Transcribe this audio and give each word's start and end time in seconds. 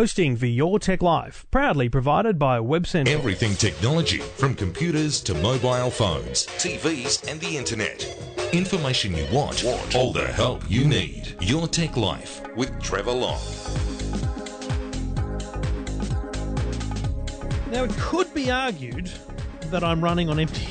Hosting 0.00 0.34
for 0.34 0.46
Your 0.46 0.78
Tech 0.78 1.02
Life, 1.02 1.44
proudly 1.50 1.90
provided 1.90 2.38
by 2.38 2.58
WebCentral. 2.58 3.08
Everything 3.08 3.54
technology, 3.54 4.16
from 4.16 4.54
computers 4.54 5.20
to 5.20 5.34
mobile 5.34 5.90
phones, 5.90 6.46
TVs, 6.46 7.30
and 7.30 7.38
the 7.38 7.54
internet. 7.58 8.02
Information 8.54 9.14
you 9.14 9.26
want, 9.30 9.62
all 9.94 10.10
the 10.10 10.26
help 10.26 10.62
you 10.70 10.86
need. 10.86 11.36
Your 11.42 11.68
Tech 11.68 11.98
Life 11.98 12.40
with 12.56 12.82
Trevor 12.82 13.12
Long. 13.12 13.38
Now, 17.70 17.84
it 17.84 17.92
could 17.98 18.32
be 18.32 18.50
argued 18.50 19.10
that 19.64 19.84
I'm 19.84 20.02
running 20.02 20.30
on 20.30 20.40
empty. 20.40 20.66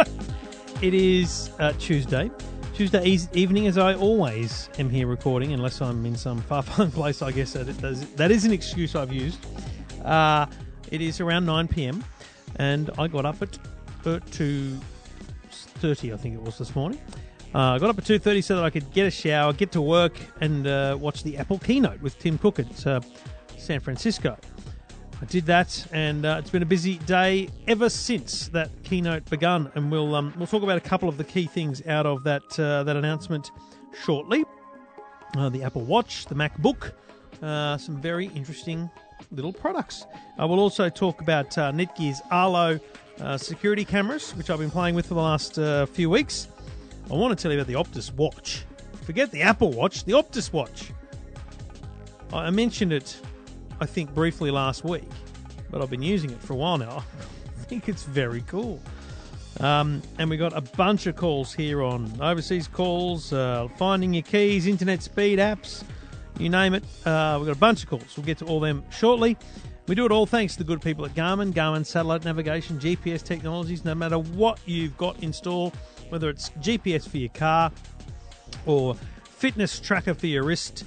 it 0.80 0.94
is 0.94 1.50
uh, 1.58 1.74
Tuesday. 1.78 2.30
Tuesday 2.76 3.16
evening, 3.32 3.66
as 3.68 3.78
I 3.78 3.94
always 3.94 4.68
am 4.78 4.90
here 4.90 5.06
recording, 5.06 5.54
unless 5.54 5.80
I'm 5.80 6.04
in 6.04 6.14
some 6.14 6.42
far 6.42 6.62
flung 6.62 6.90
place, 6.90 7.22
I 7.22 7.32
guess 7.32 7.54
that, 7.54 7.74
does, 7.80 8.06
that 8.16 8.30
is 8.30 8.44
an 8.44 8.52
excuse 8.52 8.94
I've 8.94 9.10
used. 9.10 9.38
Uh, 10.04 10.44
it 10.90 11.00
is 11.00 11.18
around 11.18 11.46
9 11.46 11.68
pm, 11.68 12.04
and 12.56 12.90
I 12.98 13.08
got 13.08 13.24
up 13.24 13.40
at 13.40 13.56
uh, 14.04 14.20
2.30, 14.28 16.12
I 16.12 16.18
think 16.18 16.34
it 16.34 16.42
was 16.42 16.58
this 16.58 16.76
morning. 16.76 17.00
Uh, 17.54 17.60
I 17.60 17.78
got 17.78 17.88
up 17.88 17.96
at 17.96 18.04
2.30 18.04 18.44
so 18.44 18.56
that 18.56 18.64
I 18.66 18.68
could 18.68 18.92
get 18.92 19.06
a 19.06 19.10
shower, 19.10 19.54
get 19.54 19.72
to 19.72 19.80
work, 19.80 20.20
and 20.42 20.66
uh, 20.66 20.98
watch 21.00 21.22
the 21.22 21.38
Apple 21.38 21.58
keynote 21.58 22.02
with 22.02 22.18
Tim 22.18 22.36
Cook 22.36 22.58
at 22.58 22.86
uh, 22.86 23.00
San 23.56 23.80
Francisco. 23.80 24.36
I 25.20 25.24
did 25.24 25.46
that, 25.46 25.86
and 25.92 26.26
uh, 26.26 26.36
it's 26.38 26.50
been 26.50 26.62
a 26.62 26.66
busy 26.66 26.98
day 26.98 27.48
ever 27.66 27.88
since 27.88 28.48
that 28.48 28.70
keynote 28.84 29.24
begun. 29.30 29.72
And 29.74 29.90
we'll 29.90 30.14
um, 30.14 30.34
we'll 30.36 30.46
talk 30.46 30.62
about 30.62 30.76
a 30.76 30.80
couple 30.80 31.08
of 31.08 31.16
the 31.16 31.24
key 31.24 31.46
things 31.46 31.86
out 31.86 32.04
of 32.04 32.22
that 32.24 32.42
uh, 32.58 32.84
that 32.84 32.96
announcement 32.96 33.50
shortly. 34.04 34.44
Uh, 35.34 35.48
the 35.48 35.62
Apple 35.62 35.82
Watch, 35.82 36.26
the 36.26 36.34
MacBook, 36.34 36.92
uh, 37.42 37.78
some 37.78 37.96
very 37.96 38.26
interesting 38.28 38.90
little 39.32 39.54
products. 39.54 40.04
I 40.38 40.44
will 40.44 40.60
also 40.60 40.90
talk 40.90 41.22
about 41.22 41.56
uh, 41.56 41.72
Netgear's 41.72 42.20
Arlo 42.30 42.78
uh, 43.20 43.38
security 43.38 43.86
cameras, 43.86 44.32
which 44.32 44.50
I've 44.50 44.58
been 44.58 44.70
playing 44.70 44.94
with 44.94 45.06
for 45.06 45.14
the 45.14 45.20
last 45.20 45.54
few 45.94 46.10
weeks. 46.10 46.48
I 47.10 47.14
want 47.14 47.36
to 47.36 47.42
tell 47.42 47.52
you 47.52 47.58
about 47.58 47.68
the 47.68 47.74
Optus 47.74 48.12
Watch. 48.12 48.64
Forget 49.04 49.30
the 49.30 49.42
Apple 49.42 49.72
Watch, 49.72 50.04
the 50.04 50.12
Optus 50.12 50.52
Watch. 50.52 50.90
I 52.32 52.50
mentioned 52.50 52.92
it 52.92 53.18
I 53.80 53.86
think, 53.86 54.14
briefly 54.14 54.50
last 54.50 54.84
week, 54.84 55.08
but 55.70 55.82
I've 55.82 55.90
been 55.90 56.02
using 56.02 56.30
it 56.30 56.40
for 56.40 56.54
a 56.54 56.56
while 56.56 56.78
now. 56.78 57.04
I 57.60 57.64
think 57.64 57.88
it's 57.88 58.04
very 58.04 58.42
cool. 58.42 58.80
Um, 59.60 60.02
and 60.18 60.28
we 60.28 60.36
got 60.36 60.56
a 60.56 60.60
bunch 60.60 61.06
of 61.06 61.16
calls 61.16 61.52
here 61.52 61.82
on 61.82 62.12
overseas 62.20 62.68
calls, 62.68 63.32
uh, 63.32 63.68
finding 63.76 64.12
your 64.12 64.22
keys, 64.22 64.66
internet 64.66 65.02
speed 65.02 65.38
apps, 65.38 65.82
you 66.38 66.48
name 66.48 66.74
it. 66.74 66.84
Uh, 67.04 67.36
we've 67.38 67.46
got 67.46 67.56
a 67.56 67.60
bunch 67.60 67.82
of 67.82 67.88
calls. 67.88 68.16
We'll 68.16 68.26
get 68.26 68.38
to 68.38 68.46
all 68.46 68.60
them 68.60 68.84
shortly. 68.90 69.36
We 69.86 69.94
do 69.94 70.04
it 70.04 70.12
all 70.12 70.26
thanks 70.26 70.54
to 70.54 70.58
the 70.58 70.64
good 70.64 70.82
people 70.82 71.04
at 71.06 71.14
Garmin, 71.14 71.52
Garmin 71.52 71.86
satellite 71.86 72.24
navigation, 72.24 72.78
GPS 72.78 73.22
technologies. 73.22 73.84
No 73.84 73.94
matter 73.94 74.18
what 74.18 74.58
you've 74.66 74.96
got 74.96 75.22
installed, 75.22 75.74
whether 76.08 76.28
it's 76.28 76.50
GPS 76.60 77.08
for 77.08 77.18
your 77.18 77.30
car 77.30 77.70
or 78.66 78.96
fitness 79.24 79.78
tracker 79.78 80.12
for 80.12 80.26
your 80.26 80.44
wrist, 80.44 80.84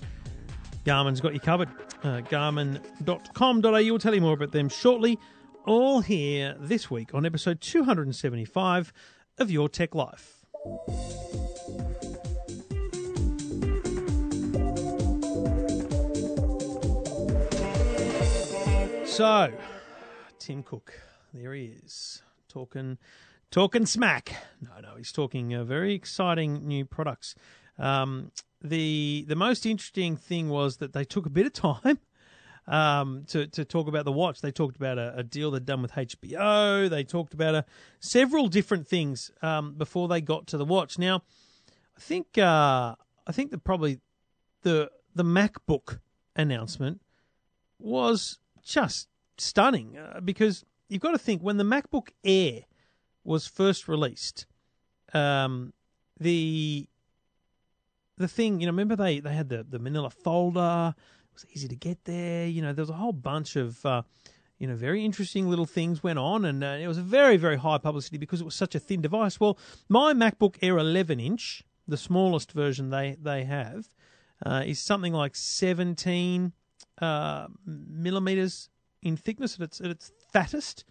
Garmin's 0.86 1.22
got 1.22 1.34
you 1.34 1.40
covered 1.40 1.70
uh, 2.04 2.22
garmin.com.au. 2.22 3.72
We'll 3.72 4.00
tell 4.00 4.16
you 4.16 4.22
more 4.22 4.34
about 4.34 4.52
them 4.52 4.70
shortly. 4.70 5.20
All 5.66 6.02
here 6.02 6.56
this 6.60 6.90
week 6.90 7.14
on 7.14 7.26
episode 7.26 7.62
275 7.62 8.94
of 9.38 9.52
Your 9.52 9.70
Tech 9.70 9.94
Life. 9.94 10.46
So, 19.06 19.52
Tim 20.40 20.64
Cook, 20.64 20.94
there 21.34 21.54
he 21.54 21.74
is, 21.84 22.24
talking, 22.48 22.98
talking 23.52 23.86
smack. 23.86 24.34
No, 24.62 24.70
no, 24.82 24.96
he's 24.96 25.12
talking 25.12 25.54
uh, 25.54 25.66
very 25.66 25.94
exciting 25.94 26.66
new 26.66 26.86
products. 26.86 27.36
Um, 27.78 28.32
the 28.62 29.26
the 29.28 29.36
most 29.36 29.66
interesting 29.66 30.16
thing 30.18 30.50
was 30.50 30.78
that 30.78 30.94
they 30.94 31.04
took 31.04 31.26
a 31.26 31.30
bit 31.30 31.46
of 31.46 31.54
time 31.54 32.00
um, 32.68 33.24
to 33.28 33.48
to 33.48 33.66
talk 33.66 33.88
about 33.88 34.06
the 34.06 34.12
watch. 34.12 34.42
They 34.42 34.52
talked 34.52 34.76
about 34.76 34.98
a, 34.98 35.18
a 35.18 35.24
deal 35.24 35.52
they'd 35.52 35.66
done 35.66 35.82
with 35.82 35.94
HBO. 35.94 36.90
They 36.90 37.04
talked 37.04 37.34
about 37.34 37.56
a, 37.56 37.66
several 38.00 38.48
different 38.48 38.88
things 38.88 39.32
um, 39.42 39.76
before 39.76 40.08
they 40.08 40.22
got 40.22 40.48
to 40.48 40.58
the 40.58 40.66
watch. 40.66 40.98
Now, 40.98 41.24
I 41.98 42.00
think 42.00 42.38
uh, 42.38 42.96
I 43.26 43.32
think 43.32 43.52
that 43.52 43.64
probably 43.64 44.00
the 44.64 44.92
the 45.16 45.24
MacBook 45.24 46.00
announcement 46.36 47.02
was 47.80 48.40
just 48.64 49.08
stunning 49.38 49.98
uh, 49.98 50.20
because 50.20 50.66
you've 50.90 51.02
got 51.02 51.12
to 51.12 51.18
think 51.18 51.42
when 51.42 51.58
the 51.58 51.64
MacBook 51.64 52.10
Air 52.24 52.64
was 53.24 53.48
first 53.48 53.88
released, 53.88 54.46
um, 55.14 55.74
the 56.20 56.89
the 58.20 58.28
thing, 58.28 58.60
you 58.60 58.68
know, 58.68 58.72
remember 58.72 58.96
they, 58.96 59.20
they 59.20 59.34
had 59.34 59.50
the, 59.50 59.66
the 59.68 59.80
manila 59.80 60.10
folder. 60.10 60.94
It 60.96 61.34
was 61.34 61.46
easy 61.54 61.68
to 61.70 61.76
get 61.76 62.04
there. 62.04 62.46
You 62.46 62.62
know, 62.62 62.74
there 62.74 62.84
was 62.84 62.90
a 62.90 62.94
whole 62.94 63.14
bunch 63.14 63.56
of, 63.56 63.84
uh, 63.86 64.04
you 64.60 64.68
know, 64.68 64.76
very 64.76 65.04
interesting 65.04 65.50
little 65.50 65.66
things 65.66 66.04
went 66.04 66.20
on, 66.20 66.44
and 66.44 66.64
uh, 66.64 66.78
it 66.80 66.88
was 66.88 66.98
a 66.98 67.02
very, 67.02 67.38
very 67.38 67.58
high 67.58 67.78
publicity 67.78 68.18
because 68.18 68.42
it 68.42 68.44
was 68.44 68.56
such 68.56 68.76
a 68.76 68.80
thin 68.80 69.02
device. 69.02 69.40
Well, 69.40 69.58
my 69.88 70.14
MacBook 70.14 70.58
Air 70.62 70.78
11 70.78 71.20
inch, 71.20 71.64
the 71.88 71.98
smallest 71.98 72.52
version 72.52 72.90
they, 72.90 73.16
they 73.20 73.46
have, 73.46 73.88
uh, 74.46 74.64
is 74.66 74.80
something 74.80 75.14
like 75.14 75.36
17 75.36 76.52
uh, 77.02 77.48
millimeters 77.66 78.70
in 79.02 79.16
thickness 79.16 79.56
at 79.56 79.62
its, 79.62 79.80
at 79.80 79.88
its 79.88 80.12
fattest. 80.34 80.84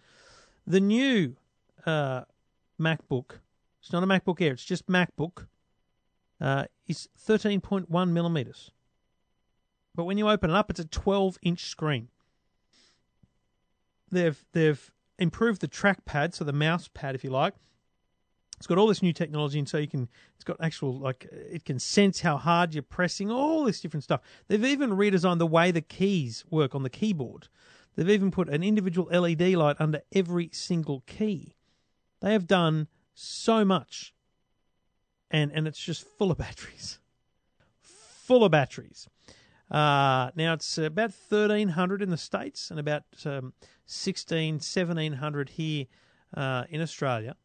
The 0.65 0.79
new 0.79 1.35
uh, 1.85 2.23
MacBook, 2.79 3.39
it's 3.79 3.93
not 3.93 4.01
a 4.01 4.07
MacBook 4.07 4.41
Air, 4.41 4.53
it's 4.53 4.65
just 4.65 4.87
MacBook 4.87 5.45
uh, 6.41 6.65
is 6.87 7.09
13.1 7.27 8.09
millimeters. 8.09 8.71
But 9.95 10.05
when 10.05 10.17
you 10.17 10.29
open 10.29 10.49
it 10.49 10.55
up, 10.55 10.69
it's 10.69 10.79
a 10.79 10.85
12 10.85 11.37
inch 11.41 11.65
screen. 11.65 12.09
They've 14.11 14.43
they've 14.53 14.91
improved 15.17 15.61
the 15.61 15.67
trackpad, 15.67 16.33
so 16.33 16.43
the 16.43 16.53
mouse 16.53 16.89
pad, 16.93 17.15
if 17.15 17.23
you 17.23 17.29
like. 17.29 17.53
It's 18.57 18.67
got 18.67 18.77
all 18.77 18.87
this 18.87 19.01
new 19.01 19.13
technology, 19.13 19.59
and 19.59 19.69
so 19.69 19.77
you 19.77 19.87
can. 19.87 20.09
It's 20.35 20.43
got 20.43 20.57
actual 20.59 20.97
like 20.97 21.27
it 21.31 21.65
can 21.65 21.79
sense 21.79 22.21
how 22.21 22.37
hard 22.37 22.73
you're 22.73 22.83
pressing. 22.83 23.31
All 23.31 23.63
this 23.63 23.81
different 23.81 24.03
stuff. 24.03 24.21
They've 24.47 24.65
even 24.65 24.91
redesigned 24.91 25.39
the 25.39 25.47
way 25.47 25.71
the 25.71 25.81
keys 25.81 26.43
work 26.49 26.75
on 26.75 26.83
the 26.83 26.89
keyboard. 26.89 27.47
They've 27.95 28.09
even 28.09 28.31
put 28.31 28.49
an 28.49 28.63
individual 28.63 29.07
LED 29.11 29.41
light 29.53 29.77
under 29.79 30.01
every 30.13 30.49
single 30.53 31.01
key. 31.07 31.55
They 32.21 32.33
have 32.33 32.47
done 32.47 32.87
so 33.13 33.65
much 33.65 34.13
and 35.31 35.51
and 35.53 35.67
it's 35.67 35.79
just 35.79 36.05
full 36.17 36.31
of 36.31 36.37
batteries, 36.37 36.99
full 37.81 38.43
of 38.43 38.51
batteries. 38.51 39.07
Uh, 39.69 40.31
now 40.35 40.53
it's 40.53 40.77
about 40.77 41.11
1300 41.29 42.01
in 42.01 42.09
the 42.09 42.17
States 42.17 42.71
and 42.71 42.79
about 42.79 43.03
um, 43.25 43.53
16, 43.85 44.55
1700 44.55 45.49
here 45.49 45.85
uh, 46.35 46.63
in 46.69 46.81
Australia. 46.81 47.35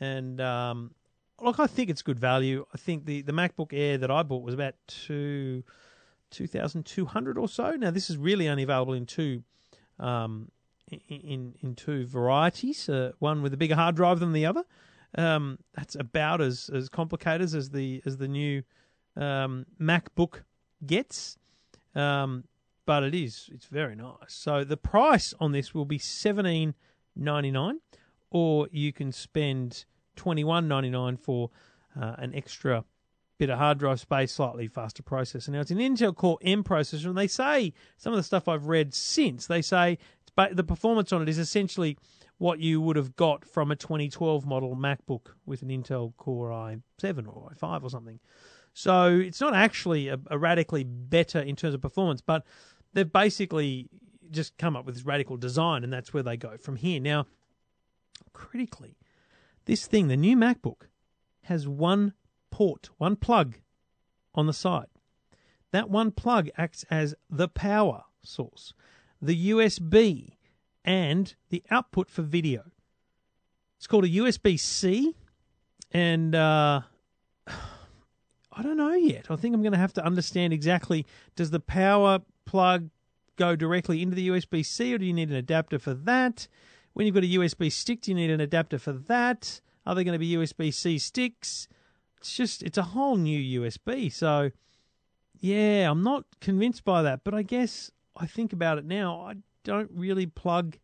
And 0.00 0.40
um, 0.40 0.94
look, 1.40 1.60
I 1.60 1.68
think 1.68 1.88
it's 1.88 2.02
good 2.02 2.18
value. 2.18 2.66
I 2.74 2.76
think 2.76 3.04
the, 3.04 3.22
the 3.22 3.32
MacBook 3.32 3.72
Air 3.72 3.98
that 3.98 4.10
I 4.10 4.24
bought 4.24 4.42
was 4.42 4.54
about 4.54 4.74
two, 4.88 5.62
2,200 6.32 7.38
or 7.38 7.48
so. 7.48 7.72
Now 7.76 7.92
this 7.92 8.10
is 8.10 8.16
really 8.16 8.48
only 8.48 8.64
available 8.64 8.94
in 8.94 9.06
two 9.06 9.44
um, 10.00 10.50
in, 11.08 11.54
in 11.60 11.74
two 11.76 12.06
varieties, 12.06 12.88
uh, 12.88 13.12
one 13.20 13.42
with 13.42 13.54
a 13.54 13.56
bigger 13.56 13.76
hard 13.76 13.94
drive 13.94 14.18
than 14.18 14.32
the 14.32 14.46
other. 14.46 14.64
Um, 15.16 15.58
that's 15.74 15.96
about 15.96 16.40
as, 16.40 16.70
as 16.72 16.88
complicated 16.88 17.54
as 17.54 17.70
the 17.70 18.02
as 18.06 18.16
the 18.16 18.28
new 18.28 18.62
um, 19.16 19.66
MacBook 19.80 20.42
gets, 20.86 21.36
um, 21.94 22.44
but 22.86 23.02
it 23.02 23.14
is 23.14 23.50
it's 23.52 23.66
very 23.66 23.96
nice. 23.96 24.14
So 24.28 24.64
the 24.64 24.76
price 24.76 25.34
on 25.40 25.52
this 25.52 25.74
will 25.74 25.84
be 25.84 25.98
seventeen 25.98 26.74
ninety 27.16 27.50
nine, 27.50 27.80
or 28.30 28.68
you 28.70 28.92
can 28.92 29.10
spend 29.10 29.84
twenty 30.14 30.44
one 30.44 30.68
ninety 30.68 30.90
nine 30.90 31.16
for 31.16 31.50
uh, 32.00 32.14
an 32.18 32.34
extra 32.34 32.84
bit 33.36 33.50
of 33.50 33.58
hard 33.58 33.78
drive 33.78 33.98
space, 33.98 34.32
slightly 34.32 34.68
faster 34.68 35.02
processor. 35.02 35.48
Now 35.48 35.60
it's 35.60 35.72
an 35.72 35.78
Intel 35.78 36.14
Core 36.14 36.38
M 36.42 36.62
processor, 36.62 37.06
and 37.06 37.18
they 37.18 37.26
say 37.26 37.72
some 37.96 38.12
of 38.12 38.16
the 38.16 38.22
stuff 38.22 38.46
I've 38.46 38.66
read 38.66 38.94
since 38.94 39.48
they 39.48 39.62
say 39.62 39.98
but 40.36 40.56
the 40.56 40.64
performance 40.64 41.12
on 41.12 41.22
it 41.22 41.28
is 41.28 41.38
essentially 41.38 41.98
what 42.40 42.58
you 42.58 42.80
would 42.80 42.96
have 42.96 43.16
got 43.16 43.44
from 43.44 43.70
a 43.70 43.76
2012 43.76 44.46
model 44.46 44.74
MacBook 44.74 45.26
with 45.44 45.60
an 45.60 45.68
Intel 45.68 46.16
Core 46.16 46.48
i7 46.48 47.28
or 47.28 47.52
i5 47.54 47.82
or 47.82 47.90
something. 47.90 48.18
So 48.72 49.08
it's 49.08 49.42
not 49.42 49.54
actually 49.54 50.08
a, 50.08 50.18
a 50.30 50.38
radically 50.38 50.82
better 50.82 51.38
in 51.38 51.54
terms 51.54 51.74
of 51.74 51.82
performance, 51.82 52.22
but 52.22 52.46
they've 52.94 53.12
basically 53.12 53.90
just 54.30 54.56
come 54.56 54.74
up 54.74 54.86
with 54.86 54.94
this 54.94 55.04
radical 55.04 55.36
design, 55.36 55.84
and 55.84 55.92
that's 55.92 56.14
where 56.14 56.22
they 56.22 56.38
go 56.38 56.56
from 56.56 56.76
here. 56.76 56.98
Now, 56.98 57.26
critically, 58.32 58.96
this 59.66 59.86
thing, 59.86 60.08
the 60.08 60.16
new 60.16 60.34
MacBook, 60.34 60.88
has 61.42 61.68
one 61.68 62.14
port, 62.50 62.88
one 62.96 63.16
plug 63.16 63.58
on 64.34 64.46
the 64.46 64.54
side. 64.54 64.86
That 65.72 65.90
one 65.90 66.10
plug 66.10 66.48
acts 66.56 66.86
as 66.90 67.14
the 67.28 67.48
power 67.48 68.04
source, 68.22 68.72
the 69.20 69.50
USB, 69.50 70.36
and 70.84 71.34
the 71.50 71.62
output 71.70 72.10
for 72.10 72.22
video. 72.22 72.64
It's 73.78 73.86
called 73.86 74.04
a 74.04 74.08
USB 74.08 74.58
C, 74.58 75.14
and 75.90 76.34
uh, 76.34 76.82
I 77.46 78.62
don't 78.62 78.76
know 78.76 78.92
yet. 78.92 79.30
I 79.30 79.36
think 79.36 79.54
I'm 79.54 79.62
going 79.62 79.72
to 79.72 79.78
have 79.78 79.94
to 79.94 80.04
understand 80.04 80.52
exactly 80.52 81.06
does 81.36 81.50
the 81.50 81.60
power 81.60 82.20
plug 82.44 82.90
go 83.36 83.56
directly 83.56 84.02
into 84.02 84.14
the 84.14 84.28
USB 84.28 84.64
C, 84.64 84.94
or 84.94 84.98
do 84.98 85.06
you 85.06 85.12
need 85.12 85.30
an 85.30 85.36
adapter 85.36 85.78
for 85.78 85.94
that? 85.94 86.46
When 86.92 87.06
you've 87.06 87.14
got 87.14 87.24
a 87.24 87.28
USB 87.28 87.72
stick, 87.72 88.02
do 88.02 88.10
you 88.10 88.14
need 88.14 88.30
an 88.30 88.40
adapter 88.40 88.78
for 88.78 88.92
that? 88.92 89.60
Are 89.86 89.94
there 89.94 90.04
going 90.04 90.12
to 90.12 90.18
be 90.18 90.34
USB 90.34 90.74
C 90.74 90.98
sticks? 90.98 91.68
It's 92.18 92.36
just, 92.36 92.62
it's 92.62 92.76
a 92.76 92.82
whole 92.82 93.16
new 93.16 93.62
USB. 93.62 94.12
So, 94.12 94.50
yeah, 95.38 95.90
I'm 95.90 96.02
not 96.02 96.24
convinced 96.40 96.84
by 96.84 97.02
that. 97.02 97.24
But 97.24 97.34
I 97.34 97.42
guess 97.42 97.90
I 98.14 98.26
think 98.26 98.52
about 98.52 98.76
it 98.76 98.84
now. 98.84 99.20
I 99.22 99.36
don't 99.64 99.90
really 99.92 100.26
plug 100.26 100.78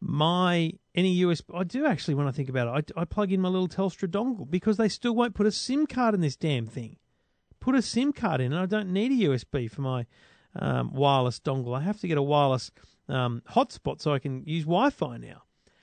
my 0.00 0.72
any 0.94 1.20
USB. 1.20 1.42
I 1.54 1.64
do 1.64 1.86
actually 1.86 2.14
when 2.14 2.26
I 2.26 2.30
think 2.30 2.48
about 2.48 2.68
it. 2.68 2.92
I, 2.96 3.02
I 3.02 3.04
plug 3.04 3.32
in 3.32 3.40
my 3.40 3.48
little 3.48 3.68
Telstra 3.68 4.08
dongle 4.08 4.50
because 4.50 4.76
they 4.76 4.88
still 4.88 5.14
won't 5.14 5.34
put 5.34 5.46
a 5.46 5.52
SIM 5.52 5.86
card 5.86 6.14
in 6.14 6.20
this 6.20 6.36
damn 6.36 6.66
thing. 6.66 6.96
Put 7.60 7.74
a 7.74 7.82
SIM 7.82 8.12
card 8.12 8.40
in, 8.40 8.52
and 8.52 8.60
I 8.60 8.66
don't 8.66 8.92
need 8.92 9.12
a 9.12 9.28
USB 9.28 9.70
for 9.70 9.82
my 9.82 10.06
um, 10.56 10.92
wireless 10.94 11.38
dongle. 11.38 11.76
I 11.76 11.82
have 11.82 12.00
to 12.00 12.08
get 12.08 12.16
a 12.16 12.22
wireless 12.22 12.70
um, 13.08 13.42
hotspot 13.50 14.00
so 14.00 14.14
I 14.14 14.18
can 14.18 14.44
use 14.46 14.64
Wi-Fi 14.64 15.18
now. 15.18 15.42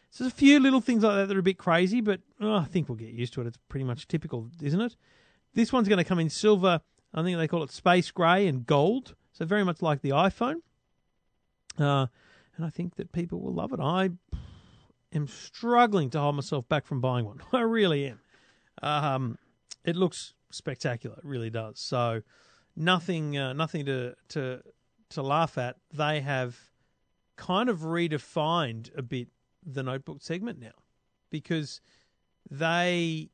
So 0.09 0.23
there's 0.23 0.33
a 0.33 0.35
few 0.35 0.59
little 0.59 0.81
things 0.81 1.03
like 1.03 1.15
that 1.15 1.27
that 1.27 1.37
are 1.37 1.41
a 1.41 1.43
bit 1.43 1.59
crazy, 1.59 2.01
but 2.01 2.21
oh, 2.41 2.55
I 2.55 2.63
think 2.63 2.89
we'll 2.89 2.95
get 2.95 3.09
used 3.09 3.33
to 3.33 3.41
it. 3.41 3.47
It's 3.47 3.59
pretty 3.69 3.83
much 3.83 4.07
typical, 4.07 4.49
isn't 4.61 4.81
it? 4.81 4.95
This 5.53 5.71
one's 5.71 5.87
going 5.87 5.97
to 5.97 6.03
come 6.03 6.19
in 6.19 6.29
silver. 6.29 6.81
I 7.13 7.23
think 7.23 7.37
they 7.37 7.47
call 7.47 7.63
it 7.63 7.71
space 7.71 8.09
grey 8.11 8.47
and 8.47 8.65
gold. 8.65 9.15
So 9.33 9.45
very 9.45 9.63
much 9.63 9.81
like 9.81 10.01
the 10.01 10.09
iPhone. 10.09 10.61
Uh, 11.77 12.07
and 12.55 12.65
I 12.65 12.69
think 12.69 12.95
that 12.95 13.11
people 13.11 13.39
will 13.39 13.53
love 13.53 13.73
it. 13.73 13.79
I 13.79 14.09
am 15.13 15.27
struggling 15.27 16.09
to 16.11 16.19
hold 16.19 16.35
myself 16.35 16.67
back 16.67 16.85
from 16.85 17.01
buying 17.01 17.25
one. 17.25 17.41
I 17.53 17.61
really 17.61 18.07
am. 18.07 18.19
Um, 18.81 19.37
it 19.85 19.95
looks 19.95 20.33
spectacular. 20.51 21.17
It 21.17 21.25
really 21.25 21.49
does. 21.49 21.79
So 21.79 22.21
nothing, 22.75 23.37
uh, 23.37 23.53
nothing 23.53 23.85
to 23.85 24.15
to 24.29 24.61
to 25.09 25.21
laugh 25.21 25.57
at. 25.57 25.77
They 25.93 26.21
have 26.21 26.57
kind 27.35 27.69
of 27.69 27.79
redefined 27.79 28.95
a 28.97 29.01
bit 29.01 29.29
the 29.65 29.83
notebook 29.83 30.21
segment 30.21 30.59
now 30.59 30.71
because 31.29 31.81
they 32.49 33.29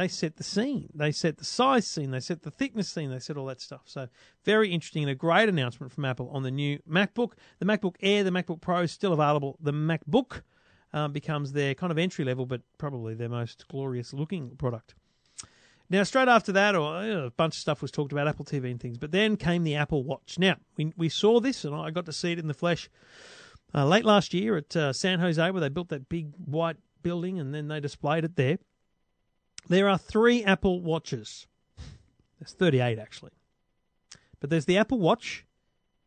they 0.00 0.08
set 0.08 0.36
the 0.36 0.42
scene. 0.42 0.88
They 0.94 1.12
set 1.12 1.36
the 1.36 1.44
size 1.44 1.86
scene. 1.86 2.10
They 2.10 2.20
set 2.20 2.42
the 2.42 2.50
thickness 2.50 2.88
scene. 2.88 3.10
They 3.10 3.18
set 3.18 3.36
all 3.36 3.46
that 3.46 3.60
stuff. 3.60 3.82
So 3.84 4.08
very 4.44 4.72
interesting 4.72 5.02
and 5.02 5.10
a 5.10 5.14
great 5.14 5.48
announcement 5.48 5.92
from 5.92 6.04
Apple 6.06 6.30
on 6.30 6.42
the 6.42 6.50
new 6.50 6.78
MacBook. 6.90 7.32
The 7.58 7.66
MacBook 7.66 7.96
Air, 8.00 8.24
the 8.24 8.30
MacBook 8.30 8.60
Pro 8.60 8.80
is 8.80 8.92
still 8.92 9.12
available. 9.12 9.58
The 9.60 9.72
MacBook 9.72 10.42
um, 10.92 11.12
becomes 11.12 11.52
their 11.52 11.74
kind 11.74 11.90
of 11.90 11.98
entry 11.98 12.24
level, 12.24 12.46
but 12.46 12.62
probably 12.78 13.14
their 13.14 13.28
most 13.28 13.68
glorious 13.68 14.12
looking 14.14 14.56
product. 14.56 14.94
Now, 15.90 16.04
straight 16.04 16.28
after 16.28 16.52
that, 16.52 16.76
or 16.76 17.04
you 17.04 17.12
know, 17.12 17.26
a 17.26 17.30
bunch 17.30 17.56
of 17.56 17.60
stuff 17.60 17.82
was 17.82 17.90
talked 17.90 18.12
about 18.12 18.28
Apple 18.28 18.44
TV 18.44 18.70
and 18.70 18.80
things, 18.80 18.96
but 18.96 19.10
then 19.10 19.36
came 19.36 19.64
the 19.64 19.74
Apple 19.74 20.04
Watch. 20.04 20.38
Now, 20.38 20.56
we, 20.76 20.92
we 20.96 21.08
saw 21.08 21.40
this, 21.40 21.64
and 21.64 21.74
I 21.74 21.90
got 21.90 22.06
to 22.06 22.12
see 22.12 22.32
it 22.32 22.38
in 22.38 22.46
the 22.46 22.54
flesh 22.54 22.88
uh, 23.74 23.84
late 23.84 24.04
last 24.04 24.32
year 24.32 24.56
at 24.56 24.74
uh, 24.76 24.92
San 24.92 25.18
Jose, 25.18 25.50
where 25.50 25.60
they 25.60 25.68
built 25.68 25.88
that 25.88 26.08
big 26.08 26.32
white 26.36 26.76
building, 27.02 27.40
and 27.40 27.52
then 27.52 27.66
they 27.66 27.80
displayed 27.80 28.24
it 28.24 28.36
there. 28.36 28.58
There 29.68 29.88
are 29.88 29.98
three 29.98 30.44
Apple 30.44 30.80
Watches. 30.80 31.46
There's 32.38 32.52
38 32.52 32.98
actually. 32.98 33.32
But 34.40 34.50
there's 34.50 34.64
the 34.64 34.78
Apple 34.78 34.98
Watch, 34.98 35.44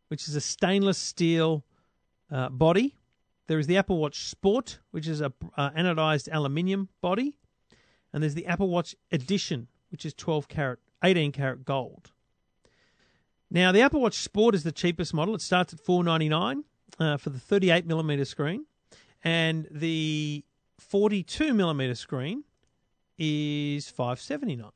which 0.08 0.28
is 0.28 0.34
a 0.34 0.40
stainless 0.40 0.98
steel 0.98 1.64
uh, 2.30 2.48
body. 2.48 2.96
There 3.46 3.58
is 3.58 3.66
the 3.66 3.76
Apple 3.76 3.98
Watch 3.98 4.24
Sport, 4.24 4.80
which 4.90 5.06
is 5.06 5.20
a 5.20 5.32
uh, 5.56 5.70
anodized 5.70 6.28
aluminium 6.32 6.88
body, 7.00 7.36
and 8.12 8.22
there's 8.22 8.34
the 8.34 8.46
Apple 8.46 8.68
Watch 8.68 8.96
Edition, 9.12 9.68
which 9.90 10.04
is 10.04 10.14
12 10.14 10.48
carat, 10.48 10.78
18 11.02 11.32
carat 11.32 11.64
gold. 11.64 12.10
Now, 13.50 13.70
the 13.70 13.82
Apple 13.82 14.00
Watch 14.00 14.18
Sport 14.18 14.54
is 14.54 14.64
the 14.64 14.72
cheapest 14.72 15.14
model. 15.14 15.34
It 15.34 15.42
starts 15.42 15.72
at 15.72 15.80
499 15.80 16.64
uh, 16.98 17.16
for 17.18 17.30
the 17.30 17.38
38 17.38 17.86
millimeter 17.86 18.24
screen, 18.24 18.64
and 19.22 19.68
the 19.70 20.44
42 20.78 21.54
millimeter 21.54 21.94
screen 21.94 22.44
is 23.18 23.88
579. 23.88 24.70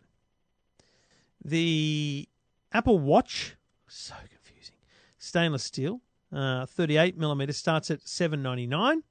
The 1.45 2.29
Apple 2.73 2.99
Watch, 2.99 3.57
so 3.87 4.15
confusing, 4.31 4.77
stainless 5.19 5.65
steel, 5.65 6.01
uh, 6.33 6.67
38 6.67 7.17
millimeter 7.17 7.53
starts 7.53 7.91
at 7.91 8.07
799 8.07 9.03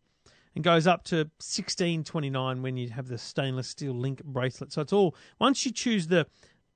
and 0.55 0.63
goes 0.63 0.87
up 0.87 1.03
to 1.05 1.17
1629 1.17 2.61
when 2.61 2.77
you 2.77 2.89
have 2.89 3.07
the 3.07 3.17
stainless 3.17 3.67
steel 3.67 3.93
link 3.93 4.23
bracelet. 4.23 4.71
So 4.71 4.81
it's 4.81 4.93
all 4.93 5.15
once 5.39 5.65
you 5.65 5.71
choose 5.71 6.07
the 6.07 6.27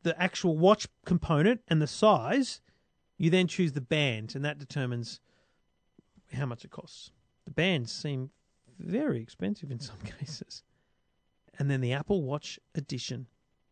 the 0.03 0.19
actual 0.21 0.57
watch 0.57 0.87
component 1.05 1.61
and 1.67 1.79
the 1.81 1.87
size, 1.87 2.59
you 3.17 3.29
then 3.29 3.47
choose 3.47 3.73
the 3.73 3.81
band 3.81 4.35
and 4.35 4.43
that 4.43 4.57
determines 4.57 5.19
how 6.33 6.45
much 6.45 6.65
it 6.65 6.71
costs. 6.71 7.11
The 7.45 7.51
bands 7.51 7.91
seem 7.91 8.31
very 8.79 9.21
expensive 9.21 9.69
in 9.69 9.79
some 9.79 9.97
cases. 10.19 10.63
And 11.59 11.69
then 11.69 11.81
the 11.81 11.91
Apple 11.93 12.23
Watch 12.23 12.59
Edition, 12.75 13.27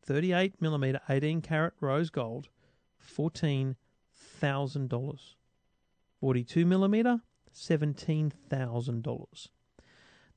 38 0.06 0.62
millimeter, 0.62 1.00
18 1.10 1.42
karat 1.42 1.74
rose 1.80 2.10
gold, 2.10 2.50
$14,000. 3.18 5.20
42 6.20 6.66
millimeter, 6.66 7.22
$17,000. 7.56 9.48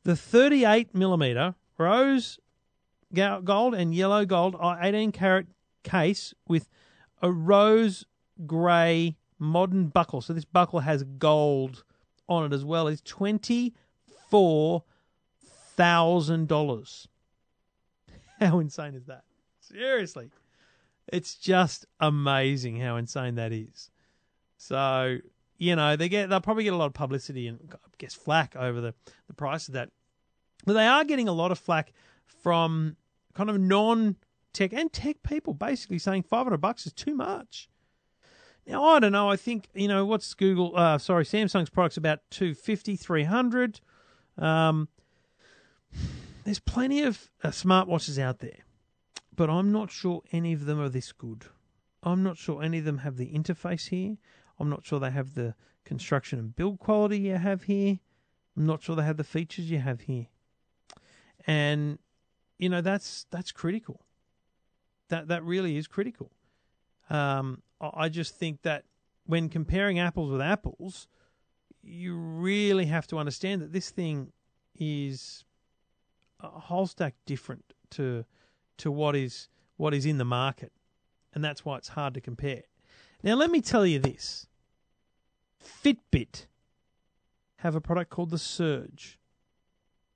The 0.05 0.17
38 0.17 0.95
millimeter 0.95 1.55
rose 1.79 2.39
gold 3.13 3.75
and 3.75 3.95
yellow 3.95 4.25
gold 4.25 4.57
uh, 4.59 4.77
18 4.81 5.13
carat 5.13 5.47
case 5.83 6.33
with 6.49 6.69
a 7.21 7.31
rose 7.31 8.07
grey 8.47 9.17
modern 9.39 9.89
buckle. 9.89 10.21
So 10.21 10.33
this 10.33 10.45
buckle 10.45 10.81
has 10.81 11.03
gold 11.03 11.85
on 12.29 12.47
it 12.47 12.55
as 12.55 12.65
well. 12.65 12.89
Is 12.89 13.01
twenty 13.01 13.75
four 14.31 14.85
thousand 15.77 16.49
dollars. 16.49 17.09
How 18.47 18.59
insane 18.59 18.95
is 18.95 19.07
that? 19.07 19.25
Seriously, 19.61 20.31
it's 21.13 21.35
just 21.35 21.87
amazing 22.01 22.81
how 22.81 22.97
insane 22.97 23.37
that 23.37 23.53
is. 23.53 23.91
So 24.57 25.19
you 25.59 25.77
know, 25.77 25.95
they 25.95 26.09
get 26.09 26.29
they'll 26.29 26.41
probably 26.41 26.65
get 26.65 26.73
a 26.73 26.77
lot 26.77 26.87
of 26.87 26.95
publicity 26.95 27.47
and 27.47 27.61
I 27.73 27.77
guess 27.99 28.15
flack 28.15 28.57
over 28.57 28.81
the, 28.81 28.95
the 29.29 29.35
price 29.35 29.69
of 29.69 29.75
that. 29.75 29.91
But 30.67 30.73
they 30.73 30.87
are 30.87 31.05
getting 31.05 31.29
a 31.29 31.33
lot 31.33 31.53
of 31.53 31.59
flack 31.59 31.93
from 32.27 32.97
kind 33.35 33.49
of 33.49 33.61
non 33.61 34.17
tech 34.53 34.73
and 34.73 34.93
tech 34.93 35.23
people 35.23 35.55
basically 35.55 35.99
saying 35.99 36.25
500 36.25 36.59
bucks 36.59 36.87
is 36.87 36.93
too 36.93 37.15
much. 37.15 37.69
Now, 38.67 38.85
I 38.85 39.01
don't 39.01 39.13
know. 39.13 39.29
I 39.29 39.37
think, 39.37 39.69
you 39.75 39.89
know, 39.89 40.05
what's 40.05 40.35
Google, 40.35 40.73
uh, 40.77 40.99
sorry, 40.99 41.25
Samsung's 41.25 41.71
product's 41.71 41.97
about 41.97 42.21
250, 42.31 42.97
300. 42.97 43.81
Um, 44.39 44.89
there's 46.45 46.61
plenty 46.61 47.03
of 47.03 47.31
uh, 47.43 47.49
smartwatches 47.49 48.19
out 48.19 48.39
there, 48.39 48.65
but 49.35 49.51
I'm 49.51 49.73
not 49.73 49.91
sure 49.91 50.23
any 50.33 50.53
of 50.53 50.65
them 50.65 50.81
are 50.81 50.89
this 50.89 51.13
good. 51.13 51.47
I'm 52.03 52.23
not 52.23 52.37
sure 52.37 52.63
any 52.63 52.79
of 52.79 52.85
them 52.85 52.99
have 52.99 53.17
the 53.17 53.33
interface 53.33 53.89
here. 53.89 54.17
I'm 54.59 54.69
not 54.69 54.85
sure 54.85 54.99
they 54.99 55.11
have 55.11 55.35
the 55.35 55.55
construction 55.85 56.39
and 56.39 56.55
build 56.55 56.79
quality 56.79 57.19
you 57.19 57.37
have 57.37 57.65
here. 57.65 57.99
I'm 58.57 58.67
not 58.67 58.83
sure 58.83 58.97
they 58.97 59.05
have 59.05 59.17
the 59.17 59.25
features 59.25 59.71
you 59.71 59.79
have 59.79 60.03
here. 60.03 60.27
And 61.47 61.99
you 62.59 62.69
know 62.69 62.81
that's 62.81 63.27
that's 63.31 63.51
critical. 63.51 64.05
That 65.09 65.29
that 65.29 65.43
really 65.45 65.77
is 65.77 65.87
critical. 65.87 66.31
Um, 67.11 67.63
I 67.81 68.09
just 68.09 68.37
think 68.37 68.63
that 68.63 68.85
when 69.27 69.49
comparing 69.49 69.99
apples 69.99 70.31
with 70.31 70.41
apples, 70.41 71.09
you 71.83 72.17
really 72.17 72.87
have 72.87 73.07
to 73.09 73.19
understand 73.19 73.63
that 73.63 73.73
this 73.73 73.91
thing 73.91 74.33
is 74.79 75.45
a 76.43 76.61
whole 76.61 76.87
stack 76.87 77.15
different 77.27 77.73
to 77.91 78.25
to 78.79 78.91
what 78.91 79.15
is 79.15 79.49
what 79.77 79.95
is 79.95 80.07
in 80.07 80.19
the 80.19 80.25
market, 80.25 80.73
and 81.33 81.45
that's 81.45 81.65
why 81.65 81.77
it's 81.77 81.89
hard 81.89 82.15
to 82.15 82.21
compare. 82.21 82.63
Now, 83.23 83.35
let 83.35 83.51
me 83.51 83.61
tell 83.61 83.87
you 83.87 83.99
this: 83.99 84.47
Fitbit 85.63 86.47
have 87.57 87.75
a 87.75 87.81
product 87.81 88.11
called 88.11 88.31
the 88.31 88.39
Surge, 88.39 89.19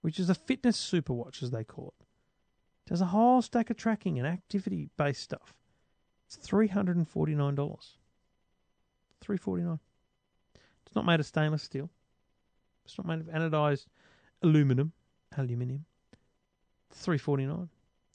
which 0.00 0.18
is 0.18 0.28
a 0.28 0.35
fitness 0.35 0.78
superwatch, 0.78 1.42
as 1.42 1.50
they 1.50 1.64
call 1.64 1.95
it. 1.99 2.04
It 2.87 2.90
does 2.90 3.00
a 3.00 3.06
whole 3.06 3.42
stack 3.42 3.71
of 3.71 3.76
tracking 3.76 4.18
and 4.18 4.26
activity 4.26 4.90
based 4.97 5.23
stuff. 5.23 5.54
It's 6.26 6.37
three 6.37 6.68
hundred 6.68 6.97
and 6.97 7.09
forty 7.09 7.35
nine 7.35 7.54
dollars. 7.54 7.99
Three 9.21 9.37
forty 9.37 9.62
nine. 9.62 9.80
It's 10.85 10.95
not 10.95 11.06
made 11.06 11.21
of 11.21 11.26
stainless 11.26 11.62
steel. 11.62 11.90
It's 12.85 12.97
not 12.99 13.06
made 13.06 13.21
of 13.21 13.26
anodized 13.26 13.87
aluminum. 14.42 14.92
Aluminium. 15.37 15.85
Three 16.96 17.18
forty 17.18 17.46
nine. 17.46 17.68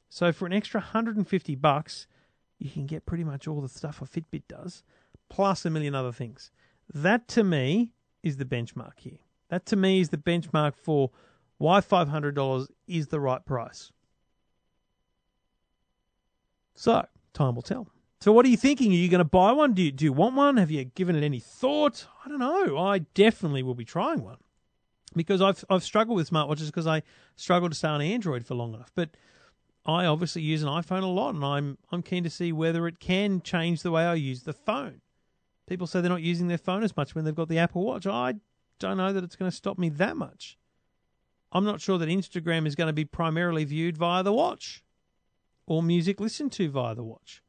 So 0.09 0.33
for 0.33 0.45
an 0.45 0.53
extra 0.53 0.81
hundred 0.81 1.15
and 1.15 1.27
fifty 1.27 1.55
bucks, 1.55 2.07
you 2.57 2.69
can 2.69 2.85
get 2.87 3.05
pretty 3.05 3.23
much 3.23 3.47
all 3.47 3.61
the 3.61 3.69
stuff 3.69 4.01
a 4.01 4.05
Fitbit 4.05 4.43
does, 4.47 4.83
plus 5.29 5.65
a 5.65 5.69
million 5.69 5.95
other 5.95 6.11
things. 6.11 6.51
That 6.93 7.27
to 7.29 7.43
me 7.43 7.91
is 8.23 8.37
the 8.37 8.45
benchmark 8.45 8.99
here. 8.99 9.19
That 9.49 9.65
to 9.67 9.75
me 9.75 10.01
is 10.01 10.09
the 10.09 10.17
benchmark 10.17 10.75
for 10.75 11.11
why 11.57 11.79
$500 11.79 12.67
is 12.87 13.07
the 13.07 13.19
right 13.19 13.45
price. 13.45 13.91
So, 16.75 17.05
time 17.33 17.55
will 17.55 17.61
tell. 17.61 17.87
So, 18.19 18.31
what 18.31 18.45
are 18.45 18.49
you 18.49 18.57
thinking? 18.57 18.91
Are 18.91 18.95
you 18.95 19.09
going 19.09 19.19
to 19.19 19.25
buy 19.25 19.51
one? 19.51 19.73
Do 19.73 19.81
you, 19.83 19.91
do 19.91 20.05
you 20.05 20.13
want 20.13 20.35
one? 20.35 20.57
Have 20.57 20.71
you 20.71 20.83
given 20.83 21.15
it 21.15 21.23
any 21.23 21.39
thought? 21.39 22.07
I 22.25 22.29
don't 22.29 22.39
know. 22.39 22.77
I 22.77 22.99
definitely 22.99 23.63
will 23.63 23.75
be 23.75 23.85
trying 23.85 24.23
one 24.23 24.37
because 25.15 25.41
I've 25.41 25.63
I've 25.69 25.83
struggled 25.83 26.17
with 26.17 26.29
smartwatches 26.29 26.67
because 26.67 26.87
I 26.87 27.03
struggle 27.35 27.69
to 27.69 27.75
stay 27.75 27.87
on 27.87 28.01
Android 28.01 28.45
for 28.45 28.55
long 28.55 28.73
enough. 28.73 28.91
But 28.95 29.11
I 29.85 30.05
obviously 30.05 30.41
use 30.41 30.63
an 30.63 30.69
iPhone 30.69 31.03
a 31.03 31.07
lot, 31.07 31.35
and 31.35 31.43
I'm 31.43 31.77
I'm 31.91 32.03
keen 32.03 32.23
to 32.23 32.29
see 32.29 32.51
whether 32.51 32.87
it 32.87 32.99
can 32.99 33.41
change 33.41 33.81
the 33.81 33.91
way 33.91 34.03
I 34.03 34.15
use 34.15 34.43
the 34.43 34.53
phone. 34.53 35.01
People 35.67 35.87
say 35.87 36.01
they're 36.01 36.09
not 36.09 36.21
using 36.21 36.47
their 36.47 36.57
phone 36.57 36.83
as 36.83 36.95
much 36.97 37.15
when 37.15 37.25
they've 37.25 37.35
got 37.35 37.47
the 37.47 37.59
Apple 37.59 37.83
Watch. 37.83 38.05
I 38.05 38.35
don't 38.79 38.97
know 38.97 39.13
that 39.13 39.23
it's 39.23 39.35
going 39.35 39.49
to 39.49 39.55
stop 39.55 39.77
me 39.77 39.89
that 39.89 40.17
much. 40.17 40.57
I'm 41.51 41.65
not 41.65 41.81
sure 41.81 41.97
that 41.97 42.09
Instagram 42.09 42.65
is 42.65 42.75
going 42.75 42.87
to 42.87 42.93
be 42.93 43.05
primarily 43.05 43.65
viewed 43.65 43.97
via 43.97 44.23
the 44.23 44.33
watch 44.33 44.83
or 45.65 45.83
music 45.83 46.19
listened 46.19 46.51
to 46.53 46.69
via 46.69 46.95
the 46.95 47.03
watch, 47.03 47.41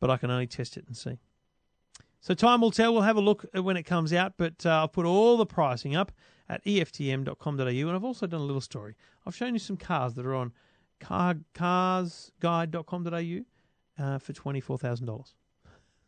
but 0.00 0.10
I 0.10 0.16
can 0.16 0.30
only 0.30 0.46
test 0.46 0.76
it 0.76 0.84
and 0.86 0.96
see. 0.96 1.18
So 2.20 2.34
time 2.34 2.60
will 2.60 2.70
tell. 2.70 2.92
We'll 2.92 3.02
have 3.02 3.16
a 3.16 3.20
look 3.20 3.46
when 3.54 3.76
it 3.76 3.84
comes 3.84 4.12
out, 4.12 4.34
but 4.36 4.66
uh, 4.66 4.70
I'll 4.70 4.88
put 4.88 5.06
all 5.06 5.36
the 5.36 5.46
pricing 5.46 5.96
up 5.96 6.12
at 6.48 6.64
eftm.com.au, 6.64 7.64
and 7.64 7.90
I've 7.90 8.04
also 8.04 8.26
done 8.26 8.40
a 8.40 8.44
little 8.44 8.60
story. 8.60 8.94
I've 9.26 9.34
shown 9.34 9.54
you 9.54 9.58
some 9.58 9.76
cars 9.76 10.14
that 10.14 10.26
are 10.26 10.34
on 10.34 10.52
car, 11.00 11.36
carsguide.com.au 11.54 14.04
uh, 14.04 14.18
for 14.18 14.32
$24,000. 14.32 15.32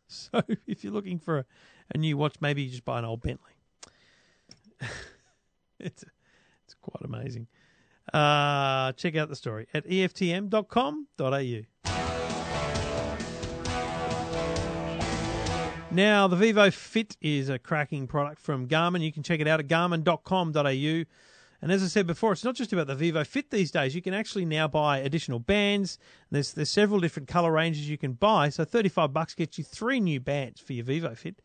So 0.05 0.43
if 0.67 0.83
you're 0.83 0.93
looking 0.93 1.17
for 1.17 1.39
a, 1.39 1.45
a, 1.95 1.97
new 1.97 2.17
watch, 2.17 2.35
maybe 2.39 2.61
you 2.61 2.69
just 2.69 2.85
buy 2.85 2.99
an 2.99 3.05
old 3.05 3.21
Bentley. 3.21 3.53
it's 5.79 6.03
it's 6.65 6.75
quite 6.81 7.03
amazing. 7.03 7.47
Uh, 8.13 8.91
check 8.91 9.15
out 9.15 9.29
the 9.29 9.35
story 9.35 9.65
at 9.73 9.87
eftm.com.au. 9.87 12.12
Now, 15.93 16.27
the 16.27 16.35
Vivo 16.35 16.71
Fit 16.71 17.15
is 17.21 17.49
a 17.49 17.59
cracking 17.59 18.07
product 18.07 18.41
from 18.41 18.67
Garmin. 18.67 19.03
You 19.03 19.11
can 19.11 19.21
check 19.21 19.39
it 19.39 19.47
out 19.47 19.59
at 19.59 19.67
garmin.com.au. 19.67 21.03
And 21.61 21.71
as 21.71 21.83
I 21.83 21.85
said 21.85 22.07
before, 22.07 22.31
it's 22.31 22.43
not 22.43 22.55
just 22.55 22.73
about 22.73 22.87
the 22.87 22.95
Vivo 22.95 23.23
Fit 23.23 23.51
these 23.51 23.69
days. 23.69 23.93
You 23.93 24.01
can 24.01 24.15
actually 24.15 24.45
now 24.45 24.67
buy 24.67 24.97
additional 24.97 25.37
bands. 25.37 25.99
There's 26.31 26.51
there's 26.53 26.71
several 26.71 26.99
different 26.99 27.27
color 27.27 27.51
ranges 27.51 27.87
you 27.87 27.99
can 27.99 28.13
buy. 28.13 28.49
So 28.49 28.65
35 28.65 29.13
bucks 29.13 29.35
gets 29.35 29.59
you 29.59 29.63
three 29.63 29.99
new 29.99 30.19
bands 30.19 30.59
for 30.59 30.73
your 30.73 30.83
Vivo 30.83 31.13
Fit. 31.13 31.43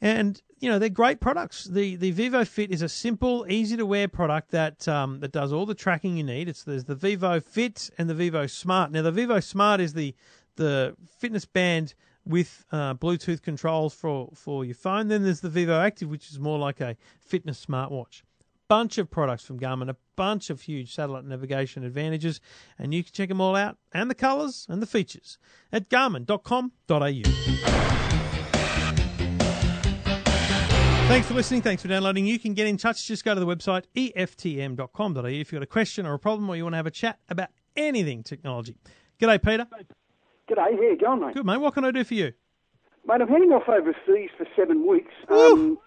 And 0.00 0.40
you 0.60 0.70
know 0.70 0.78
they're 0.78 0.88
great 0.88 1.18
products. 1.18 1.64
The 1.64 1.96
the 1.96 2.12
Vivo 2.12 2.44
Fit 2.44 2.70
is 2.70 2.82
a 2.82 2.88
simple, 2.88 3.46
easy 3.48 3.76
to 3.78 3.84
wear 3.84 4.06
product 4.06 4.52
that 4.52 4.86
um, 4.86 5.18
that 5.20 5.32
does 5.32 5.52
all 5.52 5.66
the 5.66 5.74
tracking 5.74 6.16
you 6.16 6.22
need. 6.22 6.48
It's 6.48 6.62
there's 6.62 6.84
the 6.84 6.94
Vivo 6.94 7.40
Fit 7.40 7.90
and 7.98 8.08
the 8.08 8.14
Vivo 8.14 8.46
Smart. 8.46 8.92
Now 8.92 9.02
the 9.02 9.10
Vivo 9.10 9.40
Smart 9.40 9.80
is 9.80 9.94
the 9.94 10.14
the 10.54 10.96
fitness 11.18 11.46
band 11.46 11.94
with 12.26 12.64
uh, 12.72 12.94
Bluetooth 12.94 13.42
controls 13.42 13.94
for 13.94 14.30
for 14.34 14.64
your 14.64 14.74
phone. 14.74 15.08
Then 15.08 15.22
there's 15.22 15.40
the 15.40 15.48
Vivo 15.48 15.80
Active, 15.80 16.10
which 16.10 16.30
is 16.30 16.38
more 16.38 16.58
like 16.58 16.80
a 16.80 16.96
fitness 17.20 17.64
smartwatch 17.64 18.22
bunch 18.68 18.98
of 18.98 19.10
products 19.10 19.44
from 19.44 19.58
Garmin, 19.58 19.88
a 19.88 19.96
bunch 20.16 20.50
of 20.50 20.62
huge 20.62 20.94
satellite 20.94 21.24
navigation 21.24 21.84
advantages, 21.84 22.40
and 22.78 22.92
you 22.92 23.02
can 23.04 23.12
check 23.12 23.28
them 23.28 23.40
all 23.40 23.54
out 23.54 23.78
and 23.92 24.10
the 24.10 24.14
colours 24.14 24.66
and 24.68 24.82
the 24.82 24.86
features 24.86 25.38
at 25.72 25.88
garmin.com.au. 25.88 27.22
Thanks 31.08 31.28
for 31.28 31.34
listening. 31.34 31.62
Thanks 31.62 31.82
for 31.82 31.88
downloading. 31.88 32.26
You 32.26 32.38
can 32.38 32.54
get 32.54 32.66
in 32.66 32.76
touch. 32.76 33.06
Just 33.06 33.24
go 33.24 33.32
to 33.32 33.38
the 33.38 33.46
website 33.46 33.84
eftm.com.au 33.94 35.24
if 35.26 35.52
you've 35.52 35.60
got 35.60 35.62
a 35.62 35.66
question 35.66 36.04
or 36.04 36.14
a 36.14 36.18
problem 36.18 36.50
or 36.50 36.56
you 36.56 36.64
want 36.64 36.72
to 36.72 36.78
have 36.78 36.86
a 36.86 36.90
chat 36.90 37.20
about 37.28 37.48
anything 37.76 38.24
technology. 38.24 38.76
G'day, 39.20 39.42
Peter. 39.42 39.66
G'day. 40.48 40.56
How 40.56 40.70
you 40.70 40.96
going, 40.96 41.20
mate? 41.20 41.34
Good, 41.34 41.44
mate. 41.44 41.58
What 41.58 41.74
can 41.74 41.84
I 41.84 41.90
do 41.90 42.04
for 42.04 42.14
you? 42.14 42.32
Mate, 43.06 43.20
I'm 43.20 43.28
heading 43.28 43.50
off 43.50 43.68
overseas 43.68 44.30
for 44.38 44.46
seven 44.54 44.86
weeks. 44.86 45.12
Um, 45.28 45.78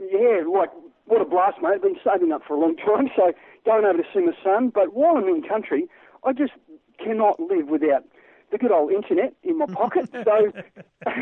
yeah, 0.00 0.42
like 0.52 0.70
what 1.06 1.20
a 1.20 1.24
blast, 1.24 1.58
mate. 1.62 1.74
I've 1.74 1.82
been 1.82 1.98
saving 2.04 2.32
up 2.32 2.42
for 2.46 2.54
a 2.54 2.60
long 2.60 2.76
time, 2.76 3.08
so 3.14 3.32
going 3.64 3.84
over 3.84 3.98
to 3.98 4.08
see 4.12 4.20
my 4.20 4.32
son. 4.42 4.70
But 4.74 4.94
while 4.94 5.16
I'm 5.16 5.28
in 5.28 5.42
country, 5.42 5.86
I 6.24 6.32
just 6.32 6.52
cannot 6.98 7.38
live 7.38 7.68
without 7.68 8.04
the 8.50 8.58
good 8.58 8.72
old 8.72 8.90
internet 8.90 9.34
in 9.44 9.58
my 9.58 9.66
pocket. 9.66 10.10
so, 10.12 10.50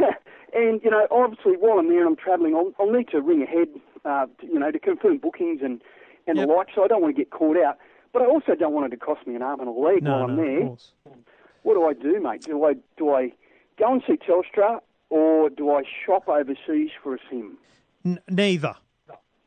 and 0.54 0.80
you 0.83 0.90
know, 0.90 1.07
obviously, 1.11 1.57
while 1.59 1.78
I'm 1.78 1.88
there 1.88 2.00
and 2.00 2.09
I'm 2.09 2.16
travelling, 2.16 2.54
I'll, 2.54 2.73
I'll 2.80 2.90
need 2.90 3.09
to 3.09 3.21
ring 3.21 3.42
ahead, 3.42 3.68
uh, 4.07 4.26
to, 4.40 4.47
you 4.47 4.59
know, 4.59 4.71
to 4.71 4.78
confirm 4.78 5.18
bookings 5.18 5.61
and 5.62 5.83
and 6.26 6.38
yep. 6.38 6.49
the 6.49 6.54
like. 6.54 6.68
So 6.75 6.85
I 6.85 6.88
don't 6.88 7.02
want 7.02 7.14
to 7.14 7.21
get 7.21 7.30
caught 7.30 7.59
out, 7.59 7.76
but 8.14 8.23
I 8.23 8.26
also 8.26 8.54
don't 8.54 8.73
want 8.73 8.87
it 8.90 8.97
to 8.97 9.04
cost 9.04 9.26
me 9.26 9.35
an 9.35 9.42
arm 9.42 9.61
and 9.61 9.68
a 9.68 9.73
leg 9.73 10.02
no, 10.02 10.12
while 10.12 10.25
I'm 10.25 10.37
no, 10.37 10.42
there. 10.42 11.14
What 11.62 11.75
do 11.75 11.85
I 11.87 11.93
do, 11.93 12.21
mate? 12.21 12.43
Do 12.43 12.65
I 12.65 12.75
do 12.97 13.15
I 13.15 13.33
go 13.79 13.93
and 13.93 14.03
see 14.07 14.17
Telstra 14.17 14.81
or 15.11 15.50
do 15.50 15.71
I 15.71 15.83
shop 16.05 16.29
overseas 16.29 16.91
for 17.03 17.15
a 17.15 17.19
SIM? 17.31 17.59
N- 18.05 18.21
neither 18.29 18.77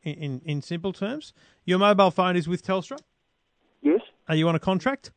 in, 0.03 0.41
in 0.45 0.61
simple 0.61 0.93
terms. 0.93 1.33
Your 1.65 1.79
mobile 1.79 2.11
phone 2.11 2.35
is 2.35 2.47
with 2.47 2.65
Telstra? 2.65 2.99
Yes. 3.81 4.01
Are 4.27 4.35
you 4.35 4.47
on 4.47 4.55
a 4.55 4.59
contract? 4.59 5.11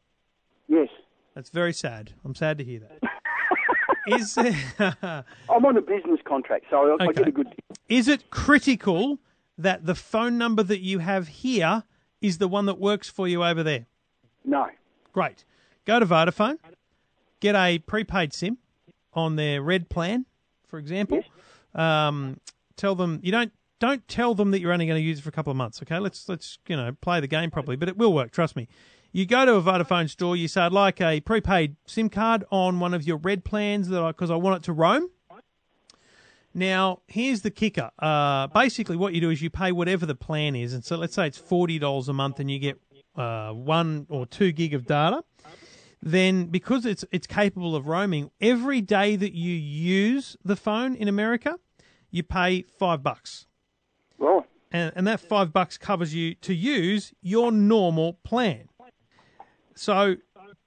Yes. 0.68 0.88
That's 1.34 1.50
very 1.50 1.72
sad. 1.72 2.12
I'm 2.24 2.34
sad 2.34 2.58
to 2.58 2.64
hear 2.64 2.80
that. 2.80 3.10
is 4.18 4.34
there... 4.34 4.54
I'm 5.48 5.64
on 5.64 5.76
a 5.76 5.82
business 5.82 6.20
contract, 6.24 6.66
so 6.70 6.76
I, 6.76 6.94
okay. 6.94 7.04
I 7.06 7.12
get 7.12 7.28
a 7.28 7.32
good. 7.32 7.54
Is 7.88 8.08
it 8.08 8.30
critical 8.30 9.18
that 9.58 9.86
the 9.86 9.94
phone 9.94 10.38
number 10.38 10.62
that 10.62 10.80
you 10.80 11.00
have 11.00 11.28
here 11.28 11.84
is 12.20 12.38
the 12.38 12.48
one 12.48 12.66
that 12.66 12.78
works 12.78 13.08
for 13.08 13.28
you 13.28 13.44
over 13.44 13.62
there? 13.62 13.86
No. 14.44 14.66
Great. 15.12 15.44
Go 15.84 16.00
to 16.00 16.06
Vodafone, 16.06 16.58
get 17.44 17.54
a 17.54 17.78
prepaid 17.80 18.32
SIM 18.32 18.56
on 19.12 19.36
their 19.36 19.62
red 19.62 19.90
plan, 19.90 20.24
for 20.66 20.78
example. 20.78 21.18
Yes. 21.18 21.26
Um, 21.74 22.40
tell 22.76 22.94
them 22.94 23.20
you 23.22 23.30
don't 23.30 23.52
don't 23.80 24.06
tell 24.08 24.34
them 24.34 24.50
that 24.52 24.60
you're 24.60 24.72
only 24.72 24.86
going 24.86 24.98
to 24.98 25.06
use 25.06 25.18
it 25.18 25.22
for 25.22 25.28
a 25.28 25.32
couple 25.32 25.50
of 25.50 25.56
months. 25.56 25.82
Okay, 25.82 25.98
let's 25.98 26.28
let's 26.28 26.58
you 26.66 26.76
know 26.76 26.92
play 27.02 27.20
the 27.20 27.26
game 27.26 27.50
properly, 27.50 27.76
but 27.76 27.88
it 27.88 27.98
will 27.98 28.12
work. 28.12 28.32
Trust 28.32 28.56
me. 28.56 28.66
You 29.12 29.26
go 29.26 29.44
to 29.44 29.54
a 29.54 29.62
Vodafone 29.62 30.08
store. 30.08 30.34
You 30.36 30.48
say, 30.48 30.62
"I'd 30.62 30.72
like 30.72 31.00
a 31.00 31.20
prepaid 31.20 31.76
SIM 31.86 32.08
card 32.08 32.44
on 32.50 32.80
one 32.80 32.94
of 32.94 33.06
your 33.06 33.18
red 33.18 33.44
plans 33.44 33.88
that 33.88 34.06
because 34.08 34.30
I, 34.30 34.34
I, 34.34 34.38
want 34.38 34.56
it 34.56 34.62
to 34.64 34.72
roam." 34.72 35.10
Now, 36.56 37.00
here's 37.08 37.42
the 37.42 37.50
kicker. 37.50 37.90
Uh, 37.98 38.46
basically, 38.46 38.96
what 38.96 39.12
you 39.12 39.20
do 39.20 39.30
is 39.30 39.42
you 39.42 39.50
pay 39.50 39.70
whatever 39.72 40.06
the 40.06 40.14
plan 40.14 40.56
is, 40.56 40.72
and 40.72 40.84
so 40.84 40.96
let's 40.96 41.14
say 41.14 41.26
it's 41.26 41.38
forty 41.38 41.78
dollars 41.78 42.08
a 42.08 42.12
month, 42.12 42.40
and 42.40 42.50
you 42.50 42.58
get 42.58 42.80
uh, 43.16 43.50
one 43.50 44.06
or 44.08 44.24
two 44.24 44.50
gig 44.50 44.72
of 44.72 44.86
data. 44.86 45.22
Then, 46.06 46.48
because 46.48 46.84
it's 46.84 47.02
it's 47.12 47.26
capable 47.26 47.74
of 47.74 47.86
roaming, 47.86 48.30
every 48.38 48.82
day 48.82 49.16
that 49.16 49.32
you 49.32 49.54
use 49.54 50.36
the 50.44 50.54
phone 50.54 50.94
in 50.94 51.08
America, 51.08 51.58
you 52.10 52.22
pay 52.22 52.60
five 52.60 53.02
bucks. 53.02 53.46
Right. 54.18 54.44
And, 54.70 54.92
and 54.96 55.06
that 55.06 55.18
five 55.18 55.50
bucks 55.50 55.78
covers 55.78 56.14
you 56.14 56.34
to 56.42 56.52
use 56.52 57.14
your 57.22 57.50
normal 57.50 58.18
plan. 58.22 58.68
So 59.74 60.16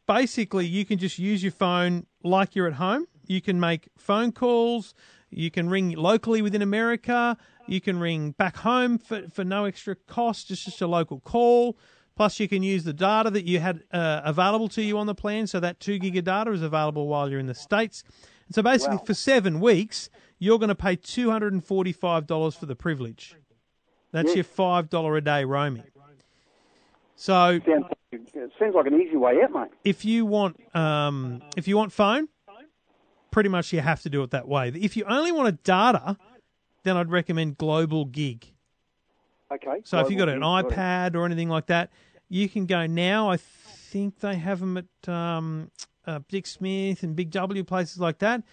basically, 0.07 0.65
you 0.65 0.85
can 0.85 0.97
just 0.97 1.19
use 1.19 1.43
your 1.43 1.51
phone 1.51 2.07
like 2.23 2.55
you're 2.55 2.67
at 2.67 2.73
home. 2.73 3.05
You 3.27 3.39
can 3.39 3.59
make 3.59 3.89
phone 3.95 4.31
calls. 4.31 4.95
You 5.29 5.51
can 5.51 5.69
ring 5.69 5.91
locally 5.91 6.41
within 6.41 6.63
America. 6.63 7.37
You 7.67 7.79
can 7.79 7.99
ring 7.99 8.31
back 8.31 8.57
home 8.57 8.97
for, 8.97 9.29
for 9.29 9.43
no 9.43 9.65
extra 9.65 9.95
cost, 9.95 10.47
just, 10.47 10.65
just 10.65 10.81
a 10.81 10.87
local 10.87 11.19
call. 11.19 11.77
Plus, 12.17 12.39
you 12.39 12.47
can 12.47 12.63
use 12.63 12.83
the 12.83 12.93
data 12.93 13.29
that 13.29 13.45
you 13.45 13.59
had 13.59 13.83
uh, 13.93 14.21
available 14.25 14.67
to 14.69 14.81
you 14.81 14.97
on 14.97 15.05
the 15.05 15.13
plan. 15.13 15.45
So 15.45 15.59
that 15.59 15.79
two 15.79 15.99
gig 15.99 16.17
of 16.17 16.23
data 16.23 16.51
is 16.51 16.63
available 16.63 17.07
while 17.07 17.29
you're 17.29 17.39
in 17.39 17.45
the 17.45 17.53
States. 17.53 18.03
And 18.47 18.55
so 18.55 18.63
basically, 18.63 18.97
wow. 18.97 19.03
for 19.03 19.13
seven 19.13 19.59
weeks, 19.59 20.09
you're 20.39 20.57
going 20.57 20.69
to 20.69 20.75
pay 20.75 20.97
$245 20.97 22.57
for 22.57 22.65
the 22.65 22.75
privilege. 22.75 23.35
That's 24.11 24.35
yes. 24.35 24.35
your 24.35 24.45
$5 24.45 25.17
a 25.17 25.21
day 25.21 25.43
roaming. 25.43 25.83
So 27.15 27.59
sounds, 27.63 27.85
it 28.11 28.51
sounds 28.57 28.73
like 28.73 28.87
an 28.87 28.99
easy 28.99 29.15
way 29.15 29.43
out, 29.43 29.51
mate. 29.51 29.69
If 29.83 30.03
you 30.03 30.25
want, 30.25 30.59
um, 30.75 31.43
if 31.55 31.67
you 31.67 31.77
want 31.77 31.91
phone, 31.91 32.29
pretty 33.29 33.49
much 33.49 33.71
you 33.71 33.81
have 33.81 34.01
to 34.01 34.09
do 34.09 34.23
it 34.23 34.31
that 34.31 34.47
way. 34.47 34.69
If 34.69 34.97
you 34.97 35.03
only 35.03 35.31
want 35.31 35.49
a 35.49 35.51
data, 35.51 36.17
then 36.81 36.97
I'd 36.97 37.11
recommend 37.11 37.59
Global 37.59 38.05
Gig. 38.05 38.53
Okay. 39.51 39.81
So 39.83 39.99
if 39.99 40.09
you've 40.09 40.17
got 40.17 40.29
an 40.29 40.41
iPad 40.41 41.15
or 41.15 41.25
anything 41.25 41.49
like 41.49 41.67
that, 41.67 41.91
you 42.29 42.49
can 42.49 42.65
go 42.65 42.85
now. 42.85 43.29
I 43.29 43.37
think 43.37 44.19
they 44.19 44.35
have 44.35 44.59
them 44.59 44.77
at 44.77 45.09
um, 45.09 45.71
uh, 46.05 46.19
Dick 46.29 46.47
Smith 46.47 47.03
and 47.03 47.15
Big 47.15 47.31
W 47.31 47.63
places 47.63 47.99
like 47.99 48.19
that. 48.19 48.43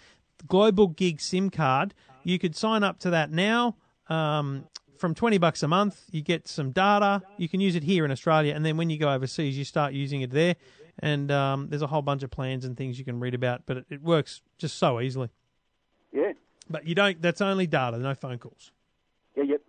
Global 0.47 0.87
Gig 0.87 1.21
SIM 1.21 1.49
card. 1.49 1.93
You 2.23 2.39
could 2.39 2.55
sign 2.55 2.83
up 2.83 2.99
to 2.99 3.09
that 3.11 3.31
now. 3.31 3.75
Um, 4.07 4.65
from 4.97 5.13
20 5.13 5.37
bucks 5.37 5.61
a 5.63 5.67
month, 5.67 6.03
you 6.11 6.21
get 6.21 6.47
some 6.47 6.71
data. 6.71 7.21
You 7.37 7.49
can 7.49 7.59
use 7.59 7.75
it 7.75 7.83
here 7.83 8.05
in 8.05 8.11
Australia, 8.11 8.53
and 8.53 8.65
then 8.65 8.77
when 8.77 8.89
you 8.89 8.97
go 8.97 9.11
overseas, 9.11 9.57
you 9.57 9.65
start 9.65 9.93
using 9.93 10.21
it 10.21 10.31
there. 10.31 10.55
And 10.99 11.29
um, 11.31 11.67
there's 11.69 11.81
a 11.81 11.87
whole 11.87 12.01
bunch 12.01 12.23
of 12.23 12.31
plans 12.31 12.63
and 12.63 12.77
things 12.77 12.97
you 12.97 13.03
can 13.03 13.19
read 13.19 13.33
about, 13.33 13.63
but 13.65 13.77
it, 13.77 13.85
it, 13.89 14.01
works 14.01 14.41
just 14.57 14.77
so 14.77 15.01
easily. 15.01 15.29
Yeah. 16.13 16.31
But 16.69 16.87
you 16.87 16.95
don't. 16.95 17.21
That's 17.21 17.41
only 17.41 17.67
data, 17.67 17.97
no 17.97 18.15
phone 18.15 18.37
calls. 18.37 18.71
Yeah, 19.35 19.43
yep. 19.43 19.61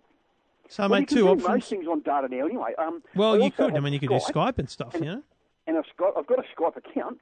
So, 0.69 0.87
well, 0.87 0.99
you 0.99 1.05
can 1.05 1.17
two 1.17 1.27
options. 1.29 1.47
most 1.47 1.69
things 1.69 1.87
on 1.87 2.01
data 2.01 2.27
now 2.29 2.45
anyway. 2.45 2.73
Um, 2.77 3.01
Well, 3.15 3.39
you 3.39 3.51
could. 3.51 3.75
I 3.75 3.79
mean, 3.79 3.93
you 3.93 3.99
could 3.99 4.09
do 4.09 4.15
Skype 4.15 4.57
and 4.59 4.69
stuff, 4.69 4.93
you 4.95 5.05
know? 5.05 5.23
and 5.67 5.77
I've 5.77 5.83
got 5.97 6.17
I've 6.17 6.27
got 6.27 6.39
a 6.39 6.43
Skype 6.55 6.77
account. 6.77 7.19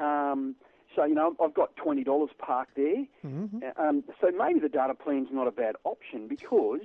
Um, 0.00 0.54
so 0.94 1.04
you 1.04 1.14
know 1.14 1.34
I've 1.42 1.54
got 1.54 1.74
twenty 1.76 2.04
dollars 2.04 2.30
parked 2.38 2.76
there. 2.76 3.04
Mm-hmm. 3.24 3.58
Uh, 3.62 3.82
Um, 3.82 4.04
so 4.20 4.30
maybe 4.36 4.60
the 4.60 4.68
data 4.68 4.94
plan's 4.94 5.28
not 5.32 5.46
a 5.46 5.50
bad 5.50 5.76
option 5.84 6.26
because 6.28 6.80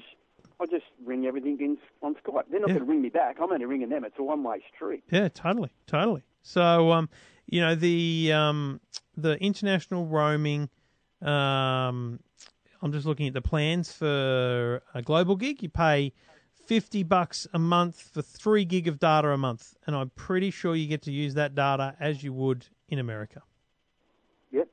I 0.59 0.65
just 0.67 0.85
ring 1.05 1.25
everything 1.25 1.57
in 1.59 1.77
on 2.01 2.15
Skype. 2.15 2.43
They're 2.51 2.59
not 2.59 2.69
Yeah. 2.69 2.75
going 2.75 2.85
to 2.85 2.91
ring 2.91 3.01
me 3.01 3.09
back. 3.09 3.37
I'm 3.41 3.51
only 3.51 3.65
ringing 3.65 3.89
them. 3.89 4.03
It's 4.05 4.15
a 4.19 4.23
one 4.23 4.43
way 4.43 4.61
street. 4.75 5.03
Yeah, 5.11 5.27
totally, 5.29 5.71
totally. 5.87 6.23
So, 6.43 6.91
um, 6.91 7.09
you 7.47 7.61
know, 7.61 7.75
the 7.75 8.31
um, 8.33 8.79
the 9.17 9.37
international 9.43 10.05
roaming. 10.05 10.69
Um, 11.21 12.19
I'm 12.81 12.91
just 12.91 13.05
looking 13.05 13.27
at 13.27 13.33
the 13.33 13.41
plans 13.41 13.91
for 13.91 14.81
a 14.93 15.01
global 15.01 15.35
gig. 15.35 15.61
You 15.61 15.69
pay 15.69 16.13
fifty 16.65 17.03
bucks 17.03 17.47
a 17.53 17.59
month 17.59 18.01
for 18.01 18.21
three 18.21 18.65
gig 18.65 18.87
of 18.87 18.99
data 18.99 19.29
a 19.29 19.37
month, 19.37 19.75
and 19.85 19.95
I'm 19.95 20.09
pretty 20.11 20.51
sure 20.51 20.75
you 20.75 20.87
get 20.87 21.01
to 21.03 21.11
use 21.11 21.33
that 21.35 21.53
data 21.53 21.95
as 21.99 22.23
you 22.23 22.33
would 22.33 22.67
in 22.87 22.97
America. 22.97 23.41
Yep. 24.51 24.67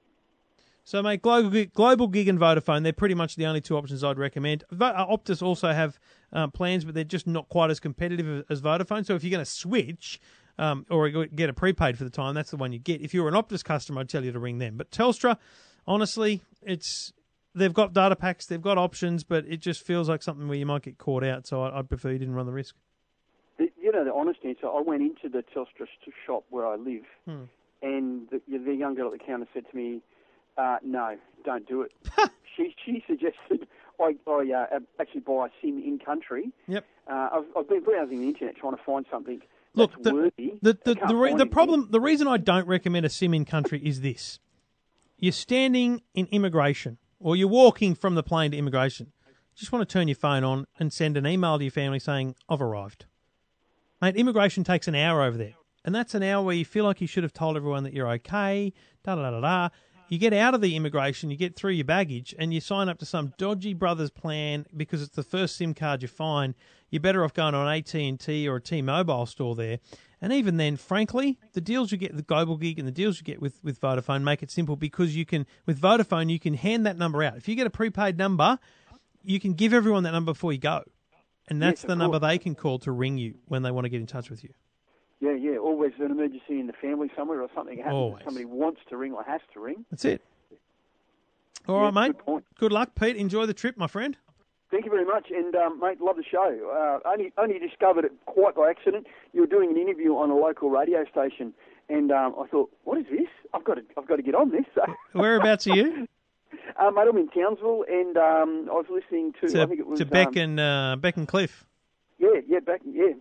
So, 0.85 1.03
mate, 1.03 1.21
global 1.21 1.50
gig, 1.50 1.73
global 1.75 2.09
gig 2.09 2.29
and 2.29 2.38
Vodafone, 2.38 2.83
they're 2.83 2.93
pretty 2.93 3.15
much 3.15 3.37
the 3.37 3.47
only 3.47 3.61
two 3.61 3.77
options 3.77 4.03
I'd 4.03 4.19
recommend. 4.19 4.65
Uh, 4.73 5.07
Optus 5.07 5.43
also 5.43 5.73
have 5.73 5.99
uh, 6.33 6.47
plans, 6.49 6.85
but 6.85 6.95
they're 6.95 7.05
just 7.05 7.27
not 7.27 7.49
quite 7.49 7.71
as 7.71 7.79
competitive 7.79 8.45
as 8.49 8.62
Vodafone. 8.62 9.05
So, 9.05 9.15
if 9.15 9.23
you're 9.23 9.31
going 9.31 9.45
to 9.45 9.50
switch 9.50 10.21
um, 10.59 10.87
or 10.88 11.09
get 11.11 11.50
a 11.50 11.53
prepaid 11.53 11.99
for 11.99 12.05
the 12.05 12.11
time, 12.11 12.35
that's 12.35 12.50
the 12.50 12.57
one 12.57 12.73
you 12.73 12.79
get. 12.79 13.03
If 13.03 13.12
you're 13.12 13.29
an 13.29 13.35
Optus 13.35 13.62
customer, 13.62 14.00
I'd 14.00 14.09
tell 14.09 14.25
you 14.25 14.33
to 14.33 14.38
ring 14.38 14.59
them. 14.59 14.77
But 14.77 14.91
Telstra, 14.91 15.37
honestly, 15.87 16.43
it's 16.62 17.12
they've 17.59 17.75
got 17.75 17.93
data 17.93 18.17
packs, 18.17 18.47
they've 18.47 18.62
got 18.62 18.79
options, 18.79 19.25
but 19.25 19.45
it 19.47 19.59
just 19.59 19.85
feels 19.85 20.09
like 20.09 20.23
something 20.23 20.49
where 20.49 20.57
you 20.59 20.67
might 20.67 20.83
get 20.83 20.99
caught 20.99 21.25
out. 21.25 21.47
So, 21.47 21.62
I- 21.62 21.79
I'd 21.79 21.88
prefer 21.88 22.11
you 22.12 22.19
didn't 22.19 22.35
run 22.35 22.47
the 22.47 22.53
risk. 22.53 22.75
The, 23.59 23.71
you 23.81 23.93
know 23.93 24.05
the 24.05 24.12
honest 24.15 24.41
answer. 24.45 24.67
I 24.69 24.81
went 24.81 25.03
into 25.03 25.29
the 25.29 25.43
Telstra 25.55 25.87
shop 26.27 26.45
where 26.50 26.67
I 26.67 26.77
live, 26.77 27.05
Hmm. 27.27 27.45
and 27.83 28.29
the, 28.31 28.41
the 28.49 28.75
young 28.75 28.95
girl 28.95 29.12
at 29.12 29.19
the 29.19 29.25
counter 29.25 29.47
said 29.53 29.65
to 29.71 29.77
me, 29.77 30.00
uh, 30.57 30.79
"No, 30.85 31.17
don't 31.45 31.67
do 31.69 31.83
it." 31.83 31.93
she 32.57 32.75
she 32.85 33.03
suggested 33.07 33.67
I, 34.00 34.15
I 34.29 34.53
uh, 34.77 34.79
actually 35.00 35.21
buy 35.23 35.47
a 35.47 35.50
SIM 35.61 35.83
in 35.85 35.99
country. 35.99 36.53
Yep. 36.69 36.85
Uh, 37.11 37.29
I've, 37.33 37.45
I've 37.57 37.69
been 37.69 37.83
browsing 37.83 38.21
the 38.21 38.29
internet 38.29 38.57
trying 38.57 38.77
to 38.77 38.83
find 38.85 39.05
something 39.11 39.41
Look, 39.75 40.00
the, 40.03 40.15
worthy. 40.15 40.53
the, 40.62 40.79
the, 40.85 40.95
the, 41.09 41.17
re- 41.17 41.35
the 41.35 41.47
problem, 41.47 41.88
the 41.91 42.00
reason 42.00 42.27
I 42.29 42.37
don't 42.37 42.67
recommend 42.69 43.07
a 43.07 43.09
sim 43.09 43.33
in 43.35 43.45
country 43.45 43.81
is 43.85 44.00
this: 44.03 44.38
you're 45.19 45.33
standing 45.33 46.03
in 46.15 46.27
immigration, 46.31 46.99
or 47.19 47.37
you're 47.37 47.49
walking 47.49 47.95
from 47.95 48.15
the 48.15 48.23
plane 48.23 48.51
to 48.53 48.57
immigration. 48.57 49.13
Just 49.55 49.73
want 49.73 49.89
to 49.89 49.93
turn 49.93 50.09
your 50.09 50.15
phone 50.15 50.45
on 50.45 50.67
and 50.79 50.93
send 50.93 51.17
an 51.17 51.27
email 51.27 51.59
to 51.59 51.65
your 51.65 51.71
family 51.71 51.99
saying, 51.99 52.37
"I've 52.49 52.63
arrived." 52.63 53.07
Mate, 54.01 54.17
immigration 54.17 54.63
takes 54.63 54.87
an 54.87 54.95
hour 54.95 55.23
over 55.23 55.37
there, 55.37 55.55
and 55.85 55.95
that's 55.95 56.15
an 56.15 56.23
hour 56.23 56.45
where 56.45 56.55
you 56.55 56.65
feel 56.65 56.85
like 56.85 57.01
you 57.01 57.09
should 57.09 57.25
have 57.25 57.33
told 57.33 57.57
everyone 57.57 57.83
that 57.83 57.93
you're 57.93 58.09
okay. 58.13 58.73
Da 59.03 59.17
da 59.17 59.31
da 59.31 59.41
da. 59.41 59.69
You 60.11 60.19
get 60.19 60.33
out 60.33 60.55
of 60.55 60.62
the 60.62 60.75
immigration, 60.75 61.31
you 61.31 61.37
get 61.37 61.55
through 61.55 61.73
your 61.73 61.85
baggage, 61.85 62.35
and 62.38 62.55
you 62.55 62.61
sign 62.61 62.88
up 62.88 62.99
to 62.99 63.05
some 63.05 63.35
dodgy 63.37 63.75
brothers 63.75 64.11
plan 64.11 64.65
because 64.75 65.03
it's 65.03 65.15
the 65.15 65.23
first 65.23 65.57
SIM 65.57 65.75
card 65.75 66.00
you 66.00 66.09
find. 66.09 66.55
You're 66.88 67.00
better 67.00 67.25
off 67.25 67.35
going 67.35 67.55
on 67.55 67.69
AT 67.69 67.95
and 67.95 68.19
T 68.19 68.49
or 68.49 68.57
a 68.57 68.61
T-Mobile 68.61 69.27
store 69.27 69.55
there. 69.55 69.81
And 70.23 70.33
even 70.33 70.57
then, 70.57 70.77
frankly, 70.77 71.38
the 71.53 71.61
deals 71.61 71.93
you 71.93 71.99
get 71.99 72.15
with 72.15 72.27
Global 72.27 72.57
Gig 72.57 72.79
and 72.79 72.88
the 72.88 72.93
deals 72.93 73.19
you 73.19 73.25
get 73.25 73.43
with, 73.43 73.62
with 73.62 73.81
Vodafone 73.81 74.23
make 74.23 74.43
it 74.43 74.50
simple 74.50 74.77
because 74.77 75.15
you 75.15 75.27
can 75.27 75.47
with 75.67 75.81
Vodafone 75.81 76.31
you 76.31 76.41
can 76.41 76.55
hand 76.55 76.87
that 76.87 76.97
number 76.97 77.23
out. 77.23 77.37
If 77.37 77.47
you 77.47 77.55
get 77.55 77.67
a 77.67 77.71
prepaid 77.71 78.17
number, 78.17 78.59
you 79.23 79.38
can 79.38 79.53
give 79.53 79.75
everyone 79.75 80.05
that 80.05 80.12
number 80.12 80.33
before 80.33 80.53
you 80.53 80.59
go, 80.59 80.83
and 81.49 81.62
that's 81.62 81.83
Yes, 81.83 81.88
the 81.88 81.97
number 81.97 82.19
they 82.19 82.38
can 82.38 82.55
call 82.55 82.79
to 82.81 82.93
ring 82.93 83.19
you 83.19 83.35
when 83.47 83.62
they 83.62 83.71
want 83.71 83.85
to 83.85 83.91
get 83.91 84.00
in 84.00 84.07
touch 84.07 84.31
with 84.31 84.43
you. 84.43 84.55
Yeah, 85.20 85.33
yeah. 85.33 85.59
Always 85.59 85.92
an 85.98 86.11
emergency 86.11 86.61
in 86.61 86.66
the 86.68 86.72
family 86.72 87.11
somewhere, 87.16 87.42
or 87.42 87.48
something 87.54 87.78
happens. 87.78 87.94
Always. 87.94 88.24
Somebody 88.24 88.44
wants 88.44 88.81
to 88.88 88.96
ring 88.96 89.12
or 89.12 89.24
has 89.24 89.40
to 89.54 89.61
ring. 89.61 89.85
That's 89.90 90.04
it. 90.04 90.22
All 91.66 91.76
Yeah, 91.76 91.83
right, 91.87 91.94
mate. 91.94 92.07
good 92.16 92.18
point. 92.24 92.44
Good 92.59 92.72
luck, 92.72 92.90
Pete. 92.94 93.16
Enjoy 93.16 93.44
the 93.46 93.54
trip, 93.54 93.76
my 93.76 93.87
friend. 93.88 94.16
Thank 94.70 94.85
you 94.85 94.90
very 94.90 95.04
much, 95.07 95.31
and 95.31 95.54
um, 95.57 95.81
mate, 95.81 95.98
love 96.00 96.16
the 96.16 96.22
show. 96.22 97.00
Uh, 97.04 97.09
only 97.09 97.33
only 97.38 97.59
discovered 97.59 98.04
it 98.04 98.12
quite 98.26 98.54
by 98.54 98.68
accident. 98.70 99.07
You 99.33 99.40
were 99.40 99.46
doing 99.46 99.70
an 99.70 99.76
interview 99.78 100.11
on 100.14 100.31
a 100.31 100.37
local 100.37 100.68
radio 100.70 101.04
station, 101.11 101.54
and 101.88 102.12
um, 102.12 102.35
I 102.38 102.46
thought, 102.48 102.70
what 102.85 102.98
is 102.98 103.07
this? 103.11 103.28
I've 103.54 103.64
got 103.64 103.74
to 103.74 103.83
I've 103.96 104.07
got 104.07 104.16
to 104.16 104.22
get 104.22 104.35
on 104.35 104.50
this. 104.50 104.66
Whereabouts 105.14 105.66
are 105.68 105.74
you? 105.74 106.07
uh, 106.78 106.90
mate, 106.90 107.07
I'm 107.09 107.16
in 107.16 107.28
Townsville, 107.28 107.85
and 107.88 108.16
um, 108.18 108.68
I 108.70 108.74
was 108.74 108.85
listening 108.90 109.33
to, 109.40 109.48
to 109.48 109.62
I 109.62 109.66
think 109.66 109.81
it 109.81 109.87
was 109.87 109.98
to 110.00 110.04
Beck 110.07 110.28
um, 110.28 110.37
and 110.37 110.61
uh, 110.61 110.96
Beck 111.00 111.16
and 111.16 111.26
Cliff. 111.26 111.64
yeah, 112.18 112.40
yeah, 112.46 112.61
back 112.61 112.83
yeah, 112.85 113.12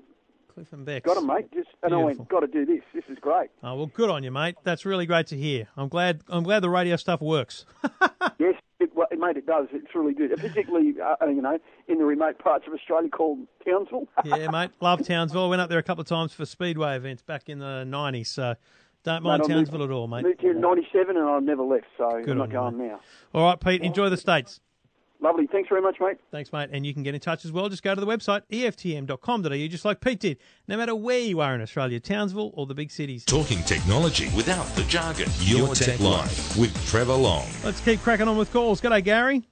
Cliff 0.57 0.73
and 0.73 0.85
Beck. 0.87 1.03
got 1.03 1.17
'em, 1.17 1.27
mate. 1.27 1.51
Just 1.53 1.69
and 1.83 1.93
I 1.93 1.97
went, 1.97 2.27
got 2.29 2.39
to 2.39 2.47
do 2.47 2.65
this. 2.65 2.81
This 2.91 3.03
is 3.09 3.19
great. 3.21 3.51
Oh 3.61 3.75
well, 3.75 3.85
good 3.93 4.09
on 4.09 4.23
you, 4.23 4.31
mate. 4.31 4.55
That's 4.63 4.87
really 4.87 5.05
great 5.05 5.27
to 5.27 5.37
hear. 5.37 5.67
I'm 5.77 5.87
glad. 5.87 6.21
I'm 6.29 6.41
glad 6.41 6.61
the 6.61 6.69
radio 6.71 6.95
stuff 6.95 7.21
works. 7.21 7.63
yes, 8.39 8.55
it, 8.79 8.89
well, 8.95 9.05
mate, 9.15 9.37
it 9.37 9.45
does. 9.45 9.67
It's 9.71 9.93
really 9.93 10.15
good, 10.15 10.31
particularly 10.35 10.95
uh, 10.99 11.27
you 11.27 11.43
know 11.43 11.59
in 11.87 11.99
the 11.99 12.05
remote 12.05 12.39
parts 12.39 12.65
of 12.65 12.73
Australia 12.73 13.07
called 13.09 13.45
Townsville. 13.67 14.07
yeah, 14.25 14.49
mate. 14.49 14.71
Love 14.81 15.05
Townsville. 15.05 15.45
I 15.45 15.47
went 15.47 15.61
up 15.61 15.69
there 15.69 15.77
a 15.77 15.83
couple 15.83 16.01
of 16.01 16.07
times 16.07 16.33
for 16.33 16.43
speedway 16.47 16.95
events 16.95 17.21
back 17.21 17.49
in 17.49 17.59
the 17.59 17.85
'90s. 17.87 18.25
So 18.25 18.55
don't 19.03 19.21
mind 19.21 19.43
Mate, 19.43 19.51
I 19.53 19.57
moved- 19.57 19.67
Townsville 19.69 19.83
at 19.83 19.91
all, 19.91 20.07
mate. 20.07 20.23
Moved 20.23 20.41
here 20.41 20.53
in 20.53 20.61
'97, 20.61 21.17
and 21.17 21.29
I've 21.29 21.43
never 21.43 21.61
left, 21.61 21.85
so 21.99 22.09
Good 22.23 22.31
I'm 22.31 22.37
not 22.39 22.49
going 22.49 22.79
now. 22.79 22.99
All 23.35 23.43
right, 23.43 23.59
Pete. 23.59 23.83
Enjoy 23.83 24.09
the 24.09 24.17
states. 24.17 24.59
Lovely. 25.19 25.47
Thanks 25.47 25.67
very 25.69 25.81
much, 25.81 25.97
mate. 25.99 26.17
Thanks, 26.31 26.53
mate. 26.53 26.69
And 26.71 26.85
you 26.85 26.93
can 26.93 27.01
get 27.01 27.15
in 27.15 27.19
touch 27.19 27.43
as 27.43 27.51
well. 27.51 27.69
Just 27.69 27.81
go 27.81 27.95
to 27.95 27.99
the 27.99 28.05
website 28.05 28.41
eftm.com.au, 28.51 29.67
just 29.67 29.83
like 29.83 29.99
Pete 29.99 30.19
did. 30.19 30.37
No 30.67 30.77
matter 30.77 30.95
where 30.95 31.19
you 31.19 31.39
are 31.39 31.55
in 31.55 31.61
Australia, 31.61 31.99
Townsville 31.99 32.51
or 32.53 32.67
the 32.67 32.75
big 32.75 32.91
cities. 32.91 33.25
Talking 33.25 33.63
technology 33.63 34.29
without 34.35 34.67
the 34.75 34.83
jargon. 34.83 35.29
Your 35.39 35.73
Tech 35.73 35.99
Life 35.99 36.55
with 36.57 36.73
Trevor 36.87 37.15
Long. 37.15 37.47
Let's 37.63 37.81
keep 37.81 38.01
cracking 38.01 38.27
on 38.27 38.37
with 38.37 38.51
calls. 38.53 38.79
G'day, 38.79 39.03
Gary. 39.03 39.47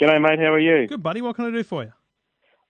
G'day, 0.00 0.20
mate. 0.20 0.38
How 0.38 0.52
are 0.52 0.60
you? 0.60 0.86
Good, 0.86 1.02
buddy. 1.02 1.20
What 1.20 1.34
can 1.34 1.46
I 1.46 1.50
do 1.50 1.64
for 1.64 1.82
you? 1.82 1.92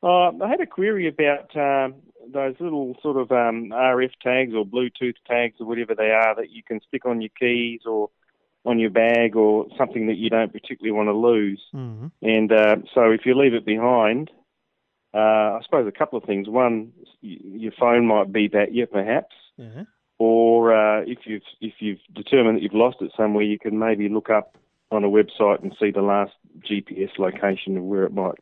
Uh, 0.03 0.33
I 0.43 0.49
had 0.49 0.61
a 0.61 0.67
query 0.67 1.09
about 1.09 1.55
um, 1.57 1.95
those 2.33 2.55
little 2.61 2.97
sort 3.03 3.17
of 3.17 3.31
um, 3.31 3.71
RF 3.73 4.11
tags 4.23 4.55
or 4.55 4.65
Bluetooth 4.65 5.15
tags 5.29 5.57
or 5.61 5.67
whatever 5.67 5.95
they 5.95 6.11
are 6.11 6.35
that 6.35 6.51
you 6.51 6.63
can 6.63 6.81
stick 6.89 7.05
on 7.05 7.21
your 7.21 7.31
keys 7.39 7.83
or 7.87 8.11
on 8.65 8.79
your 8.79 8.91
bag 8.91 9.37
or 9.37 9.67
something 9.77 10.07
that 10.07 10.17
you 10.17 10.31
don't 10.31 10.53
particularly 10.53 10.93
want 10.93 11.09
to 11.09 11.13
lose. 11.13 11.61
Mm-hmm. 11.75 12.07
And 12.23 12.53
uh, 12.53 12.77
so 12.95 13.11
if 13.11 13.23
you 13.25 13.37
leave 13.37 13.55
it 13.55 13.67
behind, 13.67 14.31
uh, 15.15 15.59
I 15.59 15.61
suppose 15.65 15.87
a 15.87 15.99
couple 15.99 16.19
of 16.19 16.25
things. 16.25 16.49
One, 16.49 16.93
your 17.21 17.73
phone 17.79 18.07
might 18.07 18.33
beep 18.33 18.55
at 18.55 18.73
you, 18.73 18.87
perhaps. 18.87 19.35
Yeah. 19.57 19.85
Or 20.19 20.73
uh, 20.73 21.03
if 21.03 21.19
you've 21.25 21.43
if 21.61 21.75
you've 21.81 21.99
determined 22.15 22.57
that 22.57 22.63
you've 22.63 22.75
lost 22.75 22.99
it 23.01 23.11
somewhere, 23.17 23.43
you 23.43 23.59
can 23.59 23.79
maybe 23.79 24.09
look 24.09 24.31
up 24.31 24.57
on 24.93 25.05
a 25.05 25.09
website 25.09 25.63
and 25.63 25.75
see 25.81 25.91
the 25.91 26.03
last 26.03 26.33
GPS 26.61 27.19
location 27.19 27.77
of 27.77 27.83
where 27.83 28.05
it 28.05 28.13
might 28.13 28.39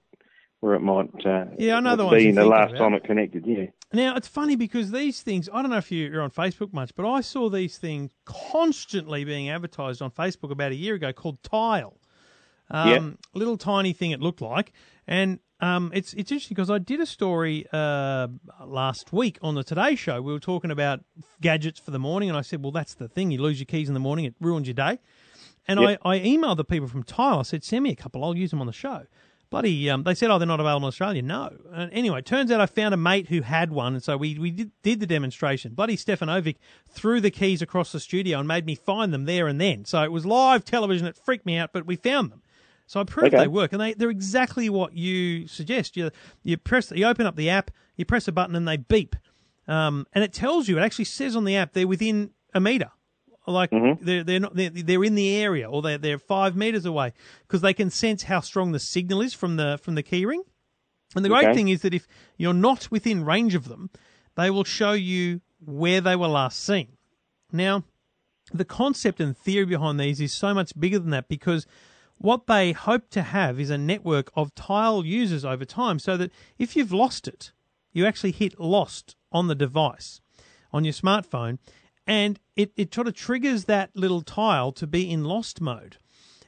where 0.61 0.75
it 0.75 0.81
might 0.81 1.09
uh, 1.27 1.47
Yeah, 1.59 1.77
I 1.77 1.81
know 1.81 1.97
the 1.97 2.05
ones 2.05 2.19
be 2.19 2.25
you're 2.25 2.33
the 2.35 2.45
last 2.45 2.71
about. 2.71 2.79
time 2.79 2.95
it 2.95 3.05
connected. 3.05 3.45
Yeah, 3.47 3.67
Now 3.93 4.15
it's 4.17 4.29
funny 4.29 4.57
because 4.57 4.91
these 4.91 5.23
things. 5.23 5.49
I 5.53 5.63
don't 5.63 5.71
know 5.71 5.79
if 5.79 5.91
you- 5.91 6.09
you're 6.11 6.23
on 6.23 6.31
Facebook 6.31 6.73
much, 6.73 6.95
but 6.95 7.09
I 7.11 7.21
saw 7.23 7.49
these 7.49 7.79
things 7.79 8.13
constantly 8.27 9.25
being 9.25 9.49
advertised 9.49 10.03
on 10.03 10.11
Facebook 10.11 10.51
about 10.51 10.73
a 10.73 10.77
year 10.77 10.95
ago 10.95 11.13
called 11.13 11.43
Tile. 11.43 11.97
Um, 12.73 13.19
Little 13.35 13.57
tiny 13.57 13.93
thing 13.93 14.13
it 14.13 14.21
looked 14.21 14.41
like, 14.41 14.73
and 15.09 15.41
um, 15.61 15.91
it's 15.93 16.13
it's 16.13 16.31
interesting 16.31 16.55
because 16.55 16.71
I 16.71 16.79
did 16.79 17.01
a 17.01 17.07
story 17.07 17.67
uh, 17.73 18.29
last 18.65 19.13
week 19.13 19.39
on 19.43 19.57
the 19.57 19.65
Today 19.65 19.97
Show. 19.97 20.23
We 20.23 20.33
were 20.33 20.39
talking 20.39 20.71
about 20.71 21.01
gadgets 21.41 21.81
for 21.81 21.91
the 21.91 21.99
morning, 21.99 22.29
and 22.29 22.39
I 22.39 22.43
said, 22.43 22.63
"Well, 22.63 22.71
that's 22.71 22.95
the 22.95 23.09
thing. 23.09 23.33
You 23.33 23.43
lose 23.43 23.59
your 23.59 23.67
keys 23.67 23.89
in 23.89 23.95
the 23.95 24.01
morning, 24.01 24.25
it 24.25 24.35
ruins 24.41 24.69
your 24.69 24.75
day." 24.75 25.01
And 25.67 25.81
Yep. 25.81 26.01
I, 26.05 26.15
I 26.17 26.19
emailed 26.21 26.57
the 26.59 26.65
people 26.65 26.87
from 26.89 27.03
Tile. 27.03 27.41
I 27.41 27.43
said, 27.43 27.65
"Send 27.65 27.83
me 27.83 27.91
a 27.91 27.97
couple. 27.97 28.23
I'll 28.25 28.37
use 28.37 28.51
them 28.51 28.61
on 28.61 28.67
the 28.69 28.73
show." 28.73 29.07
Bloody, 29.51 29.91
um, 29.91 30.05
they 30.05 30.15
said, 30.15 30.31
"Oh, 30.31 30.39
they're 30.39 30.47
not 30.47 30.61
available 30.61 30.87
in 30.87 30.89
Australia." 30.89 31.23
No. 31.23 31.51
And 31.73 31.93
anyway, 31.93 32.23
turns 32.23 32.53
out 32.53 32.61
I 32.61 32.67
found 32.67 32.95
a 32.95 32.97
mate 32.97 33.29
who 33.29 33.43
had 33.43 33.73
one, 33.73 33.95
and 33.95 34.03
so 34.03 34.17
we 34.17 34.39
we 34.39 34.53
did, 34.53 34.71
did 34.83 35.01
the 35.01 35.07
demonstration. 35.07 35.75
Bloody 35.75 35.97
Stefanovic 35.97 36.55
threw 36.89 37.21
the 37.21 37.33
keys 37.33 37.61
across 37.61 37.91
the 37.91 37.99
studio 37.99 38.39
and 38.39 38.47
made 38.47 38.65
me 38.65 38.77
find 38.77 39.13
them 39.13 39.25
there 39.25 39.49
and 39.49 39.61
then. 39.61 39.85
So 39.85 40.03
it 40.05 40.13
was 40.13 40.25
live 40.25 40.65
television. 40.65 41.07
It 41.09 41.17
freaked 41.17 41.47
me 41.47 41.57
out, 41.57 41.71
but 41.73 41.85
we 41.85 41.97
found 41.97 42.31
them. 42.31 42.43
So 42.87 43.01
I 43.01 43.05
proved 43.05 43.35
Okay. 43.35 43.43
they 43.43 43.49
work, 43.49 43.73
and 43.73 43.81
they 43.81 43.93
they're 43.95 44.09
exactly 44.11 44.71
what 44.71 44.95
you 44.95 45.49
suggest. 45.49 45.97
You 45.97 46.13
you 46.45 46.57
press 46.57 46.93
you 46.93 47.05
open 47.07 47.27
up 47.27 47.35
the 47.35 47.51
app, 47.51 47.73
you 47.97 48.05
press 48.05 48.29
a 48.29 48.33
button, 48.33 48.55
and 48.55 48.69
they 48.69 48.77
beep, 48.77 49.17
um, 49.67 50.07
and 50.13 50.23
it 50.23 50.33
tells 50.33 50.69
you. 50.69 50.79
It 50.79 50.83
actually 50.83 51.07
says 51.07 51.35
on 51.35 51.45
the 51.45 51.57
app 51.57 51.73
they're 51.73 51.89
within 51.89 52.31
a 52.55 52.61
meter, 52.61 52.91
like 53.47 53.71
mm-hmm. 53.71 54.05
they're 54.05 54.25
they're 54.25 54.41
not 54.41 54.55
they're, 54.55 54.71
they're 54.71 55.05
in 55.05 55.15
the 55.15 55.37
area, 55.37 55.69
or 55.69 55.83
they're 55.83 55.99
they're 55.99 56.19
five 56.19 56.57
meters 56.57 56.85
away 56.85 57.13
because 57.43 57.61
they 57.61 57.75
can 57.75 57.91
sense 57.91 58.25
how 58.25 58.41
strong 58.41 58.73
the 58.73 58.79
signal 58.79 59.21
is 59.21 59.35
from 59.35 59.57
the 59.57 59.79
from 59.83 59.95
the 59.95 60.03
keyring. 60.03 60.41
And 61.17 61.25
the 61.25 61.29
great 61.29 61.47
Okay. 61.47 61.55
thing 61.55 61.69
is 61.69 61.83
that 61.83 61.95
if 61.95 62.07
you're 62.37 62.55
not 62.55 62.91
within 62.91 63.25
range 63.25 63.55
of 63.55 63.69
them, 63.69 63.91
they 64.37 64.51
will 64.51 64.65
show 64.65 64.93
you 64.93 65.41
where 65.59 66.01
they 66.01 66.15
were 66.15 66.29
last 66.29 66.63
seen. 66.65 66.97
Now, 67.53 67.83
the 68.53 68.65
concept 68.65 69.21
and 69.21 69.37
theory 69.37 69.65
behind 69.65 69.99
these 69.99 70.21
is 70.21 70.33
so 70.33 70.55
much 70.55 70.79
bigger 70.79 70.99
than 70.99 71.11
that 71.11 71.29
because 71.29 71.67
what 72.19 72.47
they 72.47 72.73
hope 72.73 73.11
to 73.11 73.23
have 73.23 73.59
is 73.59 73.71
a 73.71 73.79
network 73.79 74.31
of 74.35 74.55
tile 74.55 75.05
users 75.05 75.45
over 75.45 75.65
time 75.65 75.99
so 75.99 76.17
that 76.17 76.31
if 76.59 76.77
you've 76.77 76.93
lost 76.93 77.27
it, 77.27 77.53
you 77.93 78.07
actually 78.07 78.33
hit 78.33 78.61
lost 78.61 79.17
on 79.33 79.49
the 79.49 79.55
device, 79.55 80.21
on 80.73 80.85
your 80.85 80.93
smartphone, 80.93 81.59
and 82.11 82.41
it, 82.57 82.73
it 82.77 82.93
sort 82.93 83.07
of 83.07 83.15
triggers 83.15 83.67
that 83.67 83.95
little 83.95 84.21
tile 84.21 84.73
to 84.73 84.85
be 84.85 85.09
in 85.09 85.23
lost 85.23 85.61
mode. 85.61 85.97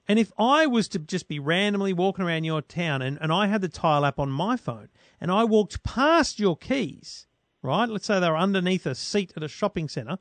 And 0.09 0.19
if 0.19 0.33
I 0.37 0.67
was 0.67 0.89
to 0.89 0.99
just 0.99 1.29
be 1.29 1.39
randomly 1.39 1.93
walking 1.93 2.25
around 2.25 2.43
your 2.43 2.63
town 2.63 3.01
and, 3.01 3.17
and 3.21 3.33
I 3.33 3.47
had 3.47 3.61
the 3.61 3.69
tile 3.69 4.05
app 4.05 4.19
on 4.19 4.29
my 4.29 4.57
phone 4.57 4.89
and 5.21 5.31
I 5.31 5.45
walked 5.45 5.85
past 5.85 6.41
your 6.41 6.57
keys, 6.57 7.29
right? 7.63 7.89
Let's 7.89 8.07
say 8.07 8.19
they 8.19 8.29
were 8.29 8.37
underneath 8.37 8.87
a 8.87 8.97
seat 8.97 9.33
at 9.37 9.45
a 9.45 9.49
shopping 9.49 9.89
centre, 9.89 10.19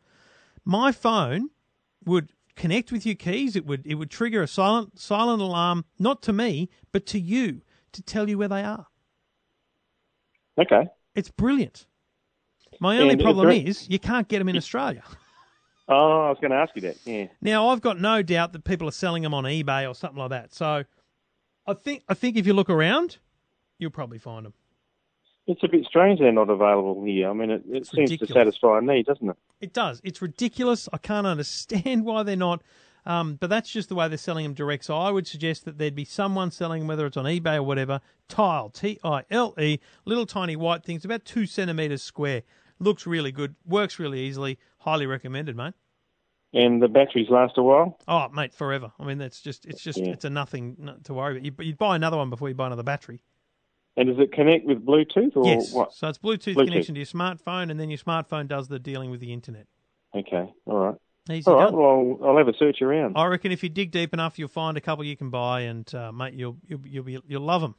my 0.64 0.92
phone 0.92 1.50
would 2.06 2.34
connect 2.56 2.92
with 2.92 3.04
your 3.04 3.16
keys. 3.16 3.56
It 3.56 3.66
would 3.66 3.88
it 3.88 3.96
would 3.96 4.12
trigger 4.12 4.44
a 4.44 4.48
silent 4.48 5.00
silent 5.00 5.42
alarm, 5.42 5.86
not 5.98 6.22
to 6.22 6.34
me, 6.34 6.70
but 6.92 7.08
to 7.08 7.20
you, 7.20 7.62
to 7.94 8.04
tell 8.04 8.30
you 8.30 8.38
where 8.38 8.48
they 8.48 8.62
are. 8.62 8.86
Okay. 10.60 10.88
It's 11.16 11.32
brilliant. 11.32 11.88
My 12.80 13.00
only 13.00 13.14
And 13.14 13.22
problem 13.24 13.50
is 13.50 13.90
you 13.90 13.98
can't 13.98 14.28
get 14.28 14.38
them 14.38 14.50
in 14.50 14.56
Australia. 14.56 15.04
Oh, 15.92 16.26
I 16.26 16.30
was 16.30 16.38
going 16.40 16.52
to 16.52 16.58
ask 16.58 16.74
you 16.76 16.82
that. 16.84 16.98
Yeah. 17.06 17.28
Now 17.42 17.70
I've 17.70 17.82
got 17.82 18.00
no 18.00 18.22
doubt 18.22 18.54
that 18.54 18.64
people 18.64 18.88
are 18.88 18.94
selling 18.94 19.24
them 19.24 19.34
on 19.34 19.44
eBay 19.44 19.90
or 19.90 19.94
something 19.94 20.20
like 20.20 20.30
that. 20.30 20.54
So 20.54 20.86
I 21.68 21.74
think 21.74 22.04
I 22.08 22.14
think 22.14 22.38
if 22.38 22.48
you 22.48 22.54
look 22.54 22.70
around, 22.70 23.18
you'll 23.78 23.92
probably 23.92 24.18
find 24.18 24.46
them. 24.46 24.54
It's 25.48 25.64
a 25.64 25.68
bit 25.68 25.86
strange 25.86 26.20
they're 26.20 26.32
not 26.32 26.50
available 26.50 27.04
here. 27.04 27.30
I 27.30 27.34
mean, 27.34 27.50
it, 27.50 27.64
it 27.68 27.88
seems 27.88 28.12
ridiculous. 28.12 28.28
to 28.30 28.34
satisfy 28.34 28.78
a 28.78 28.82
need, 28.82 29.06
doesn't 29.06 29.30
it? 29.30 29.36
It 29.60 29.74
does. 29.74 30.00
It's 30.04 30.22
ridiculous. 30.22 30.88
I 30.94 30.98
can't 30.98 31.28
understand 31.28 32.06
why 32.06 32.24
they're 32.24 32.36
not. 32.36 32.62
Um, 33.06 33.36
but 33.36 33.50
that's 33.50 33.70
just 33.70 33.90
the 33.90 33.96
way 33.96 34.08
they're 34.08 34.18
selling 34.18 34.44
them 34.44 34.54
direct. 34.54 34.86
So 34.86 34.96
I 34.96 35.10
would 35.10 35.28
suggest 35.28 35.66
that 35.66 35.78
there'd 35.78 35.96
be 35.96 36.06
someone 36.06 36.52
selling 36.52 36.82
them, 36.82 36.88
whether 36.88 37.06
it's 37.06 37.18
on 37.18 37.26
eBay 37.26 37.58
or 37.58 37.64
whatever. 37.64 38.00
Tile, 38.30 38.70
T 38.70 39.00
I 39.04 39.24
L 39.32 39.56
E, 39.60 39.80
little 40.06 40.28
tiny 40.28 40.56
white 40.56 40.84
things, 40.84 41.04
about 41.04 41.26
two 41.26 41.46
centimeters 41.48 42.04
square. 42.04 42.44
Looks 42.80 43.06
really 43.06 43.32
good. 43.32 43.56
Works 43.66 44.00
really 44.00 44.20
easily. 44.22 44.58
Highly 44.82 45.06
recommended, 45.06 45.56
mate. 45.56 45.74
And 46.54 46.82
the 46.82 46.90
batteries 46.90 47.30
last 47.30 47.58
a 47.58 47.64
while. 47.64 47.98
Oh, 48.08 48.28
mate, 48.30 48.54
forever. 48.54 48.92
I 49.00 49.06
mean, 49.06 49.18
that's 49.18 49.42
just 49.42 49.66
it's 49.66 49.82
just 49.82 50.00
Yeah. 50.00 50.10
it's 50.12 50.26
a 50.26 50.30
nothing 50.30 50.98
to 51.04 51.14
worry 51.14 51.38
about. 51.38 51.46
You, 51.46 51.54
you'd 51.60 51.78
buy 51.78 51.96
another 51.96 52.18
one 52.18 52.30
before 52.30 52.50
you 52.50 52.56
buy 52.56 52.68
another 52.68 52.84
battery. 52.84 53.22
And 53.96 54.08
does 54.08 54.20
it 54.20 54.32
connect 54.32 54.66
with 54.66 54.86
Bluetooth 54.86 55.36
or 55.36 55.46
yes. 55.46 55.74
what? 55.74 55.94
So 55.94 56.08
it's 56.08 56.18
Bluetooth, 56.18 56.56
Bluetooth. 56.56 56.66
connection 56.66 56.96
to 56.96 57.00
your 57.00 57.06
smartphone, 57.06 57.72
and 57.72 57.80
then 57.80 57.90
your 57.90 58.00
smartphone 58.00 58.48
does 58.48 58.68
the 58.68 58.80
dealing 58.80 59.12
with 59.12 59.20
the 59.20 59.32
internet. 59.32 59.68
Okay. 60.16 60.52
All 60.66 60.78
right. 60.78 60.96
Easy 61.30 61.50
All 61.50 61.58
right. 61.58 61.72
Well, 61.72 62.20
I'll 62.28 62.38
have 62.38 62.48
a 62.48 62.58
search 62.58 62.82
around. 62.82 63.18
I 63.18 63.28
reckon 63.28 63.52
if 63.52 63.64
you 63.64 63.70
dig 63.70 63.92
deep 63.92 64.14
enough, 64.14 64.40
you'll 64.40 64.48
find 64.48 64.76
a 64.76 64.82
couple 64.82 65.06
you 65.06 65.16
can 65.16 65.30
buy, 65.30 65.62
and 65.62 65.94
uh, 65.94 66.12
mate, 66.12 66.34
you'll 66.34 66.58
you'll 66.68 66.82
you'll, 66.86 67.04
be, 67.04 67.20
you'll 67.28 67.42
love 67.44 67.62
them. 67.62 67.76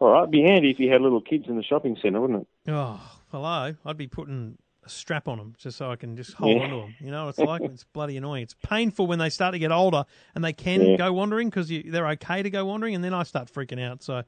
All 0.00 0.10
right. 0.10 0.22
It'd 0.22 0.32
be 0.32 0.42
handy 0.42 0.70
if 0.70 0.80
you 0.80 0.90
had 0.90 1.00
little 1.00 1.20
kids 1.20 1.44
in 1.48 1.56
the 1.56 1.62
shopping 1.62 1.96
centre, 2.02 2.20
wouldn't 2.20 2.40
it? 2.66 2.72
Oh, 2.72 3.00
hello! 3.30 3.74
I'd 3.86 3.96
be 3.96 4.08
putting 4.08 4.58
a 4.84 4.88
strap 4.88 5.28
on 5.28 5.38
them 5.38 5.54
just 5.58 5.76
so 5.78 5.90
I 5.90 5.96
can 5.96 6.16
just 6.16 6.34
hold 6.34 6.56
Yeah. 6.56 6.64
onto 6.64 6.80
them. 6.80 6.94
You 7.00 7.10
know, 7.10 7.24
what 7.26 7.30
it's 7.30 7.38
like 7.50 7.62
it's 7.62 7.84
bloody 7.84 8.16
annoying. 8.16 8.42
It's 8.42 8.56
painful 8.62 9.06
when 9.06 9.18
they 9.18 9.30
start 9.30 9.52
to 9.52 9.58
get 9.58 9.70
older 9.72 10.04
and 10.34 10.44
they 10.44 10.52
can 10.52 10.82
Yeah. 10.82 10.96
go 10.96 11.12
wandering 11.12 11.48
because 11.50 11.68
they're 11.68 12.08
okay 12.08 12.42
to 12.42 12.50
go 12.50 12.64
wandering, 12.66 12.94
and 12.94 13.04
then 13.04 13.14
I 13.14 13.22
start 13.22 13.52
freaking 13.52 13.80
out. 13.80 14.02
So. 14.02 14.22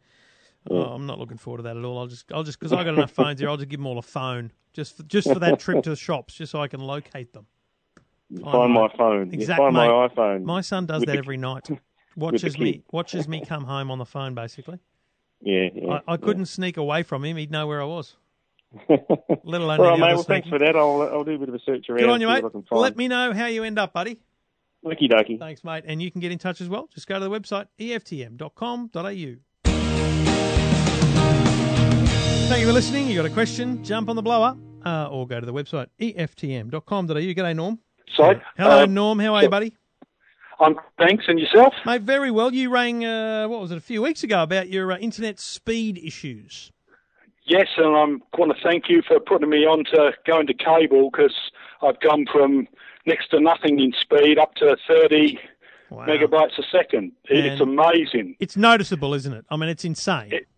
Oh, 0.71 0.81
I'm 0.81 1.05
not 1.05 1.19
looking 1.19 1.37
forward 1.37 1.59
to 1.59 1.63
that 1.65 1.77
at 1.77 1.85
all. 1.85 1.99
I'll 1.99 2.07
just, 2.07 2.33
I'll 2.33 2.43
just, 2.43 2.59
because 2.59 2.73
I 2.73 2.85
got 2.85 2.95
enough 2.95 3.11
phones 3.11 3.39
here. 3.39 3.51
I'll 3.51 3.59
just 3.59 3.69
give 3.69 3.79
them 3.81 3.87
all 3.87 3.99
a 3.99 4.03
phone, 4.03 4.51
just, 4.73 4.97
for, 4.97 5.03
just 5.03 5.31
for 5.31 5.39
that 5.41 5.59
trip 5.59 5.83
to 5.83 5.91
the 5.91 5.95
shops, 5.97 6.33
just 6.33 6.53
so 6.53 6.63
I 6.63 6.69
can 6.69 6.81
locate 6.81 7.35
them. 7.35 7.47
Find 8.43 8.73
my 8.73 8.89
phone. 8.97 9.31
Exactly, 9.31 9.63
Find 9.63 9.75
my 9.77 9.89
mate. 9.89 10.15
iPhone. 10.17 10.43
My 10.45 10.63
son 10.63 10.87
does 10.87 11.03
that 11.03 11.17
every 11.17 11.37
night. 11.37 11.69
Watches 12.17 12.59
me, 12.59 12.83
watches 12.93 13.29
me 13.29 13.43
come 13.45 13.65
home 13.65 13.91
on 13.91 13.99
the 13.99 14.07
phone. 14.07 14.35
Basically, 14.35 14.79
Yeah. 15.43 15.69
yeah 15.75 15.99
I, 16.09 16.15
I 16.15 16.17
couldn't 16.17 16.47
sneak 16.47 16.79
away 16.79 17.03
from 17.03 17.27
him. 17.27 17.37
He'd 17.37 17.51
know 17.51 17.67
where 17.67 17.83
I 17.83 17.85
was. 17.85 18.17
Yeah. 18.89 18.97
Let 19.45 19.61
alone 19.61 19.81
All 19.81 19.87
right, 19.87 19.99
mate. 19.99 20.15
Well, 20.15 20.23
thanks 20.23 20.49
for 20.49 20.59
that. 20.59 20.77
I'll, 20.77 21.03
I'll 21.03 21.25
do 21.25 21.33
a 21.33 21.39
bit 21.39 21.49
of 21.49 21.55
a 21.55 21.59
search 21.61 21.89
around. 21.89 22.01
Good 22.01 22.11
on 22.11 22.21
you, 22.21 22.27
mate. 22.27 22.43
What 22.43 22.51
I 22.51 22.53
can 22.53 22.63
find. 22.63 22.83
Let 22.83 22.97
me 22.97 23.09
know 23.09 23.33
how 23.33 23.47
you 23.47 23.65
end 23.65 23.79
up, 23.79 23.93
buddy. 23.93 24.19
Okie 24.85 25.11
dokie. 25.11 25.39
Thanks, 25.39 25.65
mate. 25.65 25.85
And 25.87 26.03
you 26.03 26.11
can 26.11 26.21
get 26.21 26.31
in 26.33 26.39
touch 26.39 26.61
as 26.61 26.69
well. 26.69 26.89
Just 26.95 27.07
go 27.07 27.19
to 27.19 27.25
the 27.25 27.31
website, 27.31 27.67
eftm.com.au. 27.81 28.91
Thank 32.49 32.61
you 32.61 32.67
for 32.67 32.73
listening. 32.73 33.09
You 33.09 33.17
got 33.17 33.25
a 33.25 33.31
question, 33.31 33.83
jump 33.83 34.11
on 34.11 34.17
the 34.17 34.23
blower, 34.23 34.57
uh, 34.85 35.09
or 35.11 35.27
go 35.27 35.41
to 35.41 35.47
the 35.47 35.53
website, 35.53 35.87
eftm.com.au. 35.99 37.15
G'day, 37.15 37.57
Norm. 37.57 37.79
So, 38.15 38.35
Hello, 38.59 38.83
uh, 38.83 38.87
Norm. 38.87 39.19
How 39.19 39.35
are 39.35 39.43
you, 39.45 39.49
buddy? 39.49 39.75
I'm 40.61 40.77
thanks, 40.99 41.25
and 41.27 41.39
yourself? 41.39 41.73
Mate, 41.85 42.03
very 42.03 42.31
well. 42.31 42.53
You 42.53 42.71
rang, 42.71 43.05
uh, 43.05 43.49
what 43.49 43.61
was 43.61 43.73
it, 43.73 43.79
a 43.79 43.81
few 43.81 44.03
weeks 44.03 44.23
ago 44.23 44.43
about 44.43 44.69
your 44.69 44.93
uh, 44.93 44.99
internet 44.99 45.41
speed 45.41 45.99
issues. 45.99 46.71
Yes, 47.47 47.69
and 47.77 47.87
I 47.95 48.37
want 48.39 48.57
to 48.57 48.63
thank 48.63 48.89
you 48.89 49.03
for 49.07 49.21
putting 49.21 49.51
me 49.51 49.67
on 49.67 49.85
to 49.93 50.13
going 50.27 50.47
to 50.47 50.55
cable 50.55 51.11
because 51.11 51.35
I've 51.83 52.01
gone 52.01 52.25
from 52.33 52.67
next 53.07 53.29
to 53.31 53.41
nothing 53.41 53.79
in 53.81 53.93
speed 54.01 54.39
up 54.39 54.55
to 54.57 54.77
30 54.89 55.39
Wow. 55.91 56.07
megabytes 56.07 56.59
a 56.59 56.63
second. 56.73 57.13
It's 57.27 57.61
amazing. 57.61 58.35
It's 58.41 58.57
noticeable, 58.57 59.13
isn't 59.15 59.33
it? 59.33 59.45
I 59.51 59.57
mean, 59.57 59.69
it's 59.69 59.85
insane. 59.85 60.33
It- 60.33 60.49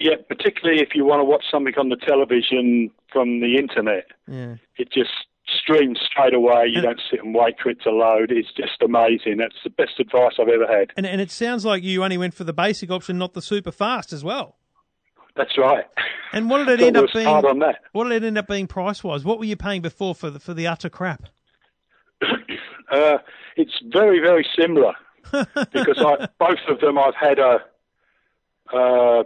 Yeah, 0.00 0.16
particularly 0.28 0.80
if 0.82 0.94
you 0.94 1.04
want 1.04 1.20
to 1.20 1.24
watch 1.24 1.44
something 1.50 1.74
on 1.78 1.88
the 1.90 1.96
television 1.96 2.90
from 3.12 3.40
the 3.40 3.56
internet. 3.56 4.06
yeah. 4.26 4.56
It 4.76 4.90
just 4.92 5.10
streams 5.46 6.00
straight 6.04 6.34
away. 6.34 6.66
You 6.66 6.76
And- 6.78 6.82
don't 6.84 7.00
sit 7.10 7.22
and 7.22 7.34
wait 7.34 7.60
for 7.62 7.70
it 7.70 7.80
to 7.82 7.90
load. 7.90 8.32
It's 8.32 8.50
just 8.52 8.82
amazing. 8.82 9.36
That's 9.38 9.56
the 9.62 9.70
best 9.70 9.98
advice 10.00 10.32
I've 10.40 10.48
ever 10.48 10.66
had. 10.66 10.90
And, 10.96 11.06
and 11.06 11.20
it 11.20 11.30
sounds 11.30 11.64
like 11.64 11.82
you 11.84 12.02
only 12.02 12.18
went 12.18 12.34
for 12.34 12.44
the 12.44 12.52
basic 12.52 12.90
option, 12.90 13.18
not 13.18 13.34
the 13.34 13.42
super 13.42 13.70
fast 13.72 14.12
as 14.12 14.24
well. 14.24 14.56
That's 15.40 15.56
right. 15.56 15.84
And 16.34 16.50
what 16.50 16.66
did 16.66 16.80
it 16.80 16.86
end 16.88 16.96
up 16.98 17.10
being? 17.14 17.26
on 17.26 17.58
that. 17.60 17.76
What 17.92 18.04
did 18.04 18.22
it 18.22 18.26
end 18.26 18.36
up 18.36 18.46
being 18.46 18.66
price 18.66 19.02
wise? 19.02 19.24
What 19.24 19.38
were 19.38 19.46
you 19.46 19.56
paying 19.56 19.80
before 19.80 20.14
for 20.14 20.28
the 20.28 20.38
for 20.38 20.52
the 20.52 20.66
utter 20.66 20.90
crap? 20.90 21.22
Uh, 22.92 23.18
it's 23.56 23.80
very, 23.92 24.18
very 24.18 24.44
similar 24.58 24.92
because 25.32 25.96
I, 25.98 26.26
both 26.40 26.58
of 26.68 26.80
them 26.80 26.98
I've 26.98 27.14
had 27.14 27.38
a 27.38 27.60
uh, 28.74 29.22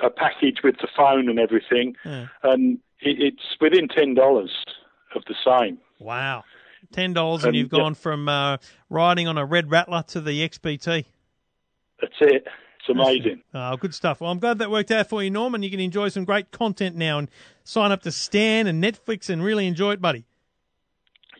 a 0.00 0.08
package 0.08 0.58
with 0.62 0.76
the 0.80 0.86
phone 0.96 1.28
and 1.28 1.40
everything, 1.40 1.96
Yeah. 2.04 2.28
and 2.44 2.78
it, 3.00 3.20
it's 3.20 3.42
within 3.60 3.88
ten 3.88 4.14
dollars 4.14 4.52
of 5.16 5.22
the 5.26 5.34
same. 5.44 5.78
Wow, 5.98 6.44
ten 6.92 7.12
dollars, 7.12 7.42
and 7.42 7.48
And, 7.48 7.56
you've 7.56 7.72
yeah. 7.72 7.80
gone 7.80 7.94
from 7.96 8.28
uh, 8.28 8.58
riding 8.88 9.26
on 9.26 9.36
a 9.36 9.44
red 9.44 9.68
rattler 9.68 10.04
to 10.10 10.20
the 10.20 10.48
XPT. 10.48 11.06
That's 12.00 12.14
it. 12.20 12.46
It's 12.80 12.88
amazing. 12.88 13.42
Oh, 13.52 13.76
good 13.76 13.94
stuff. 13.94 14.20
Well, 14.20 14.30
I'm 14.30 14.38
glad 14.38 14.58
that 14.58 14.70
worked 14.70 14.90
out 14.90 15.08
for 15.08 15.22
you, 15.22 15.30
Norman. 15.30 15.62
you 15.62 15.70
can 15.70 15.80
enjoy 15.80 16.08
some 16.08 16.24
great 16.24 16.50
content 16.50 16.96
now 16.96 17.18
and 17.18 17.30
sign 17.62 17.92
up 17.92 18.02
to 18.02 18.12
Stan 18.12 18.66
and 18.66 18.82
Netflix 18.82 19.28
and 19.28 19.44
really 19.44 19.66
enjoy 19.66 19.92
it, 19.92 20.00
buddy. 20.00 20.24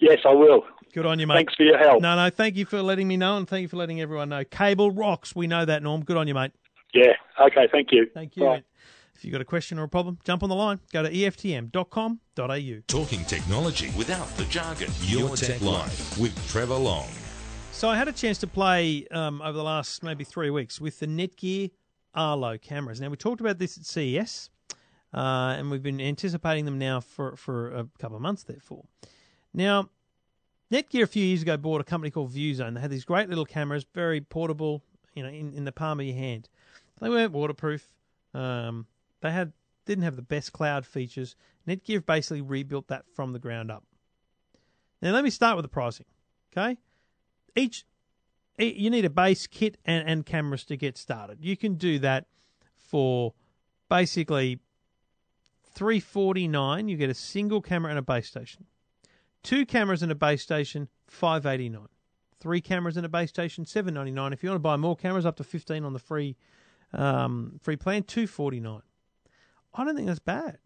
Yes, 0.00 0.18
I 0.26 0.32
will. 0.32 0.64
Good 0.92 1.06
on 1.06 1.18
you, 1.18 1.26
mate. 1.26 1.34
Thanks 1.34 1.54
for 1.54 1.62
your 1.62 1.78
help. 1.78 2.02
No, 2.02 2.16
no, 2.16 2.30
thank 2.30 2.56
you 2.56 2.64
for 2.66 2.82
letting 2.82 3.06
me 3.08 3.16
know, 3.16 3.36
and 3.36 3.48
thank 3.48 3.62
you 3.62 3.68
for 3.68 3.76
letting 3.76 4.00
everyone 4.00 4.28
know. 4.28 4.44
Cable 4.44 4.90
rocks. 4.90 5.36
We 5.36 5.46
know 5.46 5.64
that, 5.64 5.82
Norm. 5.82 6.04
Good 6.04 6.16
on 6.16 6.26
you, 6.26 6.34
mate. 6.34 6.52
Yeah. 6.92 7.12
Okay. 7.40 7.68
Thank 7.70 7.92
you. 7.92 8.08
Thank 8.12 8.36
you. 8.36 8.44
Bye. 8.44 8.64
If 9.14 9.24
you've 9.24 9.32
got 9.32 9.42
a 9.42 9.44
question 9.44 9.78
or 9.78 9.84
a 9.84 9.88
problem, 9.88 10.18
jump 10.24 10.42
on 10.42 10.48
the 10.48 10.54
line. 10.54 10.80
Go 10.92 11.02
to 11.02 11.10
EFTM.com.au. 11.10 12.82
Talking 12.88 13.24
technology 13.26 13.92
without 13.96 14.28
the 14.36 14.44
jargon. 14.46 14.90
Your 15.02 15.36
Tech 15.36 15.60
Life 15.60 16.18
with 16.18 16.34
Trevor 16.48 16.76
Long. 16.76 17.08
So 17.80 17.88
I 17.88 17.96
had 17.96 18.08
a 18.08 18.12
chance 18.12 18.36
to 18.40 18.46
play 18.46 19.06
um, 19.10 19.40
over 19.40 19.56
the 19.56 19.64
last 19.64 20.02
maybe 20.02 20.22
three 20.22 20.50
weeks 20.50 20.82
with 20.82 21.00
the 21.00 21.06
Netgear 21.06 21.70
Arlo 22.14 22.58
cameras. 22.58 23.00
Now 23.00 23.08
we 23.08 23.16
talked 23.16 23.40
about 23.40 23.58
this 23.58 23.78
at 23.78 23.86
CES, 23.86 24.50
uh, 25.14 25.56
and 25.56 25.70
we've 25.70 25.82
been 25.82 25.98
anticipating 25.98 26.66
them 26.66 26.78
now 26.78 27.00
for 27.00 27.36
for 27.36 27.74
a 27.74 27.88
couple 27.98 28.16
of 28.16 28.22
months. 28.22 28.42
Therefore, 28.42 28.84
now 29.54 29.88
Netgear 30.70 31.04
a 31.04 31.06
few 31.06 31.24
years 31.24 31.40
ago 31.40 31.56
bought 31.56 31.80
a 31.80 31.84
company 31.84 32.10
called 32.10 32.34
VueZone. 32.34 32.74
They 32.74 32.82
had 32.82 32.90
these 32.90 33.06
great 33.06 33.30
little 33.30 33.46
cameras, 33.46 33.86
very 33.94 34.20
portable, 34.20 34.82
you 35.14 35.22
know, 35.22 35.30
in, 35.30 35.54
in 35.54 35.64
the 35.64 35.72
palm 35.72 36.00
of 36.00 36.04
your 36.04 36.16
hand. 36.16 36.50
They 37.00 37.08
weren't 37.08 37.32
waterproof. 37.32 37.88
Um, 38.34 38.88
they 39.22 39.30
had 39.30 39.54
didn't 39.86 40.04
have 40.04 40.16
the 40.16 40.22
best 40.22 40.52
cloud 40.52 40.84
features. 40.84 41.34
Netgear 41.66 42.04
basically 42.04 42.42
rebuilt 42.42 42.88
that 42.88 43.06
from 43.14 43.32
the 43.32 43.38
ground 43.38 43.70
up. 43.70 43.84
Now 45.00 45.12
let 45.12 45.24
me 45.24 45.30
start 45.30 45.56
with 45.56 45.64
the 45.64 45.70
pricing. 45.70 46.04
Okay, 46.52 46.76
each 47.56 47.84
you 48.58 48.90
need 48.90 49.04
a 49.04 49.10
base 49.10 49.46
kit 49.46 49.78
and, 49.86 50.06
and 50.08 50.26
cameras 50.26 50.64
to 50.64 50.76
get 50.76 50.98
started. 50.98 51.38
You 51.40 51.56
can 51.56 51.74
do 51.74 51.98
that 52.00 52.26
for 52.76 53.32
basically 53.88 54.58
three 55.64 56.00
forty 56.00 56.46
nine. 56.46 56.88
You 56.88 56.96
get 56.96 57.10
a 57.10 57.14
single 57.14 57.62
camera 57.62 57.90
and 57.90 57.98
a 57.98 58.02
base 58.02 58.28
station. 58.28 58.66
Two 59.42 59.64
cameras 59.64 60.02
and 60.02 60.12
a 60.12 60.14
base 60.14 60.42
station, 60.42 60.88
five 61.06 61.46
eighty 61.46 61.68
nine. 61.68 61.88
Three 62.38 62.60
cameras 62.60 62.96
and 62.96 63.06
a 63.06 63.08
base 63.08 63.30
station, 63.30 63.64
seven 63.64 63.94
ninety 63.94 64.12
nine. 64.12 64.32
If 64.32 64.42
you 64.42 64.50
want 64.50 64.56
to 64.56 64.62
buy 64.62 64.76
more 64.76 64.96
cameras, 64.96 65.24
up 65.24 65.36
to 65.36 65.44
fifteen 65.44 65.84
on 65.84 65.92
the 65.92 65.98
free 65.98 66.36
um, 66.92 67.58
free 67.62 67.76
plan, 67.76 68.02
two 68.02 68.26
forty 68.26 68.60
nine. 68.60 68.82
I 69.74 69.84
don't 69.84 69.94
think 69.94 70.08
that's 70.08 70.18
bad. 70.18 70.58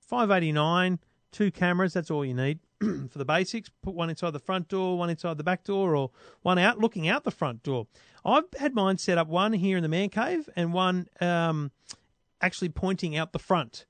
Five 0.00 0.30
eighty 0.30 0.52
nine, 0.52 0.98
two 1.30 1.50
cameras, 1.50 1.92
that's 1.92 2.10
all 2.10 2.24
you 2.24 2.34
need. 2.34 2.60
for 3.10 3.18
the 3.18 3.24
basics. 3.24 3.70
Put 3.82 3.94
one 3.94 4.10
inside 4.10 4.32
the 4.32 4.38
front 4.38 4.68
door, 4.68 4.96
one 4.96 5.10
inside 5.10 5.36
the 5.36 5.44
back 5.44 5.64
door, 5.64 5.96
or 5.96 6.10
one 6.42 6.58
out 6.58 6.78
looking 6.78 7.08
out 7.08 7.24
the 7.24 7.30
front 7.30 7.62
door. 7.62 7.86
I've 8.24 8.44
had 8.58 8.74
mine 8.74 8.98
set 8.98 9.18
up 9.18 9.28
one 9.28 9.52
here 9.52 9.76
in 9.76 9.82
the 9.82 9.88
man 9.88 10.10
cave 10.10 10.48
and 10.54 10.72
one 10.72 11.08
um, 11.20 11.72
actually 12.40 12.68
pointing 12.68 13.16
out 13.16 13.32
the 13.32 13.38
front. 13.38 13.86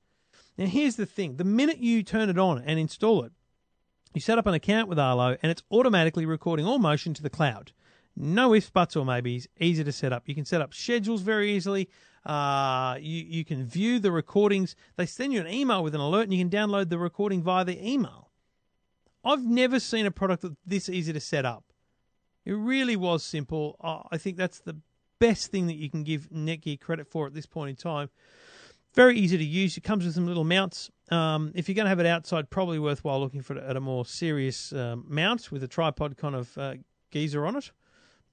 Now, 0.57 0.65
here's 0.65 0.95
the 0.95 1.05
thing: 1.05 1.37
the 1.37 1.43
minute 1.43 1.77
you 1.77 2.03
turn 2.03 2.29
it 2.29 2.39
on 2.39 2.63
and 2.65 2.79
install 2.79 3.23
it, 3.23 3.31
you 4.13 4.21
set 4.21 4.39
up 4.39 4.47
an 4.47 4.55
account 4.55 4.89
with 4.89 4.97
Arlo, 4.97 5.37
and 5.41 5.51
it's 5.51 5.63
automatically 5.71 6.25
recording 6.25 6.65
all 6.65 6.79
motion 6.79 7.13
to 7.13 7.21
the 7.21 7.29
cloud. 7.29 7.71
No 8.15 8.53
ifs, 8.53 8.69
buts, 8.69 8.95
or 8.95 9.05
maybes. 9.05 9.47
Easy 9.59 9.83
to 9.83 9.91
set 9.91 10.11
up. 10.11 10.23
You 10.27 10.35
can 10.35 10.45
set 10.45 10.61
up 10.61 10.73
schedules 10.73 11.21
very 11.21 11.51
easily. 11.53 11.89
Uh, 12.25 12.97
you 12.99 13.23
you 13.23 13.45
can 13.45 13.65
view 13.65 13.99
the 13.99 14.11
recordings. 14.11 14.75
They 14.97 15.05
send 15.05 15.31
you 15.31 15.39
an 15.39 15.47
email 15.47 15.83
with 15.83 15.95
an 15.95 16.01
alert, 16.01 16.23
and 16.23 16.33
you 16.33 16.39
can 16.39 16.49
download 16.49 16.89
the 16.89 16.97
recording 16.97 17.43
via 17.43 17.63
the 17.63 17.87
email. 17.87 18.28
I've 19.23 19.43
never 19.43 19.79
seen 19.79 20.05
a 20.05 20.11
product 20.11 20.43
that's 20.43 20.55
this 20.65 20.89
easy 20.89 21.13
to 21.13 21.19
set 21.19 21.45
up. 21.45 21.65
It 22.45 22.53
really 22.53 22.95
was 22.95 23.23
simple. 23.23 23.75
I 24.11 24.17
think 24.17 24.37
that's 24.37 24.59
the 24.59 24.77
best 25.19 25.51
thing 25.51 25.67
that 25.67 25.75
you 25.75 25.89
can 25.89 26.03
give 26.03 26.29
Netgear 26.29 26.79
credit 26.79 27.07
for 27.07 27.27
at 27.27 27.33
this 27.33 27.45
point 27.45 27.69
in 27.69 27.75
time. 27.75 28.09
Very 28.95 29.17
easy 29.19 29.37
to 29.37 29.43
use. 29.43 29.77
It 29.77 29.81
comes 29.81 30.05
with 30.05 30.15
some 30.15 30.25
little 30.25 30.45
mounts. 30.45 30.89
Um, 31.11 31.51
if 31.53 31.67
you're 31.67 31.75
going 31.75 31.85
to 31.85 31.89
have 31.89 31.99
it 31.99 32.05
outside, 32.05 32.49
probably 32.49 32.79
worthwhile 32.79 33.19
looking 33.19 33.41
for 33.41 33.55
it 33.57 33.63
at 33.63 33.75
a 33.75 33.79
more 33.79 34.05
serious 34.05 34.73
um, 34.73 35.05
mount 35.07 35.51
with 35.51 35.63
a 35.63 35.67
tripod 35.67 36.17
kind 36.17 36.35
of 36.35 36.57
uh, 36.57 36.75
geezer 37.11 37.45
on 37.45 37.57
it. 37.57 37.71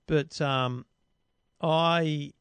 But 0.07 0.41
um, 0.41 0.87
I 1.61 2.33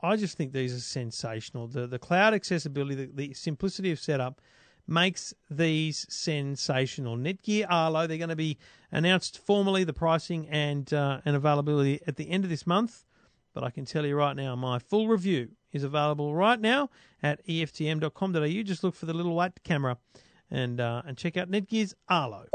I 0.00 0.16
just 0.16 0.36
think 0.36 0.52
these 0.52 0.74
are 0.74 0.80
sensational. 0.80 1.68
The 1.68 1.86
the 1.86 1.98
cloud 1.98 2.34
accessibility, 2.34 3.06
the, 3.06 3.28
the 3.28 3.34
simplicity 3.34 3.92
of 3.92 3.98
setup 4.00 4.40
makes 4.86 5.34
these 5.50 6.06
sensational. 6.08 7.16
Netgear 7.16 7.66
Arlo, 7.68 8.06
they're 8.06 8.18
going 8.18 8.28
to 8.28 8.36
be 8.36 8.58
announced 8.92 9.38
formally 9.38 9.84
the 9.84 9.92
pricing 9.92 10.48
and 10.48 10.92
uh, 10.92 11.20
and 11.24 11.36
availability 11.36 12.00
at 12.06 12.16
the 12.16 12.30
end 12.30 12.44
of 12.44 12.50
this 12.50 12.66
month. 12.66 13.04
But 13.52 13.64
I 13.64 13.70
can 13.70 13.84
tell 13.84 14.04
you 14.04 14.16
right 14.16 14.36
now, 14.36 14.56
my 14.56 14.78
full 14.78 15.08
review 15.08 15.50
is 15.72 15.84
available 15.84 16.34
right 16.34 16.60
now 16.60 16.90
at 17.22 17.44
eftm.com.au. 17.46 18.62
Just 18.62 18.82
look 18.84 18.94
for 18.94 19.06
the 19.06 19.14
little 19.14 19.34
white 19.34 19.62
camera 19.62 19.98
and 20.50 20.80
uh, 20.80 21.02
and 21.06 21.16
check 21.16 21.36
out 21.36 21.50
Netgear's 21.50 21.94
Arlo. 22.08 22.46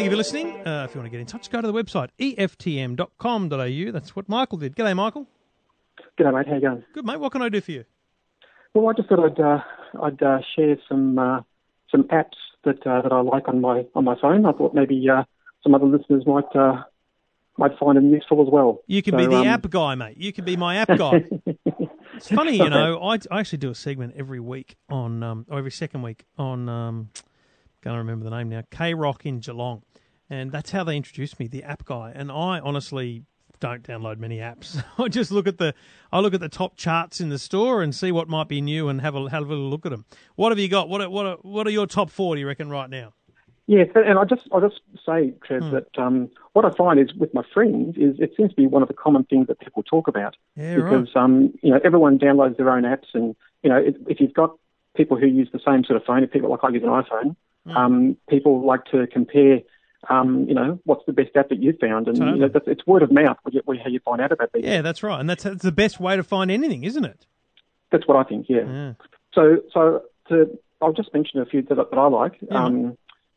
Thank 0.00 0.10
you 0.10 0.16
for 0.16 0.16
listening. 0.16 0.66
Uh, 0.66 0.84
if 0.88 0.94
you 0.94 1.00
want 1.00 1.06
to 1.06 1.10
get 1.10 1.20
in 1.20 1.26
touch, 1.26 1.50
go 1.50 1.60
to 1.60 1.66
the 1.66 1.74
website 1.74 2.08
eftm.com.au. 2.18 3.92
That's 3.92 4.16
what 4.16 4.28
Michael 4.28 4.58
did. 4.58 4.74
G'day, 4.74 4.96
Michael. 4.96 5.26
G'day, 6.18 6.34
mate. 6.34 6.48
How 6.48 6.54
you 6.54 6.60
going? 6.60 6.84
Good, 6.94 7.04
mate. 7.04 7.20
What 7.20 7.32
can 7.32 7.42
I 7.42 7.48
do 7.50 7.60
for 7.60 7.72
you? 7.72 7.84
Well, 8.72 8.88
I 8.88 8.92
just 8.94 9.08
thought 9.08 9.20
I'd 9.20 9.40
uh, 9.40 9.60
I'd 10.02 10.22
uh, 10.22 10.38
share 10.56 10.76
some 10.88 11.18
uh, 11.18 11.40
some 11.90 12.04
apps 12.04 12.36
that 12.64 12.86
uh, 12.86 13.02
that 13.02 13.12
I 13.12 13.20
like 13.20 13.48
on 13.48 13.60
my 13.60 13.84
on 13.94 14.04
my 14.04 14.16
phone. 14.20 14.46
I 14.46 14.52
thought 14.52 14.74
maybe 14.74 15.06
uh, 15.08 15.24
some 15.62 15.74
other 15.74 15.86
listeners 15.86 16.24
might 16.26 16.44
uh, 16.54 16.82
might 17.58 17.72
find 17.78 17.96
them 17.98 18.10
useful 18.12 18.40
as 18.40 18.48
well. 18.50 18.80
You 18.86 19.02
can 19.02 19.12
So, 19.12 19.18
be 19.18 19.26
the 19.26 19.36
um, 19.36 19.46
app 19.46 19.68
guy, 19.68 19.94
mate. 19.96 20.16
You 20.16 20.32
can 20.32 20.44
be 20.44 20.56
my 20.56 20.76
app 20.76 20.96
guy. 20.96 21.24
it's 22.14 22.28
funny, 22.28 22.56
you 22.56 22.70
know. 22.70 22.98
I, 23.02 23.18
I 23.30 23.40
actually 23.40 23.58
do 23.58 23.70
a 23.70 23.74
segment 23.74 24.14
every 24.16 24.40
week 24.40 24.76
on, 24.88 25.22
um, 25.22 25.46
or 25.50 25.58
every 25.58 25.70
second 25.72 26.02
week 26.02 26.24
on, 26.38 26.68
um, 26.68 27.10
can't 27.82 27.96
remember 27.96 28.24
the 28.24 28.30
name 28.30 28.48
now, 28.48 28.62
K 28.70 28.94
Rock 28.94 29.24
in 29.26 29.40
Geelong, 29.40 29.82
and 30.28 30.52
that's 30.52 30.70
how 30.70 30.84
they 30.84 30.96
introduced 30.96 31.38
me, 31.40 31.46
the 31.48 31.62
app 31.64 31.84
guy. 31.84 32.12
And 32.14 32.30
I 32.30 32.60
honestly 32.60 33.24
don't 33.58 33.82
download 33.82 34.18
many 34.18 34.38
apps. 34.38 34.82
I 34.98 35.08
just 35.08 35.30
look 35.30 35.46
at 35.46 35.58
the, 35.58 35.74
I 36.12 36.20
look 36.20 36.34
at 36.34 36.40
the 36.40 36.48
top 36.48 36.76
charts 36.76 37.20
in 37.20 37.28
the 37.28 37.38
store 37.38 37.82
and 37.82 37.94
see 37.94 38.12
what 38.12 38.28
might 38.28 38.48
be 38.48 38.60
new 38.60 38.88
and 38.88 39.00
have 39.00 39.14
a 39.14 39.28
have 39.30 39.42
a 39.44 39.46
little 39.46 39.68
look 39.68 39.86
at 39.86 39.90
them. 39.90 40.04
What 40.36 40.50
have 40.50 40.58
you 40.58 40.68
got? 40.68 40.88
What 40.88 41.00
are, 41.00 41.10
what 41.10 41.26
are, 41.26 41.36
what 41.42 41.66
are 41.66 41.70
your 41.70 41.86
top 41.86 42.10
four? 42.10 42.34
Do 42.34 42.40
you 42.40 42.46
reckon 42.46 42.70
right 42.70 42.88
now? 42.90 43.12
Yes, 43.66 43.88
and 43.94 44.18
I 44.18 44.24
just 44.24 44.48
I 44.52 44.58
just 44.60 44.80
say, 45.06 45.32
Trev, 45.46 45.62
Hmm. 45.62 45.70
that 45.70 45.86
um, 45.96 46.28
what 46.54 46.64
I 46.64 46.70
find 46.76 46.98
is 46.98 47.14
with 47.14 47.32
my 47.32 47.42
friends 47.54 47.96
is 47.96 48.18
it 48.18 48.32
seems 48.36 48.50
to 48.50 48.56
be 48.56 48.66
one 48.66 48.82
of 48.82 48.88
the 48.88 48.94
common 48.94 49.22
things 49.24 49.46
that 49.46 49.60
people 49.60 49.84
talk 49.84 50.08
about 50.08 50.36
Yeah, 50.56 50.74
because 50.74 51.08
um, 51.14 51.52
you 51.62 51.70
know 51.70 51.78
everyone 51.84 52.18
downloads 52.18 52.56
their 52.56 52.70
own 52.70 52.82
apps, 52.82 53.06
and 53.14 53.36
you 53.62 53.70
know 53.70 53.76
if, 53.76 53.94
if 54.08 54.20
you've 54.20 54.34
got 54.34 54.56
people 54.96 55.16
who 55.16 55.26
use 55.26 55.50
the 55.52 55.60
same 55.64 55.84
sort 55.84 55.96
of 56.00 56.04
phone, 56.04 56.24
if 56.24 56.32
people 56.32 56.50
like 56.50 56.64
I 56.64 56.70
use 56.70 56.82
an 56.82 56.88
iPhone, 56.88 57.36
Hmm. 57.66 57.76
um, 57.76 58.16
people 58.28 58.64
like 58.66 58.84
to 58.86 59.06
compare. 59.06 59.60
Um, 60.08 60.46
you 60.48 60.54
know, 60.54 60.80
what's 60.84 61.04
the 61.04 61.12
best 61.12 61.36
app 61.36 61.50
that 61.50 61.62
you've 61.62 61.78
found? 61.78 62.08
And 62.08 62.16
you 62.16 62.24
know, 62.24 62.48
that's, 62.48 62.66
it's 62.66 62.86
word 62.86 63.02
of 63.02 63.12
mouth, 63.12 63.36
you, 63.50 63.60
how 63.66 63.90
you 63.90 64.00
find 64.00 64.22
out 64.22 64.32
about 64.32 64.50
these. 64.54 64.64
Yeah, 64.64 64.80
that's 64.80 65.02
right, 65.02 65.20
and 65.20 65.28
that's, 65.28 65.42
that's 65.42 65.62
the 65.62 65.70
best 65.72 66.00
way 66.00 66.16
to 66.16 66.22
find 66.22 66.50
anything, 66.50 66.84
isn't 66.84 67.04
it? 67.04 67.26
That's 67.92 68.08
what 68.08 68.16
I 68.16 68.26
think. 68.26 68.46
Yeah. 68.48 68.64
Yeah. 68.66 68.92
So, 69.34 69.58
so 69.70 70.02
to, 70.28 70.58
I'll 70.80 70.94
just 70.94 71.12
mention 71.12 71.38
a 71.38 71.44
few 71.44 71.60
that, 71.60 71.74
that 71.74 71.98
I 71.98 72.06
like, 72.06 72.38
Yeah. 72.40 72.64
um, 72.64 72.96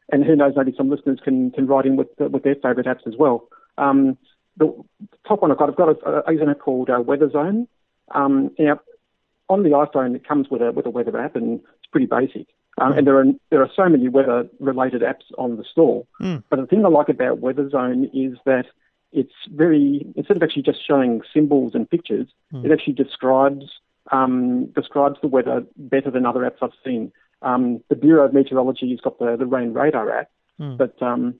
and 0.09 0.23
who 0.23 0.38
knows, 0.38 0.53
maybe 0.55 0.73
some 0.77 0.89
listeners 0.89 1.19
can, 1.21 1.51
can 1.51 1.67
write 1.67 1.86
in 1.86 1.97
with 1.97 2.07
with 2.17 2.43
their 2.43 2.55
favourite 2.55 2.86
apps 2.86 3.05
as 3.07 3.15
well. 3.17 3.49
Um, 3.77 4.17
the 4.55 4.73
top 5.27 5.41
one 5.41 5.51
I've 5.51 5.57
got, 5.57 5.69
I've 5.69 5.75
got 5.75 5.89
a, 5.89 6.31
use 6.31 6.41
an 6.41 6.49
app 6.49 6.59
called 6.59 6.89
uh, 6.89 7.01
Weather 7.01 7.29
Zone. 7.29 7.67
Um, 8.15 8.51
now, 8.57 8.79
on 9.49 9.63
the 9.63 9.69
iPhone, 9.69 10.15
it 10.15 10.25
comes 10.25 10.47
with 10.49 10.62
a 10.62 10.71
with 10.71 10.86
a 10.86 10.89
weather 10.89 11.17
app, 11.19 11.36
and 11.36 11.59
it's 11.59 11.88
pretty 11.91 12.05
basic. 12.05 12.47
Um, 12.79 12.93
and 12.93 13.05
there 13.05 13.17
are 13.19 13.25
there 13.51 13.62
are 13.62 13.69
so 13.75 13.88
many 13.88 14.09
weather 14.09 14.47
related 14.59 15.01
apps 15.01 15.25
on 15.38 15.57
the 15.57 15.63
store. 15.63 16.05
Mm. 16.21 16.43
But 16.49 16.59
the 16.59 16.65
thing 16.65 16.86
I 16.86 16.89
like 16.89 17.09
about 17.09 17.39
Weather 17.39 17.69
Zone 17.69 18.09
is 18.13 18.38
that 18.45 18.65
it's 19.12 19.33
very 19.51 20.05
instead 20.15 20.38
of 20.38 20.43
actually 20.43 20.63
just 20.63 20.79
showing 20.86 21.21
symbols 21.33 21.75
and 21.75 21.88
pictures, 21.89 22.27
it 22.51 22.71
actually 22.71 22.93
describes 22.93 23.65
um, 24.12 24.65
describes 24.75 25.17
the 25.21 25.27
weather 25.27 25.63
better 25.77 26.09
than 26.09 26.25
other 26.25 26.41
apps 26.41 26.57
I've 26.62 26.71
seen. 26.83 27.12
Um, 27.41 27.83
the 27.89 27.95
Bureau 27.95 28.25
of 28.25 28.33
Meteorology 28.33 28.89
has 28.91 29.01
got 29.01 29.19
the, 29.19 29.36
the 29.38 29.45
rain 29.45 29.73
radar 29.73 30.09
app, 30.09 30.29
Hmm. 30.57 30.75
but 30.77 30.99
um, 31.01 31.36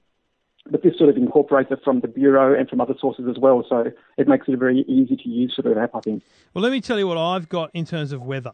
but 0.70 0.82
this 0.82 0.98
sort 0.98 1.10
of 1.10 1.18
incorporates 1.18 1.72
it 1.72 1.80
from 1.84 2.00
the 2.00 2.08
Bureau 2.08 2.58
and 2.58 2.70
from 2.70 2.80
other 2.80 2.94
sources 3.00 3.26
as 3.30 3.38
well. 3.38 3.66
So 3.68 3.92
it 4.18 4.28
makes 4.28 4.48
it 4.48 4.54
a 4.54 4.58
very 4.58 4.82
easy 4.88 5.16
to 5.16 5.30
use 5.30 5.54
sort 5.56 5.66
of 5.72 5.78
app, 5.78 5.96
I 5.96 6.00
think. 6.00 6.24
Well, 6.54 6.62
let 6.64 6.72
me 6.72 6.80
tell 6.80 6.98
you 6.98 7.08
what 7.08 7.18
I've 7.18 7.50
got 7.50 7.70
in 7.74 7.86
terms 7.86 8.12
of 8.12 8.22
weather. 8.22 8.54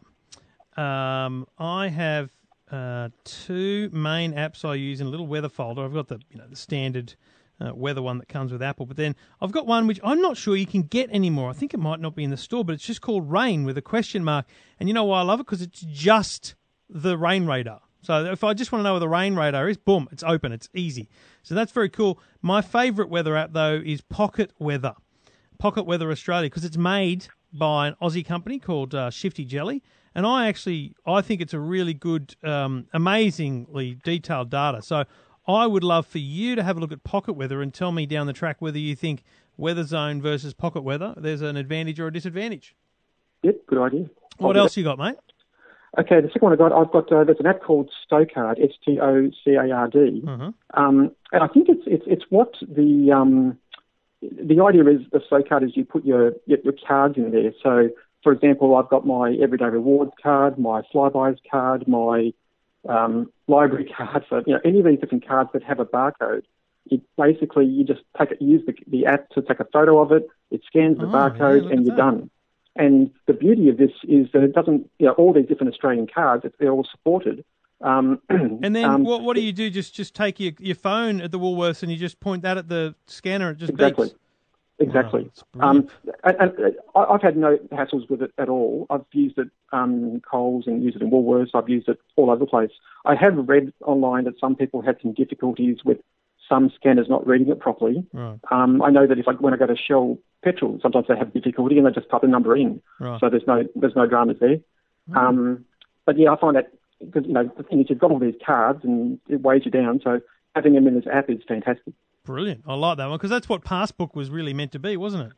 Um, 0.76 1.46
I 1.58 1.90
have 1.90 2.30
uh, 2.72 3.10
two 3.24 3.90
main 3.92 4.34
apps 4.34 4.64
I 4.64 4.76
use 4.76 5.02
in 5.02 5.08
a 5.08 5.10
little 5.10 5.28
weather 5.28 5.50
folder. 5.50 5.84
I've 5.84 5.94
got 5.94 6.08
the 6.08 6.20
you 6.30 6.38
know 6.38 6.48
the 6.48 6.56
standard 6.56 7.16
uh, 7.60 7.74
weather 7.74 8.02
one 8.02 8.18
that 8.20 8.30
comes 8.30 8.52
with 8.52 8.62
Apple, 8.62 8.86
but 8.86 8.98
then 8.98 9.16
I've 9.42 9.52
got 9.52 9.66
one 9.66 9.88
which 9.88 10.00
I'm 10.04 10.22
not 10.22 10.38
sure 10.38 10.56
you 10.56 10.66
can 10.66 10.84
get 10.84 11.10
anymore. 11.12 11.50
I 11.50 11.54
think 11.54 11.74
it 11.74 11.80
might 11.80 12.00
not 12.00 12.16
be 12.16 12.24
in 12.24 12.30
the 12.30 12.38
store, 12.38 12.64
but 12.64 12.74
it's 12.74 12.86
just 12.86 13.02
called 13.02 13.30
Rain 13.30 13.64
with 13.66 13.78
a 13.78 13.82
question 13.82 14.24
mark. 14.24 14.46
And 14.80 14.88
you 14.88 14.94
know 14.94 15.04
why 15.04 15.20
I 15.20 15.24
love 15.24 15.40
it? 15.40 15.46
Because 15.46 15.62
it's 15.62 15.82
just 15.82 16.56
the 16.90 17.18
rain 17.18 17.46
radar. 17.46 17.82
So 18.02 18.26
if 18.26 18.44
I 18.44 18.54
just 18.54 18.72
want 18.72 18.82
to 18.82 18.84
know 18.84 18.94
where 18.94 19.02
the 19.02 19.10
rain 19.10 19.36
radar 19.36 19.68
is, 19.68 19.78
boom, 19.78 20.08
it's 20.12 20.24
open. 20.24 20.52
It's 20.52 20.70
easy. 20.74 21.10
So 21.44 21.54
that's 21.54 21.72
very 21.72 21.90
cool. 21.90 22.20
My 22.42 22.62
favourite 22.62 23.10
weather 23.10 23.36
app 23.36 23.52
though 23.52 23.82
is 23.84 24.02
Pocket 24.02 24.52
Weather. 24.58 24.96
Pocket 25.58 25.84
Weather 25.84 26.10
Australia 26.10 26.46
because 26.46 26.64
it's 26.64 26.78
made 26.78 27.28
by 27.52 27.88
an 27.90 27.96
Aussie 28.02 28.26
company 28.26 28.60
called 28.60 28.96
uh, 28.96 29.10
Shifty 29.10 29.44
Jelly, 29.44 29.84
and 30.20 30.28
I 30.28 30.50
actually 30.50 30.94
I 31.08 31.22
think 31.22 31.40
it's 31.40 31.54
a 31.54 31.60
really 31.62 31.94
good, 31.94 32.36
um, 32.44 32.88
amazingly 32.92 33.98
detailed 34.04 34.50
data. 34.50 34.82
So 34.82 35.06
I 35.48 35.66
would 35.66 35.82
love 35.82 36.06
for 36.06 36.18
you 36.18 36.58
to 36.58 36.64
have 36.64 36.76
a 36.76 36.82
look 36.82 36.92
at 36.92 37.06
Pocket 37.06 37.34
Weather 37.34 37.62
and 37.62 37.74
tell 37.74 37.94
me 37.94 38.06
down 38.06 38.28
the 38.28 38.34
track 38.34 38.58
whether 38.60 38.78
you 38.78 38.98
think 38.98 39.24
Weather 39.56 39.86
Zone 39.86 40.22
versus 40.22 40.54
Pocket 40.54 40.82
Weather 40.82 41.14
there's 41.16 41.42
an 41.42 41.56
advantage 41.56 42.02
or 42.02 42.08
a 42.08 42.12
disadvantage. 42.12 42.76
Yep, 43.44 43.56
good 43.68 43.80
idea. 43.80 44.10
I'll 44.42 44.48
What 44.48 44.58
else 44.58 44.76
you 44.76 44.84
got, 44.84 45.00
mate? 45.00 45.16
Okay, 45.98 46.20
the 46.20 46.28
second 46.28 46.42
one 46.42 46.52
I 46.52 46.58
got, 46.58 46.74
I've 46.74 46.92
got 46.92 47.10
uh, 47.14 47.24
there's 47.24 47.40
an 47.40 47.48
app 47.48 47.64
called 47.64 47.90
Stocard, 48.06 48.62
S 48.62 48.72
T 48.86 49.00
O 49.02 49.32
C 49.46 49.52
A 49.52 49.72
R 49.72 49.88
D, 49.88 50.22
Mhm. 50.26 50.54
um, 50.74 51.12
and 51.32 51.44
I 51.44 51.48
think 51.48 51.70
it's 51.70 51.84
it's 51.88 52.04
it's 52.08 52.26
what 52.30 52.52
the 52.62 53.14
um, 53.16 53.58
the 54.22 54.62
idea 54.62 54.84
is 54.86 55.00
the 55.14 55.22
Stocard 55.32 55.64
is 55.64 55.78
you 55.78 55.86
put 55.86 56.04
your, 56.04 56.34
your 56.46 56.60
your 56.66 56.74
cards 56.86 57.16
in 57.16 57.32
there. 57.32 57.54
So, 57.64 57.90
for 58.24 58.32
example, 58.32 58.76
I've 58.76 58.90
got 58.90 59.06
my 59.06 59.34
everyday 59.42 59.66
rewards 59.66 60.12
card, 60.22 60.58
my 60.58 60.82
flybuys 60.94 61.38
card, 61.50 61.88
my 61.88 62.32
um, 62.88 63.32
library 63.48 63.86
card. 63.98 64.26
So, 64.30 64.44
you 64.46 64.54
know, 64.54 64.60
any 64.66 64.80
of 64.80 64.86
these 64.86 65.00
different 65.00 65.28
cards 65.28 65.52
that 65.54 65.64
have 65.64 65.80
a 65.80 65.86
barcode, 65.86 66.44
it 66.88 67.02
basically 67.18 67.66
you 67.66 67.84
just 67.84 68.02
take 68.18 68.32
it, 68.32 68.42
use 68.42 68.64
the, 68.66 68.74
the 68.88 69.06
app 69.06 69.30
to 69.32 69.42
take 69.42 69.60
a 69.60 69.66
photo 69.72 70.00
of 70.00 70.12
it. 70.12 70.28
It 70.52 70.62
scans 70.66 70.98
the 70.98 71.06
Oh, 71.06 71.10
barcode, 71.10 71.64
look 71.64 71.72
and 71.72 71.86
you're 71.86 71.96
that. 71.96 72.02
done. 72.02 72.30
And 72.76 73.12
the 73.28 73.34
beauty 73.34 73.70
of 73.70 73.78
this 73.78 73.92
is 74.04 74.28
that 74.34 74.44
it 74.44 74.54
doesn't, 74.54 74.90
you 75.00 75.08
know, 75.08 75.14
all 75.14 75.34
these 75.34 75.48
different 75.48 75.74
Australian 75.74 76.08
cards, 76.08 76.46
they're 76.60 76.72
all 76.72 76.88
supported. 76.90 77.44
Um, 77.82 78.22
And 78.30 78.76
then 78.76 78.86
um, 78.86 79.04
what 79.04 79.22
what 79.24 79.36
do 79.36 79.42
you 79.42 79.54
do? 79.54 79.70
Just 79.70 79.94
just 79.94 80.14
take 80.14 80.40
your, 80.40 80.52
your 80.60 80.76
phone 80.76 81.22
at 81.22 81.32
the 81.32 81.40
Woolworths 81.40 81.82
and 81.82 81.92
you 81.92 81.98
just 81.98 82.20
point 82.20 82.42
that 82.44 82.58
at 82.58 82.68
the 82.68 82.94
scanner. 83.08 83.52
It 83.52 83.58
just 83.58 83.72
Exactly. 83.72 84.10
beeps. 84.10 84.16
Exactly. 84.80 85.30
Wow, 85.56 85.70
um, 85.72 85.88
and, 86.24 86.38
and 86.40 86.76
I- 86.96 87.04
I've 87.06 87.22
had 87.22 87.36
no 87.36 87.58
hassles 87.72 88.10
with 88.10 88.22
it 88.22 88.32
at 88.38 88.48
all. 88.50 88.88
I've 88.90 89.04
used 89.12 89.38
it 89.38 89.50
um, 89.74 90.22
Coles 90.30 90.66
and 90.68 90.84
used 90.84 90.96
it 90.96 91.02
in 91.02 91.12
Woolworths. 91.12 91.50
I've 91.54 91.68
used 91.70 91.90
it 91.90 92.00
all 92.16 92.30
over 92.32 92.40
the 92.40 92.46
place. 92.46 92.72
I 93.06 93.16
have 93.16 93.36
read 93.50 93.74
online 93.86 94.24
that 94.26 94.40
some 94.40 94.56
people 94.56 94.82
had 94.82 94.98
some 95.02 95.14
difficulties 95.14 95.80
with 95.84 95.98
some 96.48 96.72
scanners 96.76 97.08
not 97.10 97.28
reading 97.28 97.50
it 97.50 97.60
properly. 97.60 98.06
Right. 98.14 98.40
Um, 98.52 98.82
I 98.82 98.90
know 98.90 99.06
that 99.06 99.20
if 99.20 99.28
I, 99.28 99.34
when 99.34 99.54
I 99.54 99.58
go 99.58 99.68
to 99.68 99.76
Shell 99.76 100.18
petrol, 100.44 100.80
sometimes 100.82 101.08
they 101.08 101.16
have 101.18 101.34
difficulty 101.34 101.78
and 101.78 101.86
they 101.86 101.92
just 101.92 102.10
type 102.10 102.24
a 102.24 102.28
number 102.28 102.56
in, 102.56 102.82
Right. 103.00 103.20
so 103.20 103.30
there's 103.30 103.46
no 103.46 103.68
there's 103.76 103.96
no 103.96 104.08
dramas 104.08 104.38
there. 104.40 104.58
Um, 105.16 105.66
but 106.06 106.18
yeah, 106.18 106.32
I 106.32 106.38
find 106.40 106.56
that 106.56 106.72
because 107.00 107.26
you 107.26 107.34
know 107.34 107.52
the 107.58 107.64
thing 107.64 107.82
is 107.82 107.88
you've 107.90 108.00
got 108.00 108.12
all 108.12 108.20
these 108.20 108.36
cards 108.46 108.84
and 108.84 109.20
it 109.28 109.42
weighs 109.42 109.66
you 109.66 109.72
down, 109.72 110.00
so 110.04 110.22
having 110.56 110.74
them 110.74 110.88
in 110.88 110.96
this 110.96 111.08
app 111.12 111.30
is 111.30 111.40
fantastic. 111.48 111.94
Brilliant. 112.30 112.62
I 112.68 112.76
like 112.76 112.98
that 112.98 113.08
one 113.08 113.18
because 113.18 113.32
that's 113.32 113.50
what 113.50 113.64
Passbook 113.64 114.16
was 114.16 114.30
really 114.30 114.54
meant 114.54 114.72
to 114.74 114.80
be, 114.80 114.96
wasn't 114.98 115.32
it? 115.32 115.34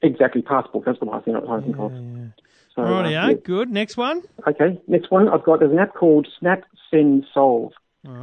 Exactly, 0.00 0.40
Passbook. 0.40 0.86
That's 0.86 0.98
the 0.98 1.04
one 1.04 1.20
I 1.20 1.22
think 1.22 1.36
I 1.36 1.60
think 1.60 1.78
of. 1.78 1.92
So, 2.74 2.82
uh, 2.82 3.06
yeah. 3.06 3.34
Good. 3.34 3.68
Next 3.68 3.98
one. 3.98 4.22
Okay, 4.48 4.80
next 4.88 5.10
one 5.10 5.28
I've 5.28 5.44
got 5.44 5.60
there's 5.60 5.70
an 5.70 5.78
app 5.78 5.94
called 5.94 6.26
Snap 6.38 6.62
Send 6.90 7.26
Solve. 7.34 7.72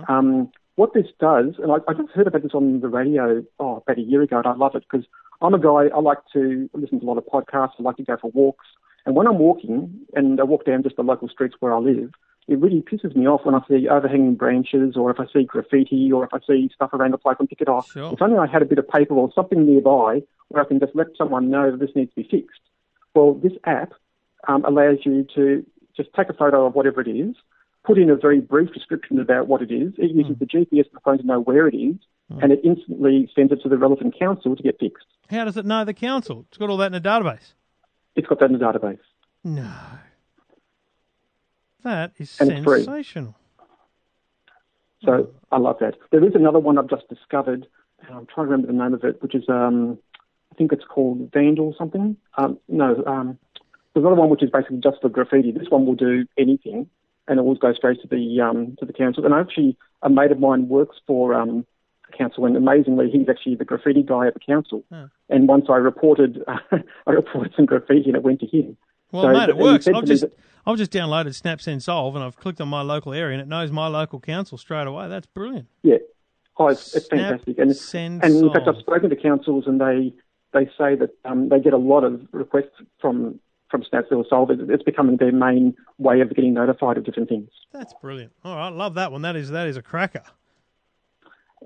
Um, 0.10 0.52
what 0.78 0.96
this 0.96 1.06
does, 1.20 1.58
and 1.60 1.72
I, 1.72 1.76
I 1.88 1.94
just 1.94 2.10
heard 2.10 2.26
about 2.26 2.42
this 2.42 2.56
on 2.56 2.80
the 2.80 2.88
radio 2.88 3.44
oh, 3.60 3.84
about 3.86 4.00
a 4.00 4.02
year 4.02 4.24
ago, 4.24 4.38
and 4.38 4.48
I 4.48 4.56
love 4.56 4.74
it 4.74 4.84
because 4.90 5.06
I'm 5.44 5.54
a 5.54 5.60
guy. 5.60 5.96
I 5.96 6.00
like 6.00 6.18
to 6.34 6.68
listen 6.74 7.00
to 7.00 7.06
a 7.06 7.08
lot 7.08 7.20
of 7.20 7.26
podcasts. 7.26 7.74
I 7.78 7.84
like 7.84 7.98
to 7.98 8.04
go 8.04 8.18
for 8.20 8.32
walks, 8.32 8.66
and 9.06 9.16
when 9.16 9.28
I'm 9.28 9.38
walking 9.38 9.92
and 10.16 10.40
I 10.40 10.44
walk 10.44 10.66
down 10.66 10.82
just 10.82 10.96
the 10.96 11.04
local 11.04 11.30
streets 11.30 11.54
where 11.60 11.72
I 11.72 11.78
live, 11.78 12.10
it 12.48 12.60
really 12.60 12.82
pisses 12.82 13.16
me 13.16 13.28
off 13.28 13.42
when 13.44 13.56
I 13.56 13.62
see 13.68 13.88
overhanging 13.90 14.36
branches, 14.36 14.96
or 14.96 15.12
if 15.12 15.20
I 15.20 15.26
see 15.32 15.44
graffiti, 15.44 16.12
or 16.12 16.24
if 16.24 16.34
I 16.34 16.40
see 16.48 16.70
stuff 16.74 16.94
around 16.94 17.12
the 17.12 17.18
place 17.18 17.36
and 17.40 17.50
pick 17.50 17.62
it 17.62 17.68
off. 17.68 17.92
Sure. 17.92 18.14
If 18.14 18.22
only 18.22 18.38
I 18.38 18.48
had 18.48 18.62
a 18.62 18.66
bit 18.66 18.78
of 18.78 18.88
paper 18.88 19.14
or 19.14 19.30
something 19.34 19.66
nearby 19.66 20.24
where 20.48 20.64
I 20.64 20.68
can 20.68 20.80
just 20.80 20.96
let 20.96 21.08
someone 21.18 21.50
know 21.50 21.72
that 21.72 21.80
this 21.80 21.96
needs 21.96 22.12
to 22.12 22.24
be 22.24 22.28
fixed. 22.30 22.62
Well, 23.14 23.34
this 23.34 23.52
app 23.66 23.94
um, 24.48 24.64
allows 24.64 25.00
you 25.04 25.26
to 25.36 25.66
just 25.96 26.10
take 26.16 26.30
a 26.30 26.34
photo 26.34 26.66
of 26.66 26.74
whatever 26.74 27.02
it 27.02 27.10
is, 27.10 27.36
put 27.84 27.98
in 27.98 28.10
a 28.10 28.16
very 28.16 28.40
brief 28.40 28.72
description 28.74 29.20
about 29.20 29.48
what 29.48 29.62
it 29.62 29.72
is. 29.72 29.94
It 29.98 30.12
uses 30.12 30.38
the 30.40 30.46
GPS 30.46 30.86
of 30.88 30.94
the 30.94 31.00
phone 31.04 31.18
to 31.18 31.26
know 31.26 31.42
where 31.42 31.68
it 31.68 31.76
is, 31.76 31.96
and 32.42 32.52
it 32.52 32.60
instantly 32.64 33.30
sends 33.36 33.52
it 33.52 33.62
to 33.64 33.70
the 33.70 33.78
relevant 33.78 34.18
council 34.18 34.56
to 34.56 34.64
get 34.64 34.80
fixed. 34.80 35.06
How 35.30 35.46
does 35.46 35.58
it 35.58 35.66
know 35.66 35.84
the 35.84 35.94
council? 35.94 36.46
It's 36.50 36.58
got 36.58 36.70
all 36.70 36.78
that 36.78 36.88
in 36.88 36.96
a 36.96 37.02
database. 37.02 37.54
It's 38.16 38.28
got 38.28 38.40
that 38.40 38.52
in 38.52 38.58
the 38.58 38.64
database. 38.64 39.00
No. 39.44 39.72
That 41.88 42.12
is 42.18 42.38
it's 42.42 42.64
free. 42.66 42.84
sensational. 42.84 43.34
So 45.06 45.30
I 45.54 45.58
love 45.58 45.78
that. 45.80 45.96
There 46.12 46.22
is 46.26 46.36
another 46.36 46.60
one 46.60 46.78
I've 46.78 46.90
just 46.90 47.08
discovered, 47.08 47.66
and 48.02 48.10
I'm 48.10 48.26
trying 48.26 48.48
to 48.48 48.52
remember 48.52 48.68
the 48.68 48.74
name 48.74 48.94
of 48.94 49.06
it, 49.06 49.22
which 49.22 49.34
is 49.34 49.48
um, 49.48 49.98
I 50.52 50.56
think 50.56 50.74
it's 50.74 50.84
called 50.84 51.32
Vandal 51.32 51.74
something. 51.78 52.18
Um, 52.38 52.60
no, 52.68 53.04
um, 53.06 53.40
there's 53.94 54.04
another 54.04 54.20
one 54.20 54.30
which 54.30 54.44
is 54.44 54.50
basically 54.50 54.80
just 54.84 55.00
for 55.02 55.08
graffiti. 55.08 55.54
This 55.54 55.70
one 55.70 55.86
will 55.86 55.96
do 55.96 56.26
anything, 56.38 56.90
and 57.30 57.40
it 57.40 57.44
will 57.44 57.56
go 57.56 57.74
straight 57.74 58.02
to 58.02 58.08
the 58.08 58.42
um, 58.42 58.76
to 58.80 58.86
the 58.86 58.92
council. 58.92 59.24
And 59.24 59.34
actually, 59.34 59.78
a 60.02 60.10
mate 60.10 60.32
of 60.32 60.40
mine 60.42 60.68
works 60.68 60.98
for 61.08 61.34
um, 61.34 61.66
the 62.12 62.18
council, 62.18 62.44
and 62.46 62.58
amazingly, 62.58 63.10
he's 63.10 63.30
actually 63.30 63.56
the 63.56 63.64
graffiti 63.66 64.04
guy 64.04 64.28
at 64.28 64.34
the 64.34 64.42
council. 64.42 64.84
And 65.30 65.48
once 65.48 65.68
I 65.70 65.78
reported, 65.78 66.44
I 67.08 67.12
reported 67.12 67.54
some 67.56 67.66
graffiti, 67.66 68.08
and 68.08 68.18
it 68.18 68.24
went 68.24 68.42
to 68.42 68.46
him. 68.46 68.76
Well, 69.12 69.24
So- 69.24 69.34
mate, 69.34 69.50
it 69.50 69.58
works. 69.58 69.88
I've 69.88 70.06
just 70.06 70.26
I've 70.66 70.78
just 70.78 70.92
downloaded 70.92 71.34
Snap 71.34 71.62
Send 71.62 71.82
Solve 71.82 72.16
and 72.16 72.24
I've 72.24 72.36
clicked 72.36 72.60
on 72.60 72.68
my 72.68 72.82
local 72.82 73.14
area 73.14 73.34
and 73.34 73.42
it 73.42 73.48
knows 73.48 73.72
my 73.72 73.88
local 73.88 74.20
council 74.20 74.58
straight 74.58 74.86
away. 74.86 75.08
That's 75.08 75.28
brilliant. 75.28 75.68
Yeah. 75.82 75.98
Oh, 76.58 76.68
it's, 76.68 76.94
it's 76.96 77.08
fantastic. 77.08 77.58
And, 77.58 77.72
and 77.94 78.36
in 78.36 78.52
fact. 78.52 78.68
I've 78.68 78.78
spoken 78.78 79.10
to 79.10 79.16
councils 79.16 79.66
and 79.68 79.80
they 79.80 80.14
they 80.54 80.66
say 80.78 80.96
that 80.96 81.16
um, 81.24 81.50
they 81.50 81.60
get 81.60 81.74
a 81.74 81.78
lot 81.78 82.04
of 82.04 82.22
requests 82.32 82.82
from 83.00 83.40
from 83.70 83.84
Snap 83.84 84.06
Send 84.10 84.26
Solve. 84.30 84.50
It's, 84.52 84.84
becoming 84.84 85.18
their 85.18 85.32
main 85.32 85.76
way 85.98 86.22
of 86.22 86.30
getting 86.34 86.54
notified 86.54 86.98
of 86.98 87.04
different 87.06 87.30
things. 87.30 87.50
That's 87.74 87.94
brilliant. 88.02 88.32
All 88.44 88.56
right, 88.56 88.70
love 88.70 88.94
that 88.96 89.12
one. 89.12 89.22
That 89.22 89.36
is 89.36 89.50
that 89.52 89.68
is 89.68 89.78
a 89.78 89.82
cracker. 89.82 90.24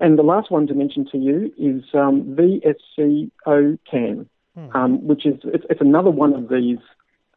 And 0.00 0.18
the 0.18 0.22
last 0.22 0.50
one 0.50 0.66
to 0.68 0.74
mention 0.74 1.06
to 1.12 1.18
you 1.18 1.52
is 1.58 1.84
um, 1.94 2.36
VSCO 2.36 3.78
Cam, 3.90 4.28
um, 4.74 5.06
which 5.06 5.26
is 5.26 5.34
it's, 5.44 5.64
it's 5.68 5.80
another 5.80 6.10
one 6.10 6.32
of 6.34 6.48
these 6.48 6.78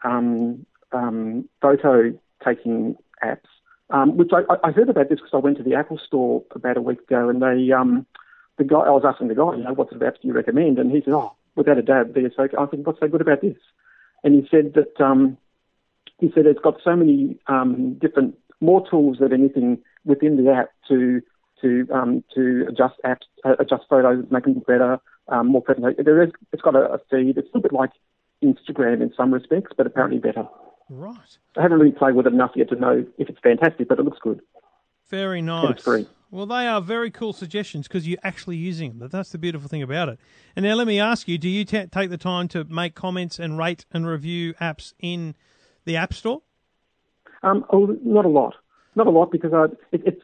um, 0.03 0.65
um, 0.91 1.47
photo 1.61 2.17
taking 2.43 2.95
apps. 3.23 3.47
Um, 3.91 4.17
which 4.17 4.31
I, 4.33 4.41
I- 4.67 4.71
heard 4.71 4.89
about 4.89 5.09
this 5.09 5.19
because 5.19 5.33
I 5.33 5.37
went 5.37 5.57
to 5.57 5.63
the 5.63 5.75
Apple 5.75 5.99
store 5.99 6.43
about 6.55 6.77
a 6.77 6.81
week 6.81 7.01
ago, 7.01 7.29
and 7.29 7.39
they 7.41 7.71
um, 7.71 8.07
the 8.57 8.63
guy 8.63 8.79
I 8.79 8.89
was 8.89 9.03
asking 9.05 9.27
the 9.27 9.35
guy, 9.35 9.55
you 9.55 9.63
know, 9.63 9.73
what 9.73 9.89
sort 9.89 10.01
of 10.01 10.07
apps 10.13 10.21
do 10.21 10.27
you 10.27 10.33
recommend? 10.33 10.79
And 10.79 10.91
he 10.91 11.01
said, 11.03 11.13
oh, 11.13 11.33
without 11.55 11.77
a 11.77 11.81
doubt, 11.83 12.13
VSCO. 12.13 12.57
I 12.57 12.69
said, 12.69 12.85
what's 12.85 12.99
so 12.99 13.07
good 13.07 13.21
about 13.21 13.41
this? 13.41 13.57
And 14.23 14.33
he 14.33 14.47
said 14.49 14.73
that 14.73 14.99
um, 15.03 15.37
he 16.19 16.31
said 16.33 16.45
it's 16.45 16.59
got 16.61 16.79
so 16.83 16.95
many 16.95 17.37
um, 17.47 17.95
different 17.95 18.37
more 18.61 18.87
tools 18.89 19.17
than 19.19 19.33
anything 19.33 19.79
within 20.03 20.43
the 20.43 20.51
app 20.51 20.69
to 20.87 21.21
to 21.61 21.87
um, 21.93 22.23
to 22.33 22.65
adjust 22.67 22.95
apps, 23.05 23.25
uh, 23.43 23.55
adjust 23.59 23.83
photos, 23.89 24.25
make 24.29 24.43
them 24.43 24.59
better, 24.67 24.99
um, 25.27 25.47
more 25.47 25.61
present. 25.61 25.97
There 26.03 26.23
is, 26.23 26.31
it's 26.51 26.61
got 26.61 26.75
a, 26.75 26.93
a 26.93 26.97
feed. 27.09 27.37
It's 27.37 27.45
a 27.45 27.57
little 27.57 27.61
bit 27.61 27.73
like 27.73 27.91
Instagram 28.53 29.01
in 29.01 29.13
some 29.15 29.33
respects, 29.33 29.71
but 29.75 29.87
apparently 29.87 30.19
better. 30.19 30.47
Right. 30.89 31.37
I 31.57 31.61
haven't 31.61 31.79
really 31.79 31.91
played 31.91 32.15
with 32.15 32.27
it 32.27 32.33
enough 32.33 32.51
yet 32.55 32.69
to 32.69 32.75
know 32.75 33.05
if 33.17 33.29
it's 33.29 33.39
fantastic, 33.41 33.87
but 33.89 33.99
it 33.99 34.03
looks 34.03 34.19
good. 34.21 34.41
Very 35.09 35.41
nice. 35.41 35.87
Well, 36.31 36.47
they 36.47 36.67
are 36.67 36.81
very 36.81 37.11
cool 37.11 37.33
suggestions 37.33 37.87
because 37.87 38.07
you're 38.07 38.19
actually 38.23 38.57
using 38.57 38.97
them. 38.97 39.09
That's 39.09 39.29
the 39.29 39.37
beautiful 39.37 39.69
thing 39.69 39.83
about 39.83 40.09
it. 40.09 40.19
And 40.55 40.65
now 40.65 40.73
let 40.73 40.87
me 40.87 40.99
ask 40.99 41.27
you: 41.27 41.37
Do 41.37 41.47
you 41.47 41.63
ta 41.63 41.85
take 41.91 42.09
the 42.09 42.17
time 42.17 42.47
to 42.49 42.63
make 42.65 42.95
comments 42.95 43.39
and 43.39 43.57
rate 43.57 43.85
and 43.91 44.07
review 44.07 44.53
apps 44.55 44.93
in 44.99 45.35
the 45.85 45.95
App 45.95 46.13
Store? 46.13 46.41
Um, 47.43 47.63
oh, 47.71 47.95
not 48.03 48.25
a 48.25 48.29
lot, 48.29 48.55
not 48.95 49.07
a 49.07 49.11
lot 49.11 49.31
because 49.31 49.53
I, 49.53 49.65
it, 49.91 50.01
it's 50.05 50.21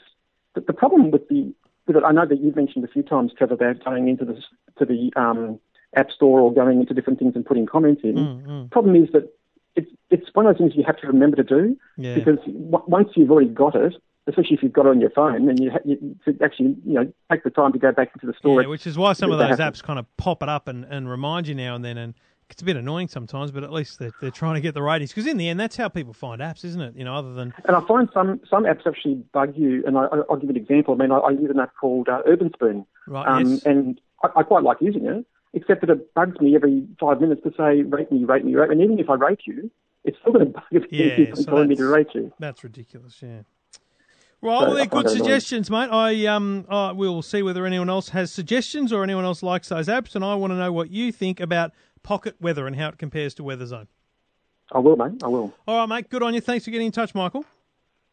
the, 0.55 0.61
the 0.61 0.73
problem 0.73 1.11
with 1.11 1.27
the 1.29 1.53
with 1.87 1.95
it. 1.95 2.03
I 2.03 2.11
know 2.11 2.25
that 2.25 2.41
you've 2.41 2.55
mentioned 2.55 2.83
a 2.83 2.87
few 2.87 3.03
times, 3.03 3.31
Trevor, 3.37 3.53
about 3.53 3.83
going 3.85 4.07
into 4.07 4.25
the 4.25 4.41
to 4.79 4.85
the 4.85 5.13
um, 5.15 5.59
app 5.95 6.09
store 6.11 6.39
or 6.39 6.53
going 6.53 6.79
into 6.79 6.93
different 6.93 7.19
things 7.19 7.35
and 7.35 7.45
putting 7.45 7.65
comments 7.65 8.01
in. 8.03 8.15
Mm, 8.15 8.71
Problem 8.71 8.95
is 8.95 9.09
that 9.13 9.31
it's 9.75 9.89
it's 10.09 10.27
one 10.33 10.45
of 10.45 10.53
those 10.53 10.59
things 10.59 10.73
you 10.75 10.83
have 10.85 10.97
to 10.97 11.07
remember 11.07 11.37
to 11.37 11.43
do 11.43 11.77
Yeah. 11.97 12.15
because 12.15 12.37
w- 12.45 12.83
once 12.87 13.09
you've 13.15 13.31
already 13.31 13.49
got 13.49 13.75
it, 13.75 13.93
especially 14.27 14.55
if 14.55 14.63
you've 14.63 14.73
got 14.73 14.85
it 14.85 14.89
on 14.89 15.01
your 15.01 15.09
phone, 15.11 15.45
then 15.45 15.61
you, 15.61 15.71
ha- 15.71 15.79
you 15.85 16.15
to 16.25 16.37
actually 16.43 16.75
you 16.85 16.93
know 16.93 17.13
take 17.31 17.43
the 17.43 17.49
time 17.49 17.71
to 17.73 17.79
go 17.79 17.91
back 17.91 18.11
into 18.13 18.27
the 18.27 18.33
store. 18.37 18.61
Yeah, 18.61 18.67
which 18.67 18.85
is 18.87 18.97
why 18.97 19.13
some 19.13 19.31
of 19.31 19.39
those 19.39 19.57
apps 19.57 19.81
kind 19.83 19.99
of 19.99 20.05
pop 20.17 20.43
it 20.43 20.49
up 20.49 20.67
and, 20.67 20.85
and 20.85 21.09
remind 21.09 21.47
you 21.47 21.55
now 21.55 21.75
and 21.75 21.83
then. 21.85 21.97
And 21.97 22.13
it's 22.49 22.61
a 22.61 22.65
bit 22.65 22.75
annoying 22.75 23.07
sometimes, 23.07 23.49
but 23.51 23.63
at 23.63 23.71
least 23.71 23.97
they're, 23.99 24.11
they're 24.19 24.29
trying 24.29 24.55
to 24.55 24.59
get 24.61 24.73
the 24.73 24.81
ratings. 24.81 25.11
Because 25.11 25.25
in 25.25 25.37
the 25.37 25.47
end, 25.47 25.57
that's 25.57 25.77
how 25.77 25.87
people 25.87 26.11
find 26.11 26.41
apps, 26.41 26.65
isn't 26.65 26.81
it? 26.81 26.95
You 26.97 27.05
know, 27.05 27.15
other 27.15 27.33
than 27.33 27.53
And 27.63 27.77
I 27.77 27.81
find 27.87 28.09
some 28.13 28.41
some 28.49 28.65
apps 28.65 28.85
actually 28.85 29.23
bug 29.31 29.53
you. 29.55 29.83
And 29.87 29.97
I, 29.97 30.01
I- 30.07 30.23
I'll 30.29 30.35
give 30.35 30.49
you 30.49 30.55
an 30.55 30.57
example. 30.57 30.93
I 30.93 30.97
mean, 30.97 31.11
I, 31.13 31.17
I 31.19 31.29
use 31.31 31.49
an 31.49 31.59
app 31.61 31.71
called 31.79 32.09
uh, 32.09 32.21
Urban 32.25 32.51
Spoon, 32.53 32.85
Right, 33.07 33.25
um, 33.25 33.51
yes. 33.51 33.63
and 33.63 34.01
I, 34.21 34.27
I 34.41 34.43
quite 34.43 34.63
like 34.63 34.77
using 34.81 35.05
it, 35.05 35.25
except 35.53 35.81
that 35.81 35.89
it 35.89 36.13
bugs 36.13 36.39
me 36.39 36.55
every 36.55 36.87
five 36.99 37.21
minutes 37.21 37.41
to 37.43 37.51
say 37.57 37.81
rate 37.83 38.11
me, 38.11 38.23
rate 38.23 38.45
me, 38.45 38.55
rate 38.55 38.69
me. 38.69 38.75
And 38.75 38.83
even 38.83 38.99
if 38.99 39.09
I 39.09 39.15
rate 39.15 39.41
you, 39.45 39.69
it's 40.03 40.17
still 40.19 40.33
going 40.33 40.45
to 40.45 40.51
bug 40.51 40.63
me 40.71 40.81
Yeah, 40.89 41.05
if 41.05 41.19
you 41.19 41.25
keep 41.27 41.35
so 41.37 41.43
telling 41.43 41.67
me 41.67 41.75
to 41.75 41.85
rate 41.85 42.07
you. 42.13 42.33
That's 42.39 42.63
ridiculous, 42.63 43.21
yeah. 43.21 43.41
Right, 44.43 44.59
So 44.59 44.65
well, 44.65 44.73
they're 44.73 44.85
good 44.87 45.09
suggestions, 45.09 45.69
mate. 45.69 45.89
I 45.91 46.25
um, 46.25 46.65
we'll 46.95 47.21
see 47.21 47.43
whether 47.43 47.65
anyone 47.65 47.89
else 47.89 48.09
has 48.09 48.31
suggestions 48.31 48.91
or 48.91 49.03
anyone 49.03 49.23
else 49.23 49.43
likes 49.43 49.69
those 49.69 49.87
apps, 49.87 50.15
and 50.15 50.25
I 50.25 50.33
want 50.33 50.51
to 50.51 50.57
know 50.57 50.71
what 50.71 50.89
you 50.89 51.11
think 51.11 51.39
about 51.39 51.73
Pocket 52.01 52.35
Weather 52.41 52.65
and 52.65 52.75
how 52.75 52.89
it 52.89 52.97
compares 52.97 53.35
to 53.35 53.43
WeatherZone. 53.43 53.85
I 54.71 54.79
will, 54.79 54.95
mate. 54.95 55.21
I 55.21 55.27
will. 55.27 55.53
All 55.67 55.77
right, 55.77 55.85
mate. 55.97 56.09
Good 56.09 56.23
on 56.23 56.33
you. 56.33 56.41
Thanks 56.41 56.65
for 56.65 56.71
getting 56.71 56.87
in 56.87 56.91
touch, 56.91 57.13
Michael. 57.13 57.45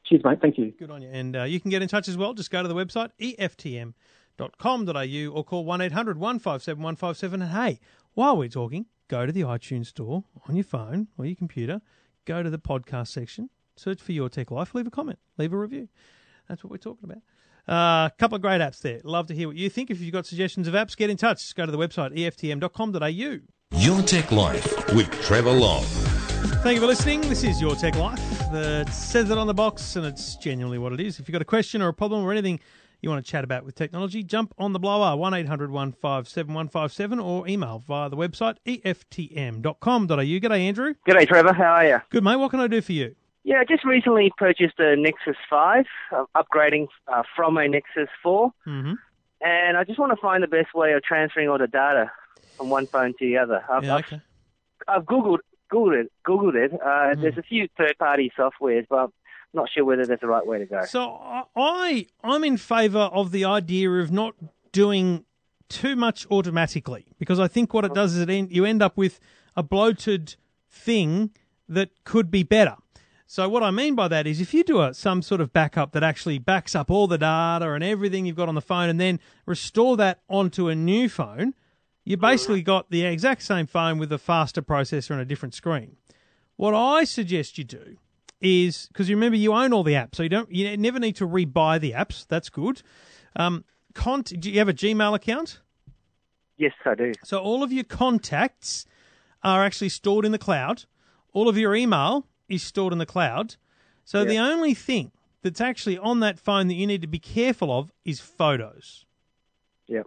Cheers, 0.04 0.22
mate. 0.24 0.40
Thank 0.42 0.58
you. 0.58 0.72
Good 0.78 0.90
on 0.90 1.00
you. 1.00 1.08
And 1.08 1.34
uh, 1.34 1.44
you 1.44 1.60
can 1.60 1.70
get 1.70 1.80
in 1.80 1.88
touch 1.88 2.08
as 2.08 2.16
well. 2.18 2.34
Just 2.34 2.50
go 2.50 2.60
to 2.60 2.68
the 2.68 2.74
website 2.74 3.10
E 3.18 3.34
eftm.com.au 4.38 5.32
or 5.32 5.44
call 5.44 5.64
one 5.64 5.80
157 5.80 6.82
157 6.82 7.42
And 7.42 7.52
hey, 7.52 7.80
while 8.14 8.36
we're 8.36 8.48
talking, 8.48 8.86
go 9.08 9.26
to 9.26 9.32
the 9.32 9.42
iTunes 9.42 9.86
store 9.86 10.24
on 10.48 10.56
your 10.56 10.64
phone 10.64 11.08
or 11.16 11.26
your 11.26 11.36
computer, 11.36 11.80
go 12.24 12.42
to 12.42 12.50
the 12.50 12.58
podcast 12.58 13.08
section, 13.08 13.50
search 13.76 14.00
for 14.00 14.12
Your 14.12 14.28
Tech 14.28 14.50
Life, 14.50 14.74
leave 14.74 14.86
a 14.86 14.90
comment, 14.90 15.18
leave 15.36 15.52
a 15.52 15.56
review. 15.56 15.88
That's 16.48 16.64
what 16.64 16.70
we're 16.70 16.78
talking 16.78 17.04
about. 17.10 17.22
A 17.66 17.72
uh, 17.72 18.08
couple 18.18 18.36
of 18.36 18.42
great 18.42 18.62
apps 18.62 18.80
there. 18.80 19.00
Love 19.04 19.26
to 19.26 19.34
hear 19.34 19.46
what 19.46 19.56
you 19.56 19.68
think. 19.68 19.90
If 19.90 20.00
you've 20.00 20.12
got 20.12 20.24
suggestions 20.24 20.68
of 20.68 20.74
apps, 20.74 20.96
get 20.96 21.10
in 21.10 21.18
touch. 21.18 21.40
Just 21.40 21.54
go 21.54 21.66
to 21.66 21.72
the 21.72 21.76
website 21.76 22.16
eftm.com.au. 22.16 23.78
Your 23.78 24.02
Tech 24.02 24.32
Life 24.32 24.94
with 24.94 25.10
Trevor 25.22 25.52
Long. 25.52 25.84
Thank 26.62 26.76
you 26.76 26.80
for 26.80 26.86
listening. 26.86 27.20
This 27.22 27.44
is 27.44 27.60
Your 27.60 27.74
Tech 27.74 27.94
Life. 27.96 28.18
That 28.52 28.88
says 28.88 29.30
it 29.30 29.36
on 29.36 29.46
the 29.46 29.52
box, 29.54 29.96
and 29.96 30.06
it's 30.06 30.36
genuinely 30.36 30.78
what 30.78 30.94
it 30.94 31.00
is. 31.00 31.20
If 31.20 31.28
you've 31.28 31.34
got 31.34 31.42
a 31.42 31.44
question 31.44 31.82
or 31.82 31.88
a 31.88 31.92
problem 31.92 32.24
or 32.24 32.32
anything 32.32 32.58
you 33.00 33.10
want 33.10 33.24
to 33.24 33.30
chat 33.30 33.44
about 33.44 33.64
with 33.64 33.74
technology, 33.74 34.22
jump 34.22 34.52
on 34.58 34.72
the 34.72 34.78
blower, 34.78 35.16
1 35.16 35.34
800 35.34 35.70
157 35.70 36.52
157, 36.54 37.18
or 37.20 37.46
email 37.48 37.78
via 37.86 38.08
the 38.08 38.16
website 38.16 38.56
eftm.com.au. 38.66 40.06
G'day, 40.16 40.60
Andrew. 40.60 40.94
G'day, 41.06 41.26
Trevor. 41.28 41.52
How 41.52 41.74
are 41.74 41.86
you? 41.86 41.98
Good, 42.10 42.24
mate. 42.24 42.36
What 42.36 42.50
can 42.50 42.60
I 42.60 42.66
do 42.66 42.80
for 42.80 42.92
you? 42.92 43.14
Yeah, 43.44 43.60
I 43.60 43.64
just 43.64 43.84
recently 43.84 44.32
purchased 44.36 44.78
a 44.78 44.96
Nexus 44.96 45.36
5, 45.48 45.84
uh, 46.12 46.24
upgrading 46.36 46.88
uh, 47.06 47.22
from 47.34 47.56
a 47.56 47.66
Nexus 47.68 48.08
4, 48.22 48.52
Mm-hmm. 48.66 48.92
and 49.40 49.76
I 49.76 49.84
just 49.84 49.98
want 49.98 50.12
to 50.12 50.20
find 50.20 50.42
the 50.42 50.48
best 50.48 50.74
way 50.74 50.92
of 50.92 51.02
transferring 51.02 51.48
all 51.48 51.58
the 51.58 51.66
data 51.66 52.10
from 52.56 52.68
one 52.68 52.86
phone 52.86 53.12
to 53.18 53.24
the 53.26 53.38
other. 53.38 53.64
I've, 53.70 53.84
Yeah, 53.84 53.94
I've, 53.96 54.04
okay. 54.04 54.20
I've 54.86 55.04
googled 55.04 55.38
googled 55.72 56.00
it. 56.02 56.12
Googled 56.26 56.54
it. 56.56 56.72
Uh, 56.74 57.14
Hmm. 57.14 57.20
There's 57.22 57.38
a 57.38 57.42
few 57.42 57.68
third-party 57.78 58.32
softwares, 58.38 58.86
but 58.88 59.10
not 59.54 59.68
sure 59.74 59.84
whether 59.84 60.04
that's 60.06 60.20
the 60.20 60.26
right 60.26 60.46
way 60.46 60.58
to 60.58 60.66
go. 60.66 60.84
So 60.84 61.44
I- 61.56 62.06
I'm 62.22 62.44
in 62.44 62.56
favour 62.56 62.98
of 63.12 63.30
the 63.30 63.44
idea 63.44 63.90
of 63.90 64.10
not 64.12 64.34
doing 64.72 65.24
too 65.68 65.96
much 65.96 66.26
automatically 66.30 67.06
because 67.18 67.38
I 67.38 67.48
think 67.48 67.74
what 67.74 67.84
it 67.84 67.94
does 67.94 68.14
is 68.14 68.22
it 68.22 68.30
end, 68.30 68.52
you 68.52 68.64
end 68.64 68.82
up 68.82 68.96
with 68.96 69.20
a 69.56 69.62
bloated 69.62 70.36
thing 70.70 71.30
that 71.68 71.90
could 72.04 72.30
be 72.30 72.42
better. 72.42 72.76
So 73.26 73.46
what 73.48 73.62
I 73.62 73.70
mean 73.70 73.94
by 73.94 74.08
that 74.08 74.26
is 74.26 74.40
if 74.40 74.54
you 74.54 74.64
do 74.64 74.80
a, 74.80 74.94
some 74.94 75.20
sort 75.20 75.42
of 75.42 75.52
backup 75.52 75.92
that 75.92 76.02
actually 76.02 76.38
backs 76.38 76.74
up 76.74 76.90
all 76.90 77.06
the 77.06 77.18
data 77.18 77.70
and 77.72 77.84
everything 77.84 78.24
you've 78.24 78.36
got 78.36 78.48
on 78.48 78.54
the 78.54 78.62
phone 78.62 78.88
and 78.88 78.98
then 78.98 79.20
restore 79.44 79.98
that 79.98 80.20
onto 80.30 80.68
a 80.68 80.74
new 80.74 81.10
phone, 81.10 81.52
you 82.04 82.16
basically 82.16 82.62
got 82.62 82.90
the 82.90 83.04
exact 83.04 83.42
same 83.42 83.66
phone 83.66 83.98
with 83.98 84.10
a 84.12 84.18
faster 84.18 84.62
processor 84.62 85.10
and 85.10 85.20
a 85.20 85.26
different 85.26 85.52
screen. 85.54 85.96
What 86.56 86.72
I 86.74 87.04
suggest 87.04 87.58
you 87.58 87.64
do 87.64 87.98
is 88.40 88.88
because 88.88 89.08
you 89.08 89.16
remember 89.16 89.36
you 89.36 89.52
own 89.52 89.72
all 89.72 89.82
the 89.82 89.94
apps, 89.94 90.16
so 90.16 90.22
you 90.22 90.28
don't 90.28 90.50
you 90.50 90.76
never 90.76 90.98
need 90.98 91.16
to 91.16 91.26
rebuy 91.26 91.80
the 91.80 91.92
apps. 91.92 92.26
That's 92.26 92.48
good. 92.48 92.82
Um, 93.36 93.64
cont- 93.94 94.38
do 94.40 94.50
you 94.50 94.58
have 94.58 94.68
a 94.68 94.74
Gmail 94.74 95.14
account? 95.14 95.60
Yes, 96.56 96.72
I 96.84 96.94
do. 96.94 97.12
So 97.24 97.38
all 97.38 97.62
of 97.62 97.72
your 97.72 97.84
contacts 97.84 98.84
are 99.42 99.64
actually 99.64 99.90
stored 99.90 100.24
in 100.24 100.32
the 100.32 100.38
cloud. 100.38 100.84
All 101.32 101.48
of 101.48 101.56
your 101.56 101.74
email 101.74 102.26
is 102.48 102.62
stored 102.62 102.92
in 102.92 102.98
the 102.98 103.06
cloud. 103.06 103.56
So 104.04 104.24
the 104.24 104.38
only 104.38 104.74
thing 104.74 105.12
that's 105.42 105.60
actually 105.60 105.98
on 105.98 106.20
that 106.20 106.38
phone 106.38 106.68
that 106.68 106.74
you 106.74 106.86
need 106.86 107.02
to 107.02 107.06
be 107.06 107.18
careful 107.18 107.76
of 107.76 107.92
is 108.04 108.20
photos. 108.20 109.04
Yep. 109.86 110.06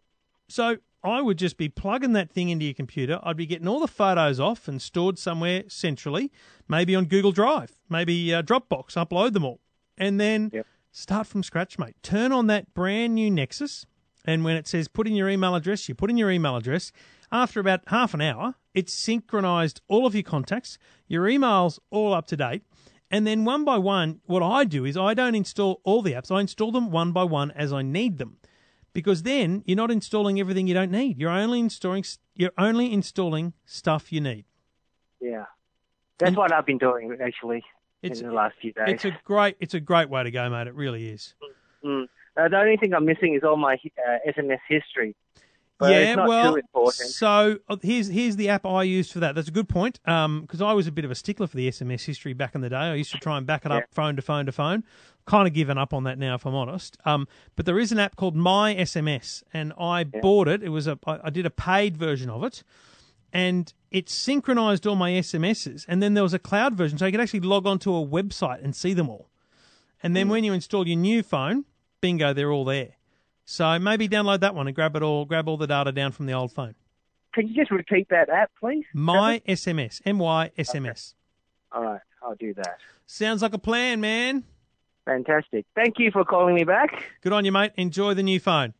So 0.50 0.78
I 1.04 1.22
would 1.22 1.38
just 1.38 1.58
be 1.58 1.68
plugging 1.70 2.14
that 2.14 2.32
thing 2.32 2.50
into 2.50 2.66
your 2.66 2.74
computer. 2.74 3.20
I'd 3.24 3.38
be 3.38 3.46
getting 3.46 3.68
all 3.68 3.80
the 3.80 3.88
photos 3.88 4.40
off 4.40 4.68
and 4.68 4.82
stored 4.82 5.18
somewhere 5.18 5.64
centrally, 5.68 6.32
maybe 6.68 6.96
on 6.96 7.06
Google 7.06 7.32
Drive, 7.32 7.74
maybe 7.90 8.34
uh, 8.34 8.42
Dropbox, 8.44 8.94
upload 8.94 9.34
them 9.34 9.46
all. 9.46 9.60
And 9.98 10.20
then 10.20 10.52
Yep. 10.54 10.68
start 10.92 11.28
from 11.28 11.44
scratch, 11.44 11.80
mate. 11.80 11.96
Turn 12.04 12.32
on 12.32 12.48
that 12.48 12.74
brand 12.74 13.16
new 13.16 13.32
Nexus. 13.32 13.86
And 14.26 14.44
when 14.44 14.56
it 14.56 14.68
says 14.68 14.88
put 14.88 15.08
in 15.08 15.16
your 15.16 15.30
email 15.30 15.56
address, 15.56 15.90
you 15.90 15.96
put 15.96 16.12
in 16.12 16.18
your 16.18 16.30
email 16.30 16.56
address. 16.56 16.92
After 17.32 17.60
about 17.60 17.82
half 17.88 18.14
an 18.14 18.22
hour, 18.22 18.56
it's 18.74 18.94
synchronized 18.94 19.82
all 19.88 20.06
of 20.06 20.14
your 20.14 20.24
contacts, 20.24 20.78
your 21.08 21.26
emails 21.26 21.80
all 21.90 22.14
up 22.14 22.28
to 22.28 22.38
date. 22.38 22.62
And 23.10 23.26
then 23.28 23.44
one 23.44 23.66
by 23.66 23.78
one, 23.78 24.22
what 24.26 24.44
I 24.44 24.64
do 24.64 24.86
is 24.86 24.96
I 24.96 25.14
don't 25.14 25.36
install 25.36 25.82
all 25.84 26.02
the 26.02 26.14
apps. 26.14 26.32
I 26.34 26.40
install 26.40 26.72
them 26.72 26.92
one 26.92 27.12
by 27.12 27.24
one 27.24 27.52
as 27.52 27.74
I 27.74 27.82
need 27.82 28.20
them. 28.20 28.38
Because 28.94 29.24
then 29.24 29.64
you're 29.66 29.78
not 29.78 29.92
installing 29.92 30.40
everything 30.40 30.68
you 30.68 30.74
don't 30.74 30.92
need. 30.92 31.18
You're 31.18 31.32
only 31.32 31.60
installing 31.60 32.04
you're 32.36 32.52
only 32.58 32.92
installing 32.92 33.54
stuff 33.66 34.12
you 34.12 34.20
need. 34.22 34.46
Yeah. 35.22 35.46
That's 36.18 36.30
And- 36.30 36.38
what 36.38 36.52
I've 36.52 36.66
been 36.66 36.78
doing 36.78 37.18
actually 37.24 37.64
It's 38.02 38.20
in 38.20 38.28
the 38.28 38.34
last 38.34 38.56
few 38.62 38.74
days. 38.74 38.86
it's 38.88 39.06
a 39.06 39.18
great 39.24 39.56
it's 39.60 39.74
a 39.74 39.80
great 39.80 40.10
way 40.10 40.24
to 40.24 40.32
go, 40.32 40.50
mate. 40.50 40.68
It 40.68 40.76
really 40.76 41.08
is. 41.10 41.36
Mm. 41.84 42.08
Uh, 42.38 42.48
the 42.48 42.58
only 42.58 42.78
thing 42.78 42.94
I'm 42.94 43.06
missing 43.06 43.34
is 43.34 43.44
all 43.44 43.58
my 43.58 43.74
uh, 43.76 44.30
SMS 44.30 44.60
history. 44.68 45.16
Yeah, 45.84 46.28
well, 46.28 46.58
so 46.92 47.58
uh, 47.68 47.76
here's 47.82 48.08
here's 48.08 48.36
the 48.36 48.50
app 48.50 48.68
I 48.68 48.84
used 48.84 49.12
for 49.12 49.20
that. 49.22 49.34
That's 49.34 49.48
a 49.48 49.52
good 49.52 49.68
point. 49.68 50.00
Um, 50.06 50.42
because 50.42 50.62
I 50.62 50.74
was 50.74 50.86
a 50.86 50.92
bit 50.92 51.06
of 51.06 51.12
a 51.12 51.16
stickler 51.16 51.48
for 51.48 51.58
the 51.58 51.68
SMS 51.68 52.06
history 52.06 52.34
back 52.34 52.54
in 52.54 52.62
the 52.62 52.70
day. 52.70 52.76
I 52.76 52.94
used 52.94 53.12
to 53.14 53.18
try 53.18 53.36
and 53.38 53.48
back 53.48 53.66
it 53.66 53.72
up 53.72 53.82
Yeah. 53.82 53.86
phone 53.90 54.16
to 54.16 54.22
phone 54.22 54.46
to 54.46 54.52
phone. 54.52 54.84
Kind 55.26 55.48
of 55.48 55.54
given 55.54 55.78
up 55.78 55.94
on 55.94 56.04
that 56.06 56.18
now, 56.18 56.36
if 56.36 56.46
I'm 56.46 56.56
honest. 56.56 56.98
Um, 57.06 57.28
but 57.56 57.66
there 57.66 57.80
is 57.80 57.92
an 57.92 58.00
app 58.00 58.16
called 58.16 58.36
My 58.36 58.76
SMS, 58.76 59.44
and 59.54 59.72
I 59.80 60.04
bought 60.04 60.48
it. 60.48 60.64
It 60.64 60.70
was 60.70 60.88
a 60.88 60.98
I, 61.06 61.20
I 61.26 61.30
did 61.30 61.46
a 61.46 61.52
paid 61.52 61.96
version 61.96 62.30
of 62.30 62.44
it, 62.44 62.64
and 63.32 63.72
it 63.92 64.10
synchronized 64.10 64.88
all 64.88 64.96
my 64.96 65.12
SMSs. 65.12 65.86
And 65.88 66.02
then 66.02 66.16
there 66.16 66.24
was 66.24 66.34
a 66.34 66.40
cloud 66.40 66.76
version, 66.76 66.98
so 66.98 67.06
you 67.06 67.12
could 67.12 67.22
actually 67.22 67.42
log 67.42 67.68
onto 67.68 67.94
a 67.96 68.06
website 68.06 68.64
and 68.64 68.76
see 68.76 68.94
them 68.94 69.10
all. 69.10 69.30
And 70.04 70.16
then 70.16 70.30
when 70.30 70.44
you 70.44 70.54
install 70.54 70.88
your 70.88 70.98
new 70.98 71.22
phone, 71.22 71.66
bingo, 72.02 72.34
they're 72.34 72.52
all 72.52 72.66
there. 72.66 72.96
So 73.46 73.78
maybe 73.78 74.08
download 74.08 74.40
that 74.40 74.56
one 74.56 74.68
and 74.68 74.76
grab 74.76 74.96
it 74.96 75.04
all, 75.04 75.26
grab 75.26 75.48
all 75.48 75.58
the 75.58 75.68
data 75.68 75.92
down 75.92 76.12
from 76.12 76.26
the 76.26 76.34
old 76.34 76.52
phone. 76.52 76.76
Can 77.34 77.48
you 77.48 77.56
just 77.56 77.72
repeat 77.72 78.10
that 78.10 78.30
app, 78.30 78.52
please? 78.60 78.86
My 78.94 79.42
SMS, 79.48 80.02
My 80.06 80.10
M 80.10 80.20
Y 80.20 80.52
S 80.58 80.76
M 80.76 80.86
S. 80.86 81.16
All 81.72 81.84
right, 81.84 82.02
I'll 82.22 82.36
do 82.36 82.54
that. 82.56 82.78
Sounds 83.06 83.42
like 83.42 83.54
a 83.54 83.58
plan, 83.58 84.02
man. 84.02 84.44
Fantastic. 85.06 85.66
Thank 85.76 86.00
you 86.00 86.12
for 86.12 86.24
calling 86.24 86.56
me 86.56 86.64
back. 86.64 87.04
Good 87.22 87.34
on 87.34 87.46
you, 87.46 87.52
mate. 87.52 87.72
Enjoy 87.76 88.14
the 88.14 88.24
new 88.24 88.40
phone. 88.40 88.74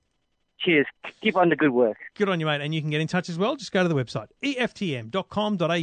Cheers. 0.60 0.86
Keep 1.22 1.36
on 1.36 1.50
the 1.50 1.56
good 1.56 1.72
work. 1.72 1.98
Good 2.16 2.30
on 2.30 2.40
you, 2.40 2.46
mate. 2.46 2.62
And 2.62 2.74
you 2.76 2.82
can 2.82 2.92
get 2.92 3.02
in 3.02 3.08
touch 3.08 3.30
as 3.30 3.38
well. 3.38 3.56
Just 3.56 3.72
go 3.72 3.82
to 3.82 3.90
the 3.90 3.96
website, 3.96 4.28
eftm.com.au. 4.44 5.74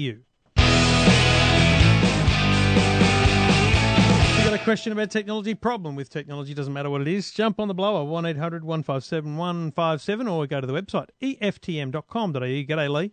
You 4.39 4.45
got 4.45 4.55
a 4.55 4.65
question 4.65 4.93
about 4.93 5.11
technology, 5.11 5.55
problem 5.55 5.97
with 5.97 6.09
technology, 6.11 6.55
doesn't 6.55 6.73
matter 6.73 6.89
what 6.89 7.01
it 7.03 7.09
is, 7.09 7.31
jump 7.33 7.61
on 7.61 7.69
the 7.69 7.75
blower, 7.75 8.05
1 8.05 8.25
800 8.25 8.65
157 8.65 9.37
157, 9.37 10.29
or 10.29 10.47
go 10.47 10.61
to 10.61 10.67
the 10.67 10.73
website, 10.73 11.09
eftm.com.au. 11.21 12.41
G'day, 12.41 12.89
Lee. 12.89 13.13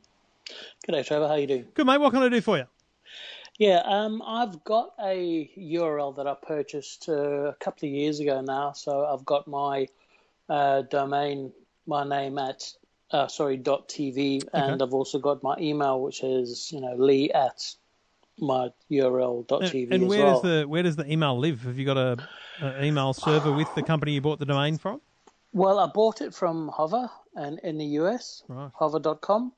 G'day, 0.87 1.05
Trevor. 1.05 1.27
How 1.27 1.35
you 1.35 1.47
doing? 1.47 1.65
Good, 1.73 1.87
mate. 1.87 1.99
What 1.99 2.13
can 2.13 2.21
I 2.21 2.29
do 2.29 2.39
for 2.39 2.57
you? 2.57 2.65
Yeah, 3.57 3.81
um, 3.85 4.21
I've 4.25 4.63
got 4.65 4.93
a 5.01 5.49
URL 5.57 6.15
that 6.17 6.27
I 6.27 6.33
purchased 6.33 7.07
uh, 7.07 7.13
a 7.49 7.53
couple 7.53 7.87
of 7.87 7.93
years 7.93 8.19
ago 8.19 8.41
now. 8.41 8.73
So 8.73 9.05
I've 9.05 9.23
got 9.25 9.47
my 9.47 9.87
uh, 10.49 10.81
domain, 10.83 11.53
my 11.87 12.03
name 12.03 12.37
at 12.37 12.73
uh, 13.11 13.27
sorry 13.27 13.55
dot 13.57 13.87
TV, 13.87 14.43
and 14.53 14.81
I've 14.81 14.93
also 14.93 15.19
got 15.19 15.41
my 15.41 15.55
email, 15.57 16.01
which 16.01 16.21
is 16.23 16.69
you 16.71 16.81
know 16.81 16.95
Lee 16.95 17.31
at 17.31 17.73
my 18.37 18.69
URL 18.91 19.47
dot 19.47 19.61
TV 19.61 19.83
And, 19.85 19.93
and 19.93 20.03
as 20.03 20.09
where 20.09 20.25
well. 20.25 20.33
does 20.33 20.41
the 20.41 20.63
where 20.67 20.83
does 20.83 20.95
the 20.97 21.09
email 21.09 21.37
live? 21.39 21.61
Have 21.61 21.77
you 21.79 21.85
got 21.85 21.97
a, 21.97 22.17
a 22.61 22.83
email 22.83 23.13
server 23.13 23.53
with 23.53 23.73
the 23.75 23.83
company 23.83 24.11
you 24.13 24.21
bought 24.21 24.39
the 24.39 24.45
domain 24.45 24.77
from? 24.77 24.99
Well, 25.53 25.79
I 25.79 25.87
bought 25.87 26.19
it 26.19 26.33
from 26.33 26.67
Hover 26.67 27.09
and 27.35 27.59
in 27.63 27.77
the 27.77 27.85
US, 28.01 28.43
Right. 28.49 28.69
hover.com. 28.73 29.53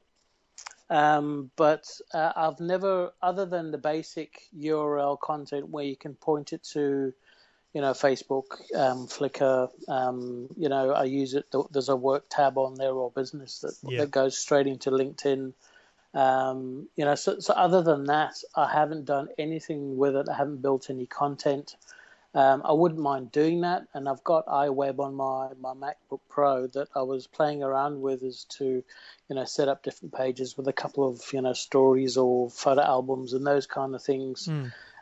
Um, 0.89 1.51
but 1.55 1.85
uh, 2.13 2.31
I've 2.35 2.59
never, 2.59 3.11
other 3.21 3.45
than 3.45 3.71
the 3.71 3.77
basic 3.77 4.43
URL 4.57 5.19
content 5.19 5.69
where 5.69 5.83
you 5.83 5.95
can 5.95 6.15
point 6.15 6.53
it 6.53 6.63
to, 6.73 7.13
you 7.73 7.81
know, 7.81 7.91
Facebook, 7.91 8.61
um, 8.73 9.07
Flickr, 9.07 9.69
um, 9.89 10.47
you 10.55 10.69
know, 10.69 10.91
I 10.91 11.03
use 11.03 11.33
it. 11.33 11.45
There's 11.71 11.89
a 11.89 11.95
work 11.95 12.25
tab 12.29 12.57
on 12.57 12.75
there 12.75 12.93
or 12.93 13.11
business 13.11 13.59
that, 13.59 13.75
Yeah. 13.83 14.01
that 14.01 14.11
goes 14.11 14.38
straight 14.38 14.67
into 14.67 14.91
LinkedIn. 14.91 15.53
Um, 16.13 16.88
you 16.95 17.05
know, 17.05 17.15
so, 17.15 17.39
so 17.39 17.53
other 17.53 17.81
than 17.81 18.05
that, 18.05 18.41
I 18.55 18.71
haven't 18.71 19.05
done 19.05 19.27
anything 19.38 19.97
with 19.97 20.15
it. 20.15 20.29
I 20.29 20.35
haven't 20.35 20.61
built 20.61 20.89
any 20.89 21.05
content. 21.05 21.75
Um, 22.38 22.61
I 22.63 22.71
wouldn't 22.71 23.01
mind 23.01 23.31
doing 23.31 23.61
that, 23.61 23.88
and 23.95 24.07
I've 24.07 24.23
got 24.23 24.45
iWeb 24.45 24.99
on 24.99 25.15
my, 25.15 25.49
my 25.59 25.73
MacBook 25.73 26.19
Pro 26.29 26.67
that 26.67 26.88
I 26.95 27.01
was 27.01 27.25
playing 27.25 27.63
around 27.63 27.99
with 27.99 28.21
as 28.21 28.43
to, 28.59 28.83
you 29.27 29.35
know, 29.35 29.43
set 29.45 29.69
up 29.69 29.81
different 29.81 30.13
pages 30.13 30.55
with 30.55 30.67
a 30.67 30.73
couple 30.73 31.09
of 31.09 31.19
you 31.33 31.41
know 31.41 31.53
stories 31.53 32.15
or 32.15 32.51
photo 32.51 32.83
albums 32.83 33.33
and 33.33 33.43
those 33.43 33.65
kind 33.65 33.95
of 33.95 34.03
things. 34.03 34.47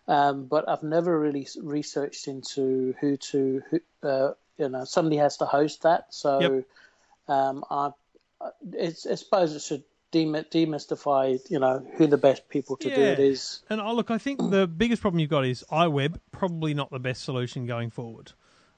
Um, 0.07 0.45
but 0.45 0.69
I've 0.69 0.83
never 0.83 1.19
really 1.19 1.45
researched 1.61 2.29
into 2.29 2.95
who 3.01 3.17
to, 3.17 3.61
who, 3.69 3.79
uh, 4.07 4.31
you 4.57 4.69
know, 4.69 4.85
somebody 4.85 5.17
has 5.17 5.35
to 5.37 5.45
host 5.45 5.81
that. 5.83 6.13
So 6.13 6.39
Yep. 6.39 7.35
um, 7.35 7.65
I, 7.69 7.89
it's, 8.71 9.05
I 9.05 9.15
suppose 9.15 9.53
it 9.53 9.61
should 9.61 9.83
demystify, 10.15 11.39
you 11.49 11.59
know, 11.59 11.85
who 11.97 12.07
the 12.07 12.17
best 12.17 12.47
people 12.49 12.77
to 12.77 12.93
do 12.93 13.01
it 13.01 13.19
is. 13.19 13.61
And 13.69 13.81
oh, 13.81 13.93
look, 13.93 14.11
I 14.11 14.17
think 14.17 14.49
the 14.51 14.67
biggest 14.67 15.01
problem 15.01 15.19
you've 15.19 15.29
got 15.29 15.45
is 15.45 15.63
iWeb, 15.71 16.19
probably 16.31 16.73
not 16.73 16.91
the 16.91 16.99
best 16.99 17.23
solution 17.23 17.65
going 17.65 17.89
forward. 17.89 18.31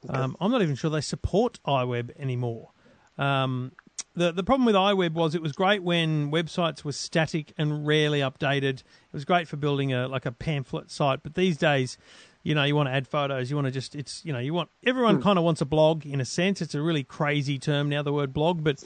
Um, 0.10 0.38
I'm 0.40 0.52
not 0.52 0.62
even 0.62 0.76
sure 0.76 0.90
they 0.90 1.02
support 1.02 1.60
iWeb 1.66 2.12
anymore. 2.20 2.72
Um, 3.18 3.72
the 4.16 4.32
the 4.32 4.44
problem 4.44 4.66
with 4.66 4.76
iWeb 4.76 5.14
was 5.14 5.36
it 5.36 5.42
was 5.42 5.52
great 5.52 5.84
when 5.84 6.32
websites 6.32 6.84
were 6.84 6.92
static 6.92 7.54
and 7.58 7.86
rarely 7.86 8.20
updated. 8.20 8.80
It 8.80 9.14
was 9.14 9.26
great 9.26 9.48
for 9.48 9.58
building 9.58 9.94
a 9.94 10.08
like 10.08 10.26
a 10.26 10.32
pamphlet 10.32 10.92
site, 10.92 11.24
but 11.24 11.36
these 11.36 11.58
days, 11.58 11.98
you 12.44 12.56
know, 12.56 12.64
you 12.64 12.76
want 12.76 12.90
to 12.90 12.94
add 12.94 13.08
photos, 13.08 13.50
you 13.50 13.56
want 13.56 13.66
to 13.66 13.72
just 13.72 13.96
it's 13.96 14.24
you 14.24 14.34
know 14.34 14.40
you 14.40 14.54
want 14.54 14.70
everyone 14.86 15.22
kind 15.22 15.38
of 15.38 15.44
wants 15.44 15.62
a 15.62 15.66
blog 15.66 16.06
in 16.06 16.22
a 16.22 16.26
sense. 16.26 16.62
It's 16.62 16.76
a 16.76 16.82
really 16.82 17.04
crazy 17.04 17.58
term 17.60 17.90
now, 17.90 18.04
the 18.04 18.14
word 18.14 18.34
blog, 18.34 18.64
but 18.64 18.84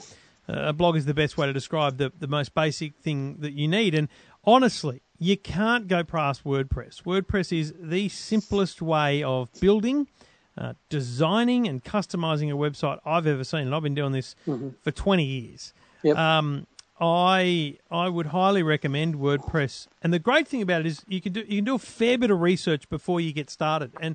a 0.48 0.72
blog 0.72 0.96
is 0.96 1.06
the 1.06 1.14
best 1.14 1.36
way 1.36 1.46
to 1.46 1.52
describe 1.52 1.98
the 1.98 2.12
the 2.18 2.26
most 2.26 2.54
basic 2.54 2.96
thing 2.96 3.36
that 3.40 3.52
you 3.52 3.68
need. 3.68 3.94
And 3.94 4.08
honestly, 4.44 5.02
you 5.18 5.36
can't 5.36 5.88
go 5.88 6.02
past 6.02 6.44
WordPress. 6.44 7.02
WordPress 7.02 7.56
is 7.56 7.74
the 7.78 8.08
simplest 8.08 8.82
way 8.82 9.22
of 9.22 9.48
building 9.60 10.08
uh, 10.56 10.74
designing 10.88 11.66
and 11.66 11.82
customizing 11.82 12.50
a 12.50 12.56
website 12.56 12.98
I've 13.04 13.26
ever 13.26 13.44
seen, 13.44 13.62
and 13.62 13.74
I've 13.74 13.82
been 13.82 13.94
doing 13.94 14.12
this 14.12 14.34
for 14.82 14.90
20 14.90 15.24
years. 15.24 15.72
Yep. 16.02 16.16
Um, 16.16 16.66
I 17.00 17.78
I 17.90 18.08
would 18.08 18.26
highly 18.26 18.62
recommend 18.62 19.16
WordPress, 19.16 19.88
and 20.02 20.12
the 20.12 20.18
great 20.18 20.46
thing 20.46 20.62
about 20.62 20.82
it 20.82 20.86
is 20.86 21.02
you 21.08 21.20
can 21.20 21.32
do 21.32 21.40
you 21.40 21.56
can 21.56 21.64
do 21.64 21.74
a 21.74 21.78
fair 21.78 22.16
bit 22.16 22.30
of 22.30 22.40
research 22.40 22.88
before 22.88 23.20
you 23.20 23.32
get 23.32 23.50
started. 23.50 23.92
And 24.00 24.14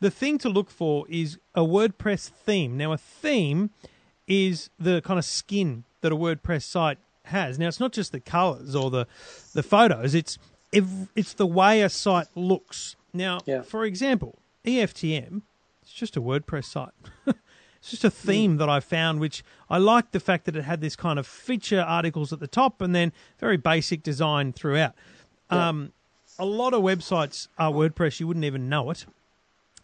the 0.00 0.10
thing 0.10 0.36
to 0.38 0.50
look 0.50 0.70
for 0.70 1.06
is 1.08 1.38
a 1.54 1.62
WordPress 1.62 2.28
theme. 2.28 2.76
Now, 2.76 2.92
a 2.92 2.98
theme 2.98 3.70
is 4.26 4.70
the 4.78 5.00
kind 5.02 5.18
of 5.18 5.24
skin 5.24 5.84
that 6.00 6.12
a 6.12 6.16
WordPress 6.16 6.62
site 6.62 6.98
has. 7.24 7.58
Now, 7.58 7.68
it's 7.68 7.80
not 7.80 7.92
just 7.92 8.12
the 8.12 8.20
colors 8.20 8.74
or 8.74 8.90
the 8.90 9.06
the 9.54 9.62
photos; 9.62 10.14
it's 10.14 10.38
it's 10.72 11.32
the 11.34 11.46
way 11.46 11.82
a 11.82 11.88
site 11.88 12.28
looks. 12.34 12.96
Now, 13.12 13.40
Yeah. 13.46 13.62
for 13.62 13.84
example, 13.84 14.38
EFTM 14.64 15.42
it's 15.82 15.92
just 15.92 16.16
a 16.16 16.20
WordPress 16.20 16.64
site. 16.64 16.92
It's 17.78 17.90
just 17.92 18.04
a 18.04 18.10
theme 18.10 18.56
that 18.56 18.68
I 18.68 18.80
found, 18.80 19.20
which 19.20 19.44
I 19.70 19.78
liked 19.78 20.10
the 20.10 20.18
fact 20.18 20.46
that 20.46 20.56
it 20.56 20.62
had 20.62 20.80
this 20.80 20.96
kind 20.96 21.20
of 21.20 21.26
feature 21.26 21.80
articles 21.80 22.32
at 22.32 22.40
the 22.40 22.48
top 22.48 22.80
and 22.80 22.92
then 22.96 23.12
very 23.38 23.56
basic 23.56 24.02
design 24.02 24.52
throughout. 24.52 24.92
Um, 25.50 25.92
a 26.36 26.44
lot 26.44 26.74
of 26.74 26.82
websites 26.82 27.46
are 27.58 27.70
WordPress, 27.70 28.18
you 28.18 28.26
wouldn't 28.26 28.44
even 28.44 28.68
know 28.68 28.90
it. 28.90 29.06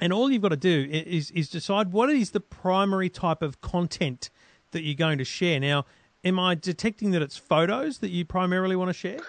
And 0.02 0.12
all 0.12 0.32
you've 0.32 0.42
got 0.42 0.48
to 0.48 0.56
do 0.56 0.88
is, 0.90 1.30
is 1.30 1.48
decide 1.48 1.92
what 1.92 2.10
is 2.10 2.32
the 2.32 2.40
primary 2.40 3.08
type 3.08 3.40
of 3.40 3.60
content 3.60 4.30
that 4.72 4.82
you're 4.82 4.96
going 4.96 5.18
to 5.18 5.24
share. 5.24 5.60
Now, 5.60 5.84
am 6.24 6.40
I 6.40 6.56
detecting 6.56 7.12
that 7.12 7.22
it's 7.22 7.36
photos 7.36 7.98
that 7.98 8.10
you 8.10 8.24
primarily 8.24 8.74
want 8.74 8.88
to 8.88 8.94
share? 8.94 9.20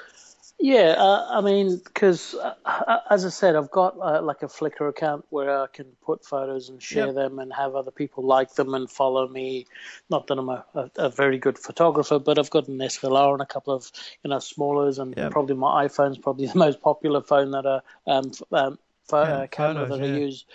Yeah, 0.60 0.96
uh, 0.98 1.28
I 1.30 1.42
mean, 1.42 1.80
because 1.84 2.34
uh, 2.36 2.54
uh, 2.66 3.00
as 3.12 3.24
I 3.24 3.30
said, 3.30 3.56
I've 3.56 3.70
got 3.70 3.98
uh, 4.02 4.22
like 4.24 4.42
a 4.42 4.48
Flickr 4.48 4.90
account 4.90 5.26
where 5.30 5.62
I 5.62 5.68
can 5.68 5.88
put 6.04 6.26
photos 6.26 6.70
and 6.70 6.82
share 6.82 7.08
Yep. 7.08 7.16
them 7.16 7.40
and 7.40 7.54
have 7.54 7.76
other 7.76 7.92
people 7.92 8.26
like 8.26 8.56
them 8.56 8.74
and 8.74 8.90
follow 8.90 9.28
me. 9.28 9.68
Not 10.10 10.26
that 10.28 10.40
I'm 10.40 10.50
a, 10.50 10.66
a, 10.74 10.90
a 10.96 11.10
very 11.10 11.38
good 11.38 11.60
photographer, 11.60 12.18
but 12.18 12.40
I've 12.40 12.50
got 12.50 12.68
an 12.68 12.78
SLR 12.80 13.34
and 13.34 13.42
a 13.42 13.46
couple 13.46 13.76
of 13.76 13.92
you 14.24 14.30
know 14.32 14.40
smallers, 14.40 14.98
and 14.98 15.14
Yep. 15.18 15.32
probably 15.32 15.56
my 15.56 15.86
iPhone's 15.86 16.18
probably 16.18 16.48
the 16.54 16.58
most 16.58 16.82
popular 16.82 17.22
phone 17.22 17.52
that 17.52 17.68
I 17.68 17.82
um, 18.10 18.32
um 18.52 18.80
pho- 19.08 19.24
Yeah, 19.24 19.34
uh, 19.40 19.48
camera 19.48 19.84
photos, 19.88 20.00
that 20.00 20.08
yeah. 20.08 20.14
I 20.16 20.18
use. 20.18 20.46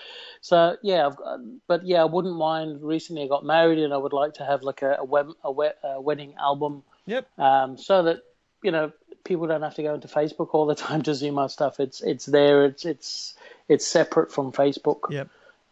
So 0.40 0.76
yeah, 0.82 1.06
I've 1.06 1.16
got, 1.16 1.40
but 1.66 1.84
yeah, 1.86 2.02
I 2.02 2.04
wouldn't 2.04 2.36
mind. 2.36 2.82
Recently, 2.82 3.22
I 3.24 3.28
got 3.28 3.44
married, 3.44 3.78
and 3.78 3.92
I 3.92 3.96
would 3.96 4.12
like 4.12 4.34
to 4.34 4.44
have 4.44 4.62
like 4.62 4.82
a 4.82 4.96
a, 5.00 5.04
web, 5.04 5.28
a, 5.44 5.50
we- 5.52 5.70
a 5.84 6.00
wedding 6.00 6.34
album 6.38 6.82
Yep. 7.06 7.26
um, 7.38 7.76
so 7.78 8.02
that 8.04 8.22
you 8.62 8.70
know 8.70 8.92
people 9.24 9.46
don't 9.46 9.62
have 9.62 9.74
to 9.74 9.82
go 9.82 9.94
into 9.94 10.08
Facebook 10.08 10.48
all 10.52 10.66
the 10.66 10.74
time 10.74 11.02
to 11.02 11.14
see 11.14 11.30
my 11.30 11.46
stuff. 11.48 11.80
It's 11.80 12.00
it's 12.02 12.26
there. 12.26 12.64
It's 12.64 12.84
it's 12.84 13.34
it's 13.68 13.86
separate 13.86 14.32
from 14.32 14.52
Facebook. 14.52 15.00
Yep. 15.10 15.28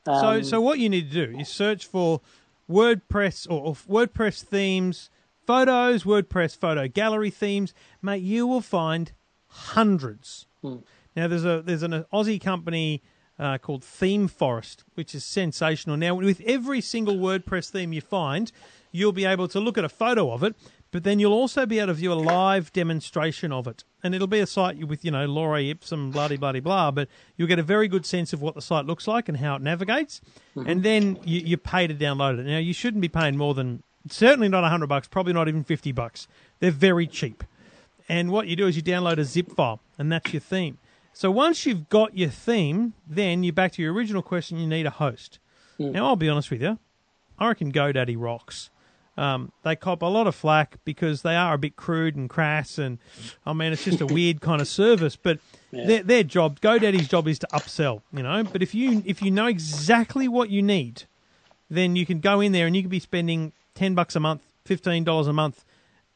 Um, 0.09 0.21
so, 0.21 0.43
so 0.43 0.61
what 0.61 0.79
you 0.79 0.89
need 0.89 1.11
to 1.11 1.27
do 1.27 1.39
is 1.39 1.49
search 1.49 1.85
for 1.87 2.21
WordPress 2.71 3.49
or, 3.51 3.61
or 3.69 3.75
WordPress 4.07 4.43
themes, 4.43 5.11
photos, 5.47 6.05
WordPress 6.05 6.57
photo 6.57 6.87
gallery 6.89 7.31
themes. 7.31 7.73
Mate, 8.03 8.23
you 8.23 8.47
will 8.47 8.61
find 8.61 9.13
hundreds. 9.49 10.47
Now, 11.17 11.27
there's 11.27 11.45
a 11.45 11.63
there's 11.63 11.83
an 11.83 12.05
Aussie 12.13 12.41
company 12.41 13.03
uh, 13.39 13.59
called 13.59 13.83
Theme 13.83 14.29
Forest, 14.29 14.85
which 14.95 15.15
is 15.15 15.25
sensational. 15.25 15.97
Now, 15.97 16.15
with 16.15 16.41
every 16.47 16.81
single 16.81 17.17
WordPress 17.17 17.71
theme 17.71 17.93
you 17.93 18.01
find, 18.01 18.53
you'll 18.93 19.13
be 19.13 19.25
able 19.25 19.49
to 19.49 19.61
look 19.61 19.77
at 19.79 19.85
a 19.85 19.89
photo 19.89 20.31
of 20.33 20.43
it, 20.43 20.55
but 20.91 21.05
then 21.05 21.19
you'll 21.19 21.33
also 21.33 21.67
be 21.67 21.79
able 21.79 21.89
to 21.89 21.95
view 21.95 22.13
a 22.13 22.15
live 22.15 22.73
demonstration 22.73 23.53
of 23.53 23.67
it. 23.67 23.85
And 24.03 24.15
it'll 24.15 24.27
be 24.27 24.41
a 24.41 24.47
site 24.47 24.83
with, 24.87 25.05
you 25.05 25.11
know, 25.11 25.27
Lorem 25.27 25.75
Ipsum, 25.75 26.13
blah, 26.13 26.29
blah, 26.29 26.37
blah, 26.37 26.61
blah, 26.61 26.91
but 26.91 27.09
you'll 27.37 27.49
get 27.49 27.59
a 27.59 27.63
very 27.63 27.89
good 27.89 28.07
sense 28.07 28.33
of 28.33 28.41
what 28.41 28.55
the 28.55 28.63
site 28.63 28.87
looks 28.87 29.09
like 29.09 29.29
and 29.29 29.39
how 29.39 29.57
it 29.57 29.63
navigates. 29.63 30.21
And 30.55 30.83
then 30.83 31.19
you, 31.25 31.41
you 31.41 31.57
pay 31.57 31.87
to 31.87 31.95
download 31.95 32.39
it. 32.39 32.47
Now, 32.47 32.59
you 32.59 32.73
shouldn't 32.73 33.03
be 33.03 33.09
paying 33.09 33.37
more 33.37 33.53
than, 33.53 33.83
certainly 34.09 34.49
not 34.49 34.63
100 34.63 34.87
bucks, 34.87 35.09
probably 35.09 35.33
not 35.33 35.49
even 35.49 35.65
50 35.65 35.93
bucks. 35.93 36.29
They're 36.61 36.71
very 36.71 37.07
cheap. 37.07 37.43
And 38.09 38.31
what 38.31 38.47
you 38.47 38.55
do 38.55 38.69
is 38.69 38.77
you 38.77 38.83
download 38.83 39.19
a 39.19 39.25
zip 39.25 39.51
file, 39.51 39.81
and 39.99 40.11
that's 40.11 40.33
your 40.33 40.41
theme. 40.41 40.79
So 41.17 41.31
once 41.31 41.65
you've 41.65 41.89
got 41.89 42.15
your 42.15 42.29
theme, 42.29 42.93
then 43.07 43.43
you're 43.43 43.55
back 43.55 43.73
to 43.73 43.83
your 43.83 43.95
original 43.95 44.21
question. 44.21 44.59
You 44.59 44.67
need 44.67 44.85
a 44.85 44.91
host. 44.91 45.39
Now, 45.79 46.09
I'll 46.09 46.17
be 46.17 46.29
honest 46.29 46.51
with 46.51 46.61
you. 46.61 46.79
I 47.39 47.49
reckon 47.49 47.73
GoDaddy 47.73 48.17
rocks. 48.19 48.69
Um, 49.17 49.51
they 49.63 49.77
cop 49.77 50.03
a 50.03 50.07
lot 50.07 50.27
of 50.27 50.35
flack 50.35 50.77
because 50.85 51.23
they 51.23 51.35
are 51.35 51.55
a 51.55 51.59
bit 51.59 51.75
crude 51.75 52.17
and 52.17 52.29
crass, 52.29 52.77
and 52.77 52.99
I 53.47 53.55
mean 53.55 53.73
it's 53.73 53.83
just 53.83 54.03
a 54.03 54.07
weird 54.15 54.43
kind 54.43 54.61
of 54.61 54.69
service. 54.69 55.17
But 55.17 55.39
their, 55.71 56.03
their 56.03 56.23
job, 56.23 56.61
GoDaddy's 56.61 57.09
job, 57.09 57.27
is 57.29 57.39
to 57.39 57.49
upsell. 57.51 58.03
You 58.13 58.23
know, 58.23 58.45
but 58.45 58.63
if 58.63 58.75
you 58.75 59.03
if 59.07 59.23
you 59.23 59.31
know 59.31 59.47
exactly 59.47 60.29
what 60.29 60.51
you 60.51 60.61
need, 60.61 61.05
then 61.71 61.97
you 61.97 62.05
can 62.05 62.21
go 62.21 62.43
in 62.43 62.53
there 62.53 62.67
and 62.67 62.77
you 62.77 62.83
can 62.83 62.91
be 62.91 63.01
spending 63.01 63.55
ten 63.75 63.95
bucks 63.95 64.17
a 64.17 64.21
month, 64.21 64.43
fifteen 64.67 65.03
dollars 65.03 65.29
a 65.29 65.33
month, 65.33 65.65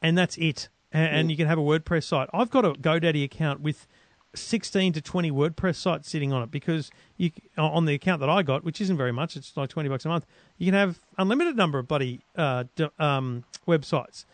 and 0.02 0.18
that's 0.18 0.36
it. 0.36 0.68
And, 0.92 1.16
and 1.16 1.30
you 1.30 1.38
can 1.38 1.46
have 1.46 1.58
a 1.58 1.62
WordPress 1.62 2.04
site. 2.04 2.28
I've 2.34 2.50
got 2.50 2.66
a 2.66 2.72
GoDaddy 2.72 3.24
account 3.24 3.62
with 3.62 3.86
16 4.34 4.92
to 4.94 5.00
20 5.00 5.30
WordPress 5.30 5.76
sites 5.76 6.08
sitting 6.08 6.32
on 6.32 6.42
it 6.42 6.50
because 6.50 6.90
you 7.16 7.30
on 7.58 7.84
the 7.84 7.94
account 7.94 8.20
that 8.20 8.30
I 8.30 8.42
got, 8.42 8.64
which 8.64 8.80
isn't 8.80 8.96
very 8.96 9.12
much, 9.12 9.36
it's 9.36 9.56
like 9.56 9.68
20 9.68 9.88
bucks 9.88 10.04
a 10.04 10.08
month. 10.08 10.26
You 10.58 10.66
can 10.66 10.74
have 10.74 11.00
unlimited 11.18 11.56
number 11.56 11.78
of 11.78 11.88
bloody 11.88 12.20
uh, 12.36 12.64
d- 12.76 12.88
um, 12.98 13.44
websites. 13.66 14.24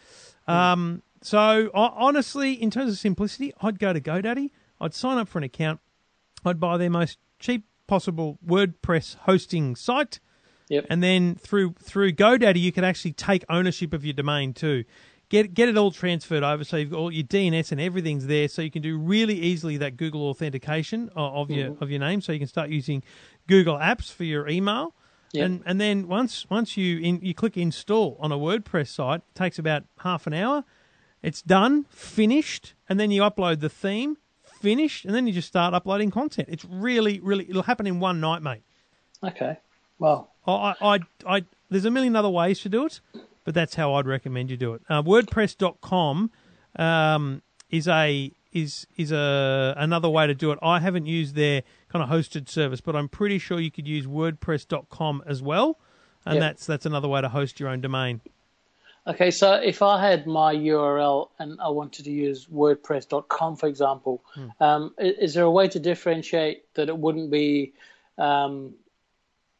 Um, 0.46 1.02
so 1.22 1.70
ho- 1.74 1.94
honestly, 1.96 2.52
in 2.52 2.70
terms 2.70 2.92
of 2.92 2.98
simplicity, 2.98 3.52
I'd 3.60 3.78
go 3.78 3.92
to 3.92 4.00
GoDaddy. 4.00 4.50
I'd 4.80 4.94
sign 4.94 5.18
up 5.18 5.28
for 5.28 5.38
an 5.38 5.44
account. 5.44 5.80
I'd 6.44 6.60
buy 6.60 6.76
their 6.76 6.90
most 6.90 7.18
cheap 7.38 7.64
possible 7.86 8.38
WordPress 8.46 9.16
hosting 9.20 9.76
site. 9.76 10.20
Yep. 10.68 10.86
And 10.90 11.02
then 11.02 11.36
through 11.36 11.74
through 11.80 12.12
GoDaddy, 12.12 12.60
you 12.60 12.72
can 12.72 12.84
actually 12.84 13.12
take 13.12 13.44
ownership 13.48 13.92
of 13.92 14.04
your 14.04 14.14
domain 14.14 14.52
too. 14.52 14.84
Get 15.28 15.54
get 15.54 15.68
it 15.68 15.76
all 15.76 15.90
transferred 15.90 16.44
over, 16.44 16.62
so 16.62 16.76
you've 16.76 16.90
got 16.90 16.98
all 16.98 17.12
your 17.12 17.24
DNS 17.24 17.72
and 17.72 17.80
everything's 17.80 18.26
there, 18.26 18.46
so 18.46 18.62
you 18.62 18.70
can 18.70 18.82
do 18.82 18.96
really 18.96 19.34
easily 19.34 19.76
that 19.78 19.96
Google 19.96 20.28
authentication 20.28 21.10
of, 21.16 21.34
of 21.34 21.50
your 21.50 21.70
mm-hmm. 21.70 21.82
of 21.82 21.90
your 21.90 21.98
name, 21.98 22.20
so 22.20 22.32
you 22.32 22.38
can 22.38 22.46
start 22.46 22.70
using 22.70 23.02
Google 23.48 23.76
Apps 23.76 24.12
for 24.12 24.24
your 24.24 24.48
email. 24.48 24.94
Yep. 25.32 25.44
And 25.44 25.62
and 25.66 25.80
then 25.80 26.06
once 26.06 26.48
once 26.48 26.76
you 26.76 26.98
in, 27.00 27.20
you 27.22 27.34
click 27.34 27.56
install 27.56 28.16
on 28.20 28.30
a 28.30 28.38
WordPress 28.38 28.88
site, 28.88 29.20
it 29.20 29.34
takes 29.34 29.58
about 29.58 29.84
half 29.98 30.28
an 30.28 30.34
hour. 30.34 30.64
It's 31.22 31.42
done, 31.42 31.86
finished, 31.90 32.74
and 32.88 33.00
then 33.00 33.10
you 33.10 33.22
upload 33.22 33.58
the 33.58 33.68
theme, 33.68 34.18
finished, 34.44 35.04
and 35.04 35.12
then 35.12 35.26
you 35.26 35.32
just 35.32 35.48
start 35.48 35.74
uploading 35.74 36.12
content. 36.12 36.48
It's 36.52 36.64
really 36.64 37.18
really 37.18 37.48
it'll 37.48 37.64
happen 37.64 37.88
in 37.88 37.98
one 37.98 38.20
night, 38.20 38.42
mate. 38.42 38.62
Okay. 39.24 39.58
Well, 39.98 40.30
I, 40.46 40.74
I, 40.80 40.98
I, 41.26 41.44
there's 41.70 41.84
a 41.84 41.90
million 41.90 42.16
other 42.16 42.28
ways 42.28 42.60
to 42.60 42.68
do 42.68 42.86
it, 42.86 43.00
but 43.46 43.54
that's 43.54 43.74
how 43.76 43.94
I'd 43.94 44.06
recommend 44.06 44.50
you 44.50 44.58
do 44.58 44.74
it. 44.74 44.82
Uh, 44.90 45.02
WordPress.com 45.02 46.30
um, 46.78 47.42
is 47.70 47.88
a 47.88 48.32
is 48.52 48.86
is 48.96 49.12
a 49.12 49.74
another 49.78 50.08
way 50.08 50.26
to 50.26 50.34
do 50.34 50.50
it. 50.52 50.58
I 50.62 50.80
haven't 50.80 51.06
used 51.06 51.34
their 51.34 51.62
kind 51.88 52.02
of 52.02 52.08
hosted 52.10 52.48
service, 52.48 52.80
but 52.82 52.94
I'm 52.96 53.08
pretty 53.08 53.38
sure 53.38 53.58
you 53.60 53.70
could 53.70 53.86
use 53.88 54.06
WordPress.com 54.06 55.22
as 55.26 55.40
well, 55.42 55.78
and 56.26 56.34
Yep. 56.36 56.40
that's 56.42 56.66
that's 56.66 56.86
another 56.86 57.08
way 57.08 57.20
to 57.22 57.28
host 57.28 57.58
your 57.60 57.68
own 57.70 57.80
domain. 57.80 58.20
okay. 59.06 59.30
So 59.30 59.52
if 59.54 59.82
I 59.82 60.04
had 60.06 60.26
my 60.26 60.52
URL 60.54 61.28
and 61.38 61.60
I 61.60 61.68
wanted 61.68 62.04
to 62.06 62.10
use 62.10 62.46
WordPress.com, 62.46 63.56
for 63.56 63.68
example, 63.68 64.22
Hmm. 64.34 64.48
um, 64.60 64.94
is 64.98 65.34
there 65.34 65.44
a 65.44 65.50
way 65.50 65.68
to 65.68 65.78
differentiate 65.78 66.64
that 66.74 66.88
it 66.88 66.96
wouldn't 66.98 67.30
be, 67.30 67.72
um, 68.18 68.74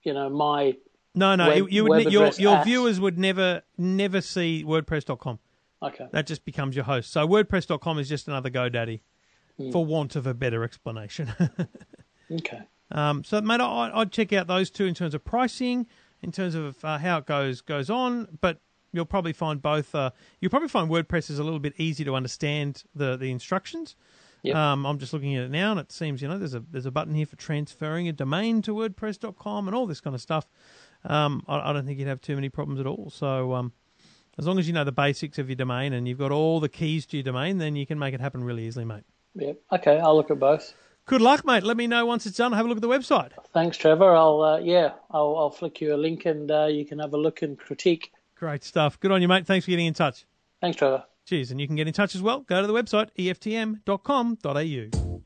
you 0.02 0.12
know, 0.14 0.28
my 0.30 0.76
No, 1.16 1.34
no, 1.34 1.48
Web- 1.48 1.70
you, 1.70 1.84
would 1.86 2.12
your 2.12 2.30
your 2.38 2.56
at- 2.58 2.64
viewers 2.64 3.00
would 3.00 3.18
never 3.18 3.62
never 3.76 4.20
see 4.20 4.62
WordPress.com. 4.64 5.38
okay. 5.82 6.06
That 6.12 6.26
just 6.26 6.44
becomes 6.44 6.76
your 6.76 6.84
host. 6.84 7.10
So 7.10 7.26
WordPress.com 7.26 7.98
is 7.98 8.08
just 8.08 8.28
another 8.28 8.50
GoDaddy, 8.50 9.00
Hmm. 9.56 9.70
for 9.72 9.84
want 9.84 10.14
of 10.16 10.26
a 10.26 10.34
better 10.34 10.62
explanation. 10.62 11.32
Okay. 12.30 12.60
Um, 12.90 13.22
so, 13.24 13.40
mate, 13.40 13.60
I, 13.60 13.90
I'd 13.94 14.10
check 14.10 14.32
out 14.32 14.46
those 14.48 14.68
two 14.70 14.84
in 14.86 14.94
terms 14.94 15.14
of 15.14 15.24
pricing, 15.24 15.86
in 16.22 16.32
terms 16.32 16.54
of 16.56 16.84
uh, 16.84 16.98
how 16.98 17.18
it 17.18 17.26
goes 17.26 17.60
goes 17.60 17.88
on. 17.88 18.26
But 18.40 18.60
you'll 18.92 19.04
probably 19.06 19.32
find 19.32 19.62
both. 19.62 19.94
Uh, 19.94 20.10
you'll 20.40 20.50
probably 20.50 20.68
find 20.68 20.90
WordPress 20.90 21.30
is 21.30 21.38
a 21.38 21.44
little 21.44 21.60
bit 21.60 21.74
easier 21.78 22.04
to 22.06 22.14
understand 22.16 22.82
the 22.96 23.16
the 23.16 23.30
instructions. 23.30 23.94
Yep. 24.42 24.56
Um, 24.56 24.86
I'm 24.86 24.98
just 24.98 25.12
looking 25.12 25.34
at 25.36 25.44
it 25.44 25.50
now, 25.50 25.70
and 25.72 25.80
it 25.80 25.90
seems 25.92 26.20
you 26.20 26.26
know 26.28 26.36
there's 26.38 26.54
a 26.54 26.64
there's 26.70 26.86
a 26.86 26.90
button 26.90 27.14
here 27.14 27.26
for 27.26 27.36
transferring 27.36 28.08
a 28.08 28.12
domain 28.12 28.60
to 28.62 28.74
WordPress.com 28.74 29.68
and 29.68 29.74
all 29.76 29.86
this 29.86 30.00
kind 30.00 30.14
of 30.14 30.20
stuff. 30.20 30.48
Um, 31.04 31.44
I, 31.46 31.70
I 31.70 31.72
don't 31.72 31.86
think 31.86 31.98
you'd 31.98 32.08
have 32.08 32.20
too 32.20 32.34
many 32.34 32.48
problems 32.48 32.80
at 32.80 32.86
all. 32.86 33.10
So. 33.10 33.54
Um, 33.54 33.72
as 34.38 34.46
long 34.46 34.58
as 34.58 34.66
you 34.66 34.74
know 34.74 34.84
the 34.84 34.92
basics 34.92 35.38
of 35.38 35.48
your 35.48 35.56
domain 35.56 35.94
and 35.94 36.06
you've 36.06 36.18
got 36.18 36.30
all 36.30 36.60
the 36.60 36.68
keys 36.68 37.06
to 37.06 37.16
your 37.16 37.24
domain, 37.24 37.58
then 37.58 37.74
you 37.74 37.86
can 37.86 37.98
make 37.98 38.12
it 38.12 38.20
happen 38.20 38.44
really 38.44 38.66
easily, 38.66 38.84
mate. 38.84 39.04
Yep. 39.34 39.58
Okay. 39.72 39.98
I'll 39.98 40.14
look 40.14 40.30
at 40.30 40.38
both. 40.38 40.74
Good 41.06 41.22
luck, 41.22 41.46
mate. 41.46 41.62
Let 41.62 41.76
me 41.76 41.86
know 41.86 42.04
once 42.04 42.26
it's 42.26 42.36
done. 42.36 42.52
Have 42.52 42.66
a 42.66 42.68
look 42.68 42.78
at 42.78 42.82
the 42.82 42.88
website. 42.88 43.30
Thanks, 43.54 43.76
Trevor. 43.76 44.14
I'll 44.14 44.42
uh, 44.42 44.58
yeah, 44.58 44.92
I'll, 45.10 45.36
I'll 45.36 45.50
flick 45.50 45.80
you 45.80 45.94
a 45.94 45.96
link 45.96 46.26
and 46.26 46.50
uh, 46.50 46.66
you 46.66 46.84
can 46.84 46.98
have 46.98 47.14
a 47.14 47.16
look 47.16 47.42
and 47.42 47.58
critique. 47.58 48.12
Great 48.34 48.64
stuff. 48.64 49.00
Good 49.00 49.12
on 49.12 49.22
you, 49.22 49.28
mate. 49.28 49.46
Thanks 49.46 49.64
for 49.64 49.70
getting 49.70 49.86
in 49.86 49.94
touch. 49.94 50.26
Thanks, 50.60 50.76
Trevor. 50.76 51.04
Cheers. 51.24 51.50
And 51.50 51.60
you 51.60 51.66
can 51.66 51.76
get 51.76 51.86
in 51.86 51.94
touch 51.94 52.14
as 52.14 52.22
well. 52.22 52.40
Go 52.40 52.60
to 52.60 52.66
the 52.66 52.74
website, 52.74 53.08
eftm.com.au. 53.16 55.22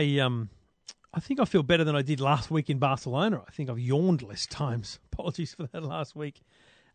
I 0.00 0.18
um, 0.20 0.48
I 1.12 1.20
think 1.20 1.40
I 1.40 1.44
feel 1.44 1.62
better 1.62 1.84
than 1.84 1.94
I 1.94 2.02
did 2.02 2.20
last 2.20 2.50
week 2.50 2.70
in 2.70 2.78
Barcelona. 2.78 3.42
I 3.46 3.50
think 3.50 3.68
I've 3.68 3.78
yawned 3.78 4.22
less 4.22 4.46
times. 4.46 4.98
Apologies 5.12 5.54
for 5.54 5.66
that 5.66 5.82
last 5.82 6.16
week. 6.16 6.40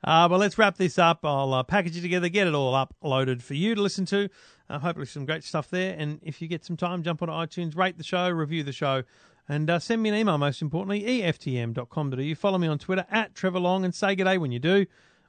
Uh, 0.04 0.28
but 0.28 0.40
let's 0.40 0.58
wrap 0.58 0.78
this 0.78 1.00
up. 1.00 1.20
I'll 1.24 1.54
uh, 1.54 1.64
package 1.64 1.98
it 1.98 2.02
together, 2.02 2.30
get 2.30 2.48
it 2.48 2.54
all 2.54 2.74
uploaded 2.74 3.42
for 3.42 3.54
you 3.54 3.76
to 3.76 3.82
listen 3.82 4.06
to. 4.08 4.30
Uh, 4.70 4.80
hopefully, 4.80 5.06
some 5.06 5.26
great 5.26 5.44
stuff 5.44 5.70
there. 5.70 5.96
And 5.98 6.20
if 6.24 6.42
you 6.42 6.48
get 6.48 6.66
some 6.66 6.78
time, 6.78 7.04
jump 7.04 7.22
on 7.22 7.30
iTunes, 7.30 7.76
rate 7.76 7.98
the 7.98 8.04
show, 8.04 8.30
review 8.30 8.64
the 8.64 8.72
show, 8.72 9.04
and 9.48 9.70
uh, 9.70 9.80
send 9.80 10.02
me 10.02 10.10
an 10.10 10.16
email, 10.16 10.38
most 10.38 10.62
importantly, 10.62 11.04
eftm.com.au. 11.22 12.20
You 12.20 12.36
follow 12.36 12.58
me 12.58 12.68
on 12.68 12.80
Twitter 12.80 13.06
at 13.12 13.36
Trevor 13.36 13.60
Long 13.60 13.86
and 13.86 13.94
say 13.94 14.16
good 14.16 14.26
day 14.26 14.38
when 14.38 14.52
you 14.52 14.60
do. 14.60 14.86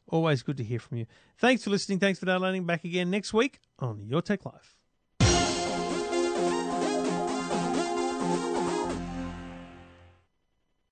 Always 0.09 0.43
good 0.43 0.57
to 0.59 0.65
hear 0.65 0.79
from 0.79 0.99
you. 0.99 1.07
Thanks 1.39 1.65
for 1.65 1.71
listening. 1.71 1.99
Thanks 1.99 2.19
for 2.19 2.27
downloading. 2.27 2.65
Back 2.65 2.85
again 2.85 3.11
next 3.11 3.35
week 3.35 3.61
on 3.79 4.07
Your 4.07 4.23
Tech 4.23 4.45
Life. 4.47 4.76